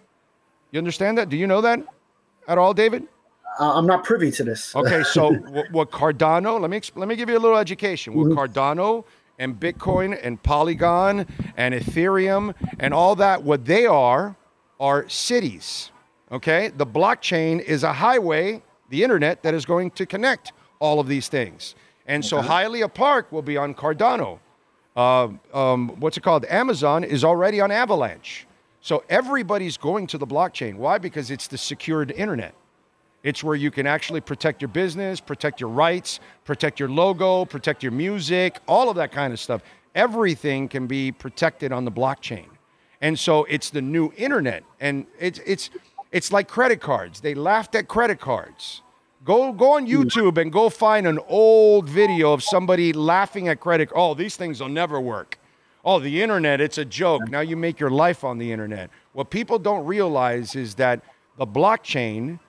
You 0.72 0.78
understand 0.78 1.18
that? 1.18 1.30
Do 1.30 1.38
you 1.38 1.48
know 1.48 1.62
that 1.62 1.80
at 2.48 2.58
all, 2.58 2.74
David? 2.74 3.08
Uh, 3.60 3.74
I'm 3.74 3.88
not 3.88 4.04
privy 4.04 4.30
to 4.32 4.44
this. 4.44 4.76
Okay, 4.76 5.04
so 5.04 5.34
what, 5.50 5.72
what 5.72 5.92
Cardano? 5.92 6.60
Let 6.60 6.70
me 6.70 6.80
exp- 6.80 6.98
let 6.98 7.08
me 7.08 7.16
give 7.16 7.30
you 7.30 7.38
a 7.38 7.40
little 7.40 7.58
education. 7.58 8.14
What 8.14 8.28
Cardano 8.28 9.06
and 9.40 9.60
Bitcoin 9.60 10.20
and 10.22 10.42
Polygon 10.44 11.26
and 11.58 11.74
Ethereum 11.74 12.54
and 12.78 12.94
all 12.94 13.16
that, 13.16 13.42
what 13.42 13.66
they 13.66 13.86
are 13.86 14.36
are 14.80 15.10
cities. 15.10 15.92
Okay, 16.32 16.68
the 16.68 16.86
blockchain 16.86 17.60
is 17.60 17.84
a 17.84 17.94
highway, 17.94 18.62
the 18.90 19.04
internet 19.04 19.42
that 19.42 19.56
is 19.56 19.66
going 19.66 19.90
to 19.92 20.06
connect 20.06 20.52
all 20.80 21.00
of 21.00 21.08
these 21.08 21.28
things. 21.28 21.74
And 22.06 22.24
so 22.24 22.42
Hialeah 22.42 22.94
Park 22.94 23.32
will 23.32 23.42
be 23.42 23.58
on 23.58 23.74
Cardano. 23.74 24.40
Uh, 24.96 25.30
um, 25.54 25.90
what's 26.00 26.18
it 26.18 26.22
called? 26.22 26.46
Amazon 26.46 27.04
is 27.04 27.24
already 27.24 27.62
on 27.62 27.72
Avalanche. 27.72 28.46
So 28.82 29.04
everybody's 29.10 29.78
going 29.78 30.08
to 30.08 30.18
the 30.18 30.28
blockchain. 30.28 30.76
Why? 30.76 30.98
Because 30.98 31.32
it's 31.32 31.48
the 31.48 31.58
secured 31.58 32.12
internet. 32.12 32.54
It's 33.24 33.44
where 33.44 33.56
you 33.56 33.70
can 33.70 33.86
actually 33.86 34.22
protect 34.22 34.62
your 34.62 34.70
business, 34.70 35.20
protect 35.20 35.60
your 35.60 35.70
rights, 35.70 36.20
protect 36.46 36.80
your 36.80 36.90
logo, 36.90 37.46
protect 37.46 37.84
your 37.84 37.92
music, 37.92 38.60
all 38.68 38.90
of 38.90 38.96
that 38.96 39.12
kind 39.12 39.34
of 39.34 39.40
stuff. 39.40 39.62
Everything 39.94 40.70
can 40.70 40.88
be 40.88 41.12
protected 41.12 41.72
on 41.72 41.84
the 41.84 41.92
blockchain. 41.92 42.46
And 43.02 43.18
so 43.18 43.44
it's 43.46 43.70
the 43.70 43.82
new 43.82 44.12
internet. 44.16 44.64
And 44.80 45.06
it's 45.20 45.40
it's 45.46 45.70
it's 46.12 46.32
like 46.32 46.48
credit 46.48 46.82
cards. 46.82 47.22
They 47.22 47.36
laughed 47.36 47.76
at 47.76 47.88
credit 47.88 48.20
cards. 48.20 48.82
Go 49.26 49.52
go 49.52 49.74
on 49.74 49.86
hmm. 49.86 49.92
YouTube 49.92 50.38
and 50.38 50.52
go 50.52 50.70
find 50.70 51.06
an 51.06 51.20
old 51.28 51.90
video 51.90 52.32
of 52.32 52.42
somebody 52.42 52.94
laughing 52.94 53.50
at 53.50 53.60
credit. 53.60 53.90
Oh, 53.94 54.14
these 54.14 54.38
things 54.38 54.62
will 54.62 54.70
never 54.70 55.00
work. 55.00 55.38
Oh, 55.84 56.00
the 56.00 56.22
internet, 56.22 56.60
it's 56.60 56.78
a 56.78 56.86
joke. 56.86 57.30
Now 57.30 57.40
you 57.40 57.56
make 57.56 57.80
your 57.80 57.90
life 57.90 58.24
on 58.24 58.38
the 58.38 58.52
internet. 58.52 58.90
What 59.14 59.30
people 59.30 59.58
don't 59.58 59.86
realize 59.86 60.56
is 60.56 60.76
that 60.76 61.02
the 61.38 61.48
blockchain 61.48 62.40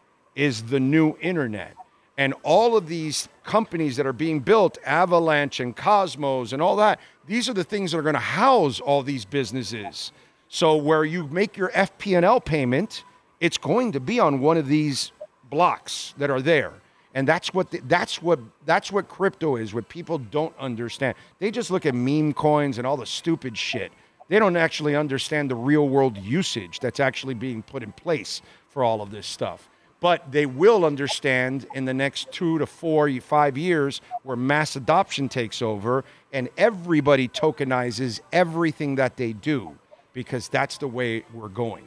is 0.40 0.62
the 0.62 0.80
new 0.80 1.14
internet. 1.20 1.76
And 2.16 2.32
all 2.44 2.74
of 2.74 2.88
these 2.88 3.28
companies 3.44 3.96
that 3.96 4.06
are 4.06 4.14
being 4.14 4.40
built, 4.40 4.78
Avalanche 4.86 5.60
and 5.60 5.76
Cosmos 5.76 6.54
and 6.54 6.62
all 6.62 6.76
that, 6.76 6.98
these 7.26 7.46
are 7.50 7.52
the 7.52 7.62
things 7.62 7.92
that 7.92 7.98
are 7.98 8.02
going 8.02 8.14
to 8.14 8.20
house 8.20 8.80
all 8.80 9.02
these 9.02 9.26
businesses. 9.26 10.12
So 10.48 10.76
where 10.76 11.04
you 11.04 11.28
make 11.28 11.58
your 11.58 11.68
FP&L 11.72 12.40
payment, 12.40 13.04
it's 13.38 13.58
going 13.58 13.92
to 13.92 14.00
be 14.00 14.18
on 14.18 14.40
one 14.40 14.56
of 14.56 14.66
these 14.66 15.12
blocks 15.50 16.14
that 16.16 16.30
are 16.30 16.40
there. 16.40 16.72
And 17.12 17.28
that's 17.28 17.52
what 17.52 17.70
the, 17.70 17.80
that's 17.86 18.22
what 18.22 18.38
that's 18.64 18.90
what 18.90 19.08
crypto 19.08 19.56
is. 19.56 19.74
What 19.74 19.88
people 19.88 20.16
don't 20.16 20.56
understand, 20.58 21.16
they 21.38 21.50
just 21.50 21.70
look 21.70 21.84
at 21.84 21.94
meme 21.94 22.32
coins 22.32 22.78
and 22.78 22.86
all 22.86 22.96
the 22.96 23.04
stupid 23.04 23.58
shit. 23.58 23.92
They 24.28 24.38
don't 24.38 24.56
actually 24.56 24.96
understand 24.96 25.50
the 25.50 25.56
real 25.56 25.88
world 25.88 26.16
usage 26.16 26.80
that's 26.80 27.00
actually 27.00 27.34
being 27.34 27.62
put 27.62 27.82
in 27.82 27.92
place 27.92 28.40
for 28.68 28.84
all 28.84 29.02
of 29.02 29.10
this 29.10 29.26
stuff. 29.26 29.69
But 30.00 30.32
they 30.32 30.46
will 30.46 30.84
understand 30.84 31.66
in 31.74 31.84
the 31.84 31.92
next 31.94 32.32
two 32.32 32.58
to 32.58 32.66
four, 32.66 33.10
five 33.20 33.58
years 33.58 34.00
where 34.22 34.36
mass 34.36 34.74
adoption 34.76 35.28
takes 35.28 35.60
over 35.60 36.04
and 36.32 36.48
everybody 36.56 37.28
tokenizes 37.28 38.20
everything 38.32 38.94
that 38.94 39.16
they 39.16 39.34
do 39.34 39.76
because 40.14 40.48
that's 40.48 40.78
the 40.78 40.88
way 40.88 41.24
we're 41.34 41.48
going. 41.48 41.84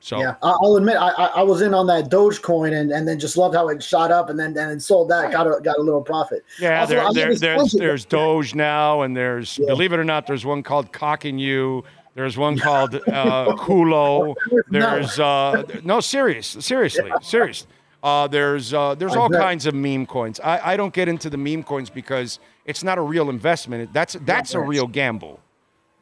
So 0.00 0.20
Yeah, 0.20 0.34
I'll 0.42 0.76
admit 0.76 0.96
I, 0.96 1.08
I 1.08 1.26
I 1.26 1.42
was 1.42 1.62
in 1.62 1.72
on 1.74 1.86
that 1.86 2.10
Dogecoin 2.10 2.78
and, 2.78 2.92
and 2.92 3.08
then 3.08 3.18
just 3.18 3.36
loved 3.36 3.54
how 3.54 3.68
it 3.70 3.82
shot 3.82 4.12
up 4.12 4.28
and 4.28 4.38
then 4.38 4.48
and 4.48 4.56
then 4.56 4.78
sold 4.78 5.08
that 5.10 5.32
got 5.32 5.46
a, 5.46 5.58
got 5.60 5.78
a 5.78 5.82
little 5.82 6.02
profit. 6.02 6.44
Yeah, 6.60 6.80
Also, 6.82 6.94
there, 6.94 7.12
there, 7.12 7.34
there's 7.34 7.72
there's 7.72 8.04
Doge 8.04 8.54
now, 8.54 9.02
and 9.02 9.16
there's 9.16 9.58
Yeah. 9.58 9.66
believe 9.66 9.92
it 9.92 9.98
or 9.98 10.04
not, 10.04 10.26
there's 10.26 10.44
one 10.44 10.62
called 10.62 10.92
Cocking 10.92 11.38
You. 11.38 11.82
There's 12.16 12.38
one 12.38 12.58
called 12.58 12.94
uh, 12.94 13.00
Kulo. 13.58 14.34
There's 14.70 15.20
uh, 15.20 15.62
no 15.84 16.00
serious, 16.00 16.46
seriously, 16.60 17.12
serious. 17.20 17.66
Uh, 18.02 18.26
there's 18.28 18.72
uh, 18.72 18.94
there's 18.94 19.16
all 19.16 19.28
kinds 19.28 19.66
of 19.66 19.74
meme 19.74 20.06
coins. 20.06 20.38
I, 20.40 20.72
I 20.72 20.76
don't 20.76 20.94
get 20.94 21.08
into 21.08 21.28
the 21.28 21.36
meme 21.36 21.62
coins 21.64 21.90
because 21.90 22.38
it's 22.64 22.84
not 22.84 22.98
a 22.98 23.00
real 23.00 23.30
investment. 23.30 23.92
That's 23.92 24.14
that's 24.24 24.54
a 24.54 24.60
real 24.60 24.86
gamble. 24.86 25.40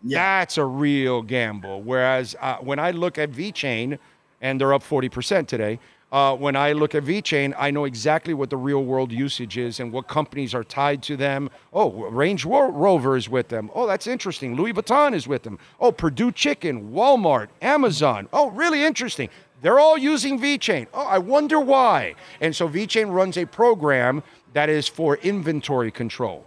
Yeah. 0.04 0.40
That's 0.40 0.58
a 0.58 0.64
real 0.64 1.22
gamble. 1.22 1.82
Whereas 1.82 2.36
uh, 2.40 2.56
when 2.58 2.78
I 2.78 2.90
look 2.90 3.18
at 3.18 3.32
VeChain, 3.32 3.98
and 4.40 4.60
they're 4.60 4.74
up 4.74 4.82
40% 4.82 5.46
today, 5.46 5.80
uh, 6.14 6.36
when 6.36 6.54
I 6.54 6.74
look 6.74 6.94
at 6.94 7.02
VeChain, 7.02 7.54
I 7.58 7.72
know 7.72 7.86
exactly 7.86 8.34
what 8.34 8.48
the 8.48 8.56
real 8.56 8.84
world 8.84 9.10
usage 9.10 9.58
is 9.58 9.80
and 9.80 9.90
what 9.90 10.06
companies 10.06 10.54
are 10.54 10.62
tied 10.62 11.02
to 11.02 11.16
them. 11.16 11.50
Oh, 11.72 11.90
Range 11.90 12.44
Ro- 12.44 12.70
Rover 12.70 13.16
is 13.16 13.28
with 13.28 13.48
them. 13.48 13.68
Oh, 13.74 13.88
that's 13.88 14.06
interesting. 14.06 14.54
Louis 14.54 14.72
Vuitton 14.72 15.12
is 15.12 15.26
with 15.26 15.42
them. 15.42 15.58
Oh, 15.80 15.90
Perdue 15.90 16.30
Chicken, 16.30 16.92
Walmart, 16.92 17.48
Amazon. 17.60 18.28
Oh, 18.32 18.50
really 18.50 18.84
interesting. 18.84 19.28
They're 19.60 19.80
all 19.80 19.98
using 19.98 20.38
VeChain. 20.38 20.86
Oh, 20.94 21.04
I 21.04 21.18
wonder 21.18 21.58
why. 21.58 22.14
And 22.40 22.54
so 22.54 22.68
VeChain 22.68 23.12
runs 23.12 23.36
a 23.36 23.44
program 23.44 24.22
that 24.52 24.68
is 24.68 24.86
for 24.86 25.16
inventory 25.16 25.90
control. 25.90 26.44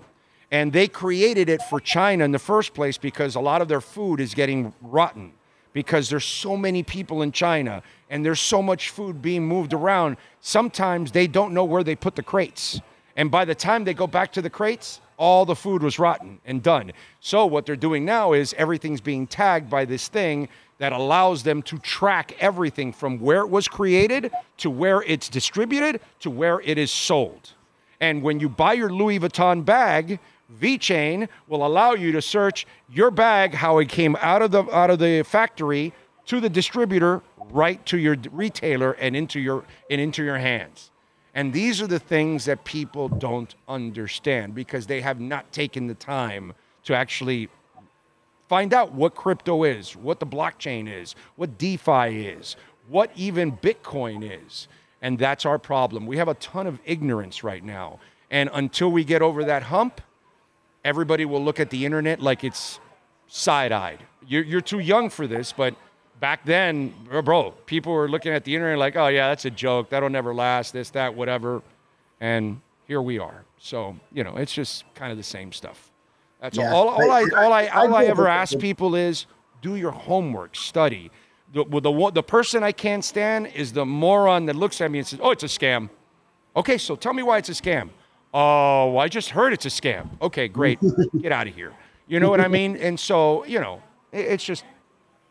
And 0.50 0.72
they 0.72 0.88
created 0.88 1.50
it 1.50 1.62
for 1.64 1.82
China 1.82 2.24
in 2.24 2.32
the 2.32 2.40
first 2.40 2.74
place 2.74 2.98
because 2.98 3.36
a 3.36 3.42
lot 3.42 3.62
of 3.62 3.68
their 3.68 3.82
food 3.82 4.22
is 4.22 4.34
getting 4.34 4.74
rotten 4.82 5.34
because 5.78 6.10
there's 6.10 6.26
so 6.26 6.58
many 6.58 6.82
people 6.82 7.22
in 7.22 7.32
China 7.32 7.84
and 8.10 8.26
there's 8.26 8.40
so 8.40 8.64
much 8.64 8.90
food 8.90 9.22
being 9.22 9.46
moved 9.48 9.74
around. 9.74 10.18
Sometimes 10.42 11.12
they 11.12 11.28
don't 11.28 11.54
know 11.54 11.64
where 11.64 11.84
they 11.84 11.96
put 11.96 12.16
the 12.16 12.24
crates. 12.24 12.82
And 13.16 13.30
by 13.30 13.46
the 13.46 13.54
time 13.54 13.84
they 13.84 13.94
go 13.94 14.08
back 14.08 14.32
to 14.32 14.42
the 14.42 14.50
crates, 14.50 15.02
all 15.18 15.46
the 15.46 15.54
food 15.54 15.84
was 15.84 16.00
rotten 16.00 16.40
and 16.46 16.64
done. 16.64 16.94
So 17.20 17.46
what 17.46 17.68
they're 17.68 17.76
doing 17.76 18.06
now 18.06 18.34
is 18.34 18.56
everything's 18.58 19.02
being 19.02 19.28
tagged 19.28 19.70
by 19.70 19.86
this 19.86 20.08
thing 20.08 20.50
that 20.80 20.94
allows 20.94 21.44
them 21.44 21.62
to 21.62 21.78
track 21.78 22.36
everything 22.40 22.92
from 22.92 23.20
where 23.20 23.42
it 23.42 23.50
was 23.52 23.68
created 23.68 24.32
to 24.58 24.72
where 24.72 25.04
it's 25.04 25.30
distributed 25.30 26.02
to 26.22 26.32
where 26.32 26.60
it 26.62 26.80
is 26.80 26.90
sold. 26.90 27.54
And 28.00 28.24
when 28.24 28.40
you 28.40 28.50
buy 28.50 28.74
your 28.74 28.90
Louis 28.90 29.20
Vuitton 29.20 29.64
bag, 29.64 30.20
VeChain 30.60 31.28
will 31.48 31.66
allow 31.66 31.94
you 31.94 32.12
to 32.14 32.22
search 32.22 32.66
your 32.90 33.12
bag, 33.12 33.54
how 33.54 33.80
it 33.80 33.90
came 33.90 34.16
out 34.22 34.42
of 34.42 34.52
the 34.52 34.64
out 34.74 34.90
of 34.90 35.00
the 35.00 35.24
factory 35.24 35.94
to 36.26 36.40
the 36.40 36.50
distributor, 36.50 37.22
right 37.52 37.86
to 37.86 37.98
your 37.98 38.16
retailer 38.32 38.94
and 38.94 39.16
into 39.16 39.40
your 39.40 39.66
and 39.90 40.00
into 40.00 40.24
your 40.24 40.38
hands. 40.38 40.92
And 41.34 41.54
these 41.54 41.82
are 41.82 41.88
the 41.88 42.00
things 42.00 42.46
that 42.46 42.64
people 42.66 43.10
don't 43.10 43.54
understand 43.68 44.56
because 44.56 44.88
they 44.88 45.02
have 45.02 45.20
not 45.20 45.52
taken 45.52 45.88
the 45.88 45.94
time 45.94 46.54
to 46.86 46.96
actually 46.96 47.50
find 48.48 48.74
out 48.74 48.94
what 48.94 49.14
crypto 49.14 49.64
is, 49.64 49.96
what 49.96 50.20
the 50.20 50.26
blockchain 50.26 50.92
is, 50.92 51.16
what 51.36 51.58
DeFi 51.58 52.26
is, 52.26 52.56
what 52.88 53.12
even 53.16 53.52
Bitcoin 53.52 54.24
is. 54.24 54.68
And 55.02 55.20
that's 55.20 55.46
our 55.46 55.60
problem. 55.60 56.08
We 56.08 56.18
have 56.18 56.28
a 56.28 56.34
ton 56.36 56.66
of 56.66 56.80
ignorance 56.86 57.44
right 57.44 57.64
now. 57.64 58.00
And 58.32 58.50
until 58.54 58.90
we 58.90 59.04
get 59.04 59.22
over 59.22 59.44
that 59.44 59.64
hump, 59.64 60.02
everybody 60.88 61.26
will 61.26 61.44
look 61.44 61.60
at 61.60 61.70
the 61.70 61.86
internet 61.86 62.22
like 62.22 62.46
it's 62.46 62.80
side 63.28 63.74
eyed. 63.74 64.00
You're, 64.26 64.44
you're 64.44 64.62
too 64.62 64.80
young 64.80 65.10
for 65.10 65.28
this, 65.28 65.52
but 65.52 65.76
back 66.22 66.46
then, 66.46 66.94
bro, 67.26 67.52
people 67.66 67.92
were 67.92 68.08
looking 68.08 68.32
at 68.32 68.46
the 68.46 68.56
internet 68.56 68.80
like, 68.80 68.96
oh, 68.96 69.08
yeah, 69.08 69.28
that's 69.28 69.44
a 69.44 69.50
joke. 69.52 69.90
That'll 69.90 70.10
never 70.10 70.34
last, 70.34 70.72
this, 70.72 70.90
that, 70.92 71.14
whatever. 71.14 71.62
And 72.22 72.62
here 72.88 73.02
we 73.02 73.20
are. 73.20 73.44
So, 73.60 73.98
you 74.14 74.24
know, 74.24 74.38
it's 74.38 74.54
just 74.54 74.86
kind 74.96 75.12
of 75.12 75.18
the 75.18 75.24
same 75.24 75.52
stuff. 75.52 75.92
That's 76.40 76.58
Yeah. 76.58 76.72
all. 76.74 76.88
All 76.88 77.12
I, 77.12 77.24
all 77.36 77.52
I, 77.52 77.68
all 77.68 77.94
I 77.94 78.06
ever 78.06 78.28
ask 78.30 78.58
people 78.58 78.96
is 78.96 79.26
do 79.62 79.76
your 79.76 79.92
homework, 79.92 80.56
study. 80.56 81.12
The, 81.52 81.66
the, 81.66 82.12
the 82.14 82.24
person 82.24 82.64
I 82.64 82.72
can't 82.72 83.04
stand 83.04 83.48
is 83.48 83.74
the 83.74 83.86
moron 83.86 84.46
that 84.46 84.56
looks 84.56 84.80
at 84.80 84.90
me 84.90 85.00
and 85.00 85.08
says, 85.08 85.20
oh, 85.22 85.32
it's 85.32 85.44
a 85.44 85.48
scam. 85.48 85.90
Okay, 86.56 86.78
so 86.78 86.96
tell 86.96 87.14
me 87.14 87.24
why 87.24 87.40
it's 87.40 87.50
a 87.50 87.54
scam. 87.54 87.90
Oh, 88.40 89.00
I 89.00 89.08
just 89.08 89.32
heard 89.32 89.52
it's 89.52 89.66
a 89.66 89.70
scam. 89.70 90.10
Okay, 90.22 90.48
great. 90.48 90.78
Get 91.22 91.32
out 91.32 91.48
of 91.48 91.56
here. 91.56 91.74
You 92.08 92.20
know 92.20 92.30
what 92.30 92.40
I 92.40 92.48
mean? 92.48 92.78
And 92.78 93.00
so, 93.00 93.44
you 93.46 93.60
know, 93.60 93.82
it's 94.12 94.44
just, 94.44 94.64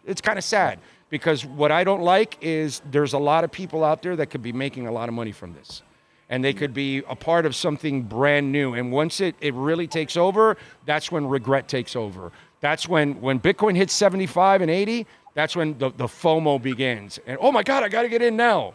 it's 0.05 0.21
kind 0.21 0.37
of 0.37 0.43
sad 0.43 0.81
because 1.09 1.47
what 1.47 1.71
I 1.71 1.85
don't 1.85 2.03
like 2.03 2.37
is 2.41 2.83
there's 2.91 3.13
a 3.13 3.19
lot 3.19 3.45
of 3.45 3.53
people 3.53 3.85
out 3.85 4.03
there 4.03 4.17
that 4.17 4.27
could 4.27 4.43
be 4.43 4.53
making 4.53 4.89
a 4.89 4.91
lot 4.91 5.09
of 5.09 5.15
money 5.15 5.31
from 5.31 5.55
this. 5.55 5.83
And 6.31 6.43
they 6.43 6.53
could 6.53 6.75
be 6.75 7.05
a 7.09 7.15
part 7.15 7.47
of 7.47 7.55
something 7.55 8.03
brand 8.03 8.51
new. 8.51 8.75
And 8.75 8.91
once 8.91 9.21
it, 9.21 9.37
it 9.41 9.55
really 9.55 9.87
takes 9.87 10.17
over, 10.17 10.57
that's 10.85 11.13
when 11.13 11.29
regret 11.29 11.69
takes 11.69 11.95
over. 11.95 12.33
That's 12.61 12.89
when 12.89 13.21
when 13.21 13.39
Bitcoin 13.39 13.77
hits 13.77 13.93
75 13.93 14.63
and 14.63 14.71
80, 14.71 15.07
that's 15.35 15.55
when 15.55 15.79
the, 15.79 15.91
the 15.91 16.09
FOMO 16.09 16.61
begins. 16.61 17.21
And 17.25 17.39
oh 17.41 17.53
my 17.53 17.63
God, 17.63 17.85
I 17.85 17.89
got 17.89 18.03
to 18.03 18.09
get 18.09 18.21
in 18.21 18.37
now. 18.37 18.75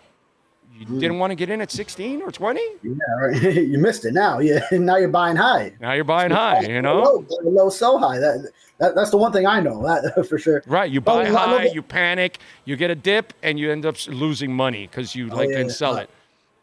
You 0.78 1.00
didn't 1.00 1.20
want 1.20 1.32
to 1.32 1.36
get 1.36 1.50
in 1.50 1.62
at 1.62 1.72
16 1.72 2.22
or 2.22 2.32
20? 2.32 2.62
Yeah, 2.82 2.94
right. 3.20 3.42
you 3.44 3.78
missed 3.78 4.06
it 4.06 4.14
now. 4.14 4.40
Yeah, 4.40 4.66
now 4.72 4.98
you're 4.98 5.10
buying 5.10 5.36
high. 5.36 5.74
Now 5.80 5.94
you're 5.94 6.04
buying 6.04 6.32
high, 6.32 6.62
you 6.62 6.82
know? 6.82 7.02
low, 7.02 7.26
low 7.44 7.70
so 7.70 7.98
high. 7.98 8.18
That, 8.18 8.52
that 8.80 8.96
that's 8.96 9.12
the 9.12 9.18
one 9.18 9.32
thing 9.32 9.46
I 9.46 9.60
know 9.60 9.84
that 9.86 10.26
for 10.28 10.38
sure. 10.40 10.64
Right, 10.66 10.90
you 10.90 11.00
Oh, 11.00 11.04
buy 11.04 11.30
love 11.30 11.62
high, 11.62 11.66
you 11.66 11.82
panic, 11.82 12.40
you 12.66 12.76
get 12.76 12.90
a 12.90 12.96
dip, 12.96 13.34
and 13.44 13.60
you 13.60 13.72
end 13.72 13.86
up 13.86 13.96
losing 14.08 14.54
money 14.54 14.88
because 14.88 15.16
you 15.16 15.30
oh, 15.32 15.36
like 15.36 15.50
yeah, 15.50 15.68
sell 15.68 15.96
yeah. 15.96 16.02
it. 16.02 16.10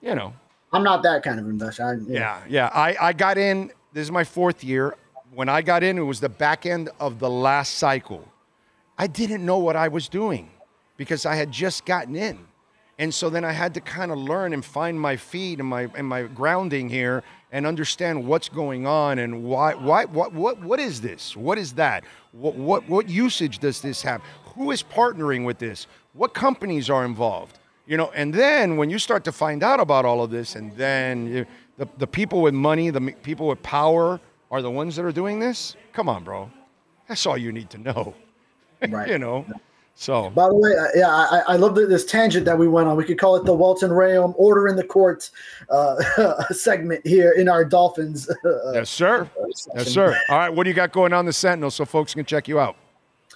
You 0.02 0.14
know, 0.14 0.32
I'm 0.72 0.82
not 0.82 1.02
that 1.04 1.22
kind 1.22 1.38
of 1.38 1.48
investor. 1.48 1.84
I, 1.84 2.12
yeah, 2.12 2.40
yeah. 2.48 2.70
I, 2.74 2.96
I 3.00 3.12
got 3.12 3.38
in, 3.38 3.72
this 3.92 4.02
is 4.02 4.10
my 4.10 4.24
fourth 4.24 4.64
year. 4.64 4.96
When 5.32 5.48
I 5.48 5.62
got 5.62 5.82
in, 5.82 5.98
it 5.98 6.02
was 6.02 6.20
the 6.20 6.28
back 6.28 6.66
end 6.66 6.90
of 6.98 7.18
the 7.18 7.30
last 7.30 7.74
cycle. 7.74 8.26
I 8.96 9.06
didn't 9.06 9.44
know 9.46 9.58
what 9.58 9.76
I 9.76 9.88
was 9.88 10.08
doing 10.08 10.50
because 10.96 11.24
I 11.24 11.36
had 11.36 11.52
just 11.52 11.84
gotten 11.84 12.16
in. 12.16 12.47
And 12.98 13.14
so 13.14 13.30
then 13.30 13.44
I 13.44 13.52
had 13.52 13.74
to 13.74 13.80
kind 13.80 14.10
of 14.10 14.18
learn 14.18 14.52
and 14.52 14.64
find 14.64 15.00
my 15.00 15.16
feet 15.16 15.60
and 15.60 15.68
my 15.68 15.88
and 15.94 16.06
my 16.06 16.24
grounding 16.24 16.88
here 16.88 17.22
and 17.52 17.64
understand 17.66 18.26
what's 18.26 18.48
going 18.48 18.86
on 18.86 19.20
and 19.20 19.44
why 19.44 19.74
why 19.74 20.04
what 20.06 20.32
what 20.32 20.60
what 20.60 20.80
is 20.80 21.00
this? 21.00 21.36
What 21.36 21.58
is 21.58 21.74
that? 21.74 22.02
What 22.32 22.56
what 22.56 22.88
what 22.88 23.08
usage 23.08 23.60
does 23.60 23.80
this 23.80 24.02
have? 24.02 24.20
Who 24.54 24.72
is 24.72 24.82
partnering 24.82 25.44
with 25.44 25.58
this? 25.58 25.86
What 26.12 26.34
companies 26.34 26.90
are 26.90 27.04
involved? 27.04 27.60
You 27.86 27.96
know, 27.96 28.10
and 28.14 28.34
then 28.34 28.76
when 28.76 28.90
you 28.90 28.98
start 28.98 29.24
to 29.24 29.32
find 29.32 29.62
out 29.62 29.80
about 29.80 30.04
all 30.04 30.22
of 30.22 30.30
this 30.30 30.56
and 30.56 30.76
then 30.76 31.28
you, 31.28 31.46
the 31.76 31.88
the 31.98 32.06
people 32.06 32.42
with 32.42 32.54
money, 32.54 32.90
the 32.90 33.00
people 33.22 33.46
with 33.46 33.62
power 33.62 34.20
are 34.50 34.60
the 34.60 34.70
ones 34.70 34.96
that 34.96 35.04
are 35.04 35.12
doing 35.12 35.38
this? 35.38 35.76
Come 35.92 36.08
on, 36.08 36.24
bro. 36.24 36.50
That's 37.06 37.24
all 37.26 37.38
you 37.38 37.52
need 37.52 37.70
to 37.70 37.78
know. 37.78 38.14
Right. 38.88 39.08
you 39.08 39.18
know. 39.18 39.44
So 40.00 40.30
By 40.30 40.46
the 40.46 40.54
way, 40.54 40.70
uh, 40.76 40.86
yeah, 40.94 41.08
I, 41.10 41.42
I 41.48 41.56
love 41.56 41.74
this 41.74 42.04
tangent 42.04 42.44
that 42.44 42.56
we 42.56 42.68
went 42.68 42.86
on. 42.86 42.96
We 42.96 43.02
could 43.02 43.18
call 43.18 43.34
it 43.34 43.44
the 43.44 43.52
Walton 43.52 43.90
Rheaume 43.90 44.32
Order 44.36 44.68
in 44.68 44.76
the 44.76 44.84
Court 44.84 45.28
uh, 45.70 46.44
segment 46.52 47.04
here 47.04 47.32
in 47.32 47.48
our 47.48 47.64
Dolphins. 47.64 48.30
Uh, 48.30 48.72
Yes, 48.74 48.90
sir. 48.90 49.28
Yes, 49.74 49.88
sir. 49.88 50.16
All 50.28 50.38
right, 50.38 50.50
what 50.50 50.62
do 50.62 50.70
you 50.70 50.74
got 50.74 50.92
going 50.92 51.12
on 51.12 51.26
the 51.26 51.32
Sentinel 51.32 51.72
so 51.72 51.84
folks 51.84 52.14
can 52.14 52.24
check 52.24 52.46
you 52.46 52.60
out? 52.60 52.76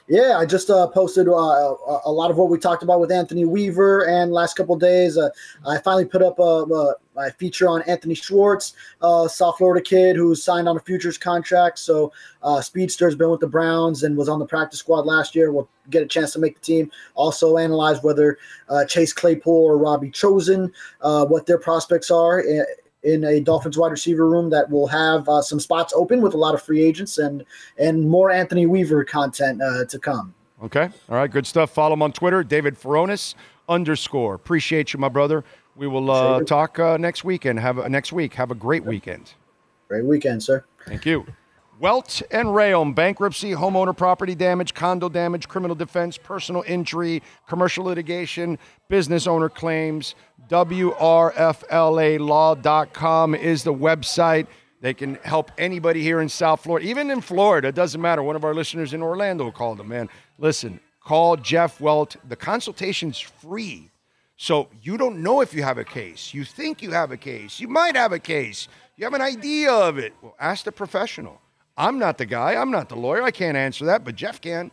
Yeah, 0.06 0.38
I 0.38 0.46
just 0.46 0.70
uh, 0.70 0.86
posted 0.86 1.26
uh, 1.26 1.32
a, 1.32 2.00
a 2.04 2.12
lot 2.12 2.30
of 2.30 2.36
what 2.36 2.48
we 2.48 2.58
talked 2.58 2.84
about 2.84 3.00
with 3.00 3.10
Anthony 3.10 3.44
Weaver, 3.44 4.06
and 4.06 4.30
last 4.30 4.54
couple 4.54 4.76
days, 4.76 5.18
uh, 5.18 5.30
I 5.66 5.78
finally 5.78 6.04
put 6.04 6.22
up 6.22 6.38
a, 6.38 6.42
a, 6.42 6.94
a 7.16 7.30
feature 7.32 7.68
on 7.68 7.82
Anthony 7.82 8.14
Schwartz, 8.14 8.74
uh, 9.00 9.28
South 9.28 9.58
Florida 9.58 9.82
kid 9.82 10.16
who 10.16 10.34
signed 10.34 10.68
on 10.68 10.76
a 10.76 10.80
futures 10.80 11.18
contract. 11.18 11.78
So, 11.78 12.12
uh, 12.42 12.60
Speedster's 12.60 13.14
been 13.14 13.30
with 13.30 13.40
the 13.40 13.46
Browns 13.46 14.02
and 14.02 14.16
was 14.16 14.28
on 14.28 14.38
the 14.38 14.46
practice 14.46 14.80
squad 14.80 15.06
last 15.06 15.34
year. 15.34 15.52
Will 15.52 15.68
get 15.90 16.02
a 16.02 16.06
chance 16.06 16.32
to 16.32 16.38
make 16.38 16.54
the 16.54 16.64
team. 16.64 16.90
Also, 17.14 17.56
analyze 17.56 18.02
whether 18.02 18.38
uh, 18.68 18.84
Chase 18.84 19.12
Claypool 19.12 19.64
or 19.64 19.78
Robbie 19.78 20.10
Chosen, 20.10 20.72
uh, 21.00 21.26
what 21.26 21.46
their 21.46 21.58
prospects 21.58 22.10
are. 22.10 22.40
In, 22.40 22.64
in 23.02 23.24
a 23.24 23.40
Dolphins 23.40 23.76
wide 23.76 23.90
receiver 23.90 24.28
room 24.28 24.48
that 24.50 24.70
will 24.70 24.86
have 24.86 25.28
uh, 25.28 25.42
some 25.42 25.58
spots 25.58 25.92
open 25.96 26.22
with 26.22 26.34
a 26.34 26.36
lot 26.36 26.54
of 26.54 26.62
free 26.62 26.82
agents 26.82 27.18
and 27.18 27.44
and 27.76 28.08
more 28.08 28.30
Anthony 28.30 28.66
Weaver 28.66 29.04
content 29.04 29.60
uh, 29.60 29.84
to 29.86 29.98
come. 29.98 30.32
Okay. 30.62 30.88
All 31.08 31.16
right, 31.16 31.30
good 31.30 31.46
stuff. 31.46 31.70
Follow 31.70 31.94
him 31.94 32.02
on 32.02 32.12
Twitter, 32.12 32.44
David 32.44 32.80
Furones 32.80 33.34
underscore. 33.68 34.34
Appreciate 34.34 34.92
you, 34.92 35.00
my 35.00 35.08
brother. 35.08 35.44
We 35.76 35.86
will 35.86 36.10
uh, 36.10 36.42
talk 36.42 36.78
uh, 36.78 36.96
next 36.96 37.24
weekend. 37.24 37.58
Have 37.58 37.78
a, 37.78 37.88
next 37.88 38.12
week. 38.12 38.34
Have 38.34 38.50
a 38.50 38.54
great 38.54 38.84
weekend. 38.84 39.32
Great 39.88 40.04
weekend, 40.04 40.42
sir. 40.42 40.64
Thank 40.86 41.06
you. 41.06 41.26
Welt 41.78 42.22
and 42.30 42.54
Rheaume, 42.54 42.94
bankruptcy, 42.94 43.52
homeowner 43.52 43.96
property 43.96 44.36
damage, 44.36 44.72
condo 44.72 45.08
damage, 45.08 45.48
criminal 45.48 45.74
defense, 45.74 46.16
personal 46.16 46.62
injury, 46.66 47.22
commercial 47.48 47.84
litigation, 47.84 48.56
business 48.88 49.26
owner 49.26 49.48
claims. 49.48 50.14
WRFLAlaw.com 50.48 53.34
is 53.34 53.64
the 53.64 53.74
website. 53.74 54.46
They 54.80 54.94
can 54.94 55.16
help 55.24 55.50
anybody 55.58 56.02
here 56.02 56.20
in 56.20 56.28
South 56.28 56.62
Florida, 56.62 56.86
even 56.86 57.10
in 57.10 57.20
Florida. 57.20 57.66
It 57.68 57.74
doesn't 57.74 58.00
matter. 58.00 58.22
One 58.22 58.36
of 58.36 58.44
our 58.44 58.54
listeners 58.54 58.92
in 58.92 59.02
Orlando 59.02 59.50
called 59.50 59.78
them, 59.78 59.88
man. 59.88 60.08
Listen, 60.38 60.78
call 61.00 61.36
Jeff 61.36 61.80
Welt. 61.80 62.14
The 62.28 62.36
consultation's 62.36 63.18
free. 63.18 63.91
So 64.42 64.66
you 64.82 64.96
don't 64.96 65.22
know 65.22 65.40
if 65.40 65.54
you 65.54 65.62
have 65.62 65.78
a 65.78 65.84
case. 65.84 66.34
You 66.34 66.42
think 66.42 66.82
you 66.82 66.90
have 66.90 67.12
a 67.12 67.16
case. 67.16 67.60
You 67.60 67.68
might 67.68 67.94
have 67.94 68.10
a 68.10 68.18
case. 68.18 68.66
You 68.96 69.04
have 69.04 69.14
an 69.14 69.20
idea 69.20 69.70
of 69.70 69.98
it. 69.98 70.14
Well, 70.20 70.34
ask 70.40 70.64
the 70.64 70.72
professional. 70.72 71.40
I'm 71.76 71.96
not 71.96 72.18
the 72.18 72.26
guy. 72.26 72.56
I'm 72.56 72.72
not 72.72 72.88
the 72.88 72.96
lawyer. 72.96 73.22
I 73.22 73.30
can't 73.30 73.56
answer 73.56 73.84
that, 73.84 74.04
but 74.04 74.16
Jeff 74.16 74.40
can. 74.40 74.72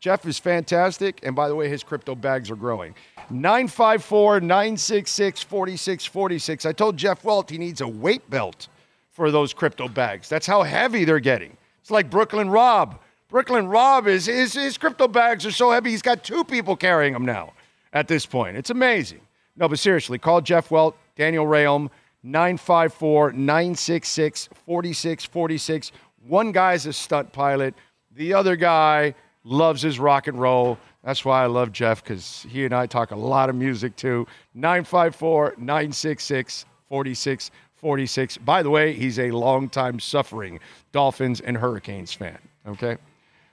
Jeff 0.00 0.26
is 0.26 0.38
fantastic. 0.38 1.20
And 1.22 1.34
by 1.34 1.48
the 1.48 1.54
way, 1.54 1.70
his 1.70 1.82
crypto 1.82 2.14
bags 2.14 2.50
are 2.50 2.56
growing. 2.56 2.94
954 3.30 4.40
966 4.40 5.42
4646. 5.42 6.66
I 6.66 6.72
told 6.72 6.98
Jeff 6.98 7.24
Welt 7.24 7.48
he 7.48 7.56
needs 7.56 7.80
a 7.80 7.88
weight 7.88 8.28
belt 8.28 8.68
for 9.12 9.30
those 9.30 9.54
crypto 9.54 9.88
bags. 9.88 10.28
That's 10.28 10.46
how 10.46 10.62
heavy 10.62 11.06
they're 11.06 11.20
getting. 11.20 11.56
It's 11.80 11.90
like 11.90 12.10
Brooklyn 12.10 12.50
Rob. 12.50 13.00
Brooklyn 13.30 13.66
Rob 13.66 14.08
is 14.08 14.26
his, 14.26 14.52
his 14.52 14.76
crypto 14.76 15.08
bags 15.08 15.46
are 15.46 15.52
so 15.52 15.70
heavy, 15.70 15.88
he's 15.88 16.02
got 16.02 16.22
two 16.22 16.44
people 16.44 16.76
carrying 16.76 17.14
them 17.14 17.24
now 17.24 17.54
at 17.96 18.08
this 18.08 18.26
point. 18.26 18.58
It's 18.58 18.68
amazing. 18.68 19.22
No, 19.56 19.68
but 19.68 19.78
seriously, 19.78 20.18
call 20.18 20.42
Jeff 20.42 20.70
Welt, 20.70 20.96
Daniel 21.16 21.46
Rheaume, 21.46 21.88
954 22.22 23.32
966 23.32 24.48
4646. 24.66 25.92
One 26.28 26.52
guy's 26.52 26.84
a 26.84 26.92
stunt 26.92 27.32
pilot, 27.32 27.74
the 28.14 28.34
other 28.34 28.54
guy 28.54 29.14
loves 29.44 29.80
his 29.80 29.98
rock 29.98 30.26
and 30.26 30.38
roll. 30.38 30.78
That's 31.04 31.24
why 31.24 31.42
I 31.42 31.46
love 31.46 31.72
Jeff 31.72 32.04
because 32.04 32.44
he 32.50 32.66
and 32.66 32.74
I 32.74 32.84
talk 32.86 33.12
a 33.12 33.16
lot 33.16 33.48
of 33.48 33.54
music 33.54 33.96
too. 33.96 34.26
954 34.54 35.54
966 35.56 36.66
4646. 36.88 38.38
By 38.38 38.62
the 38.62 38.70
way, 38.70 38.92
he's 38.92 39.18
a 39.18 39.30
longtime 39.30 40.00
suffering 40.00 40.60
Dolphins 40.92 41.40
and 41.40 41.56
Hurricanes 41.56 42.12
fan. 42.12 42.38
Okay? 42.66 42.98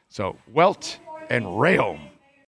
So, 0.09 0.35
Welt 0.51 0.99
and 1.29 1.45
Rheaume. 1.45 2.09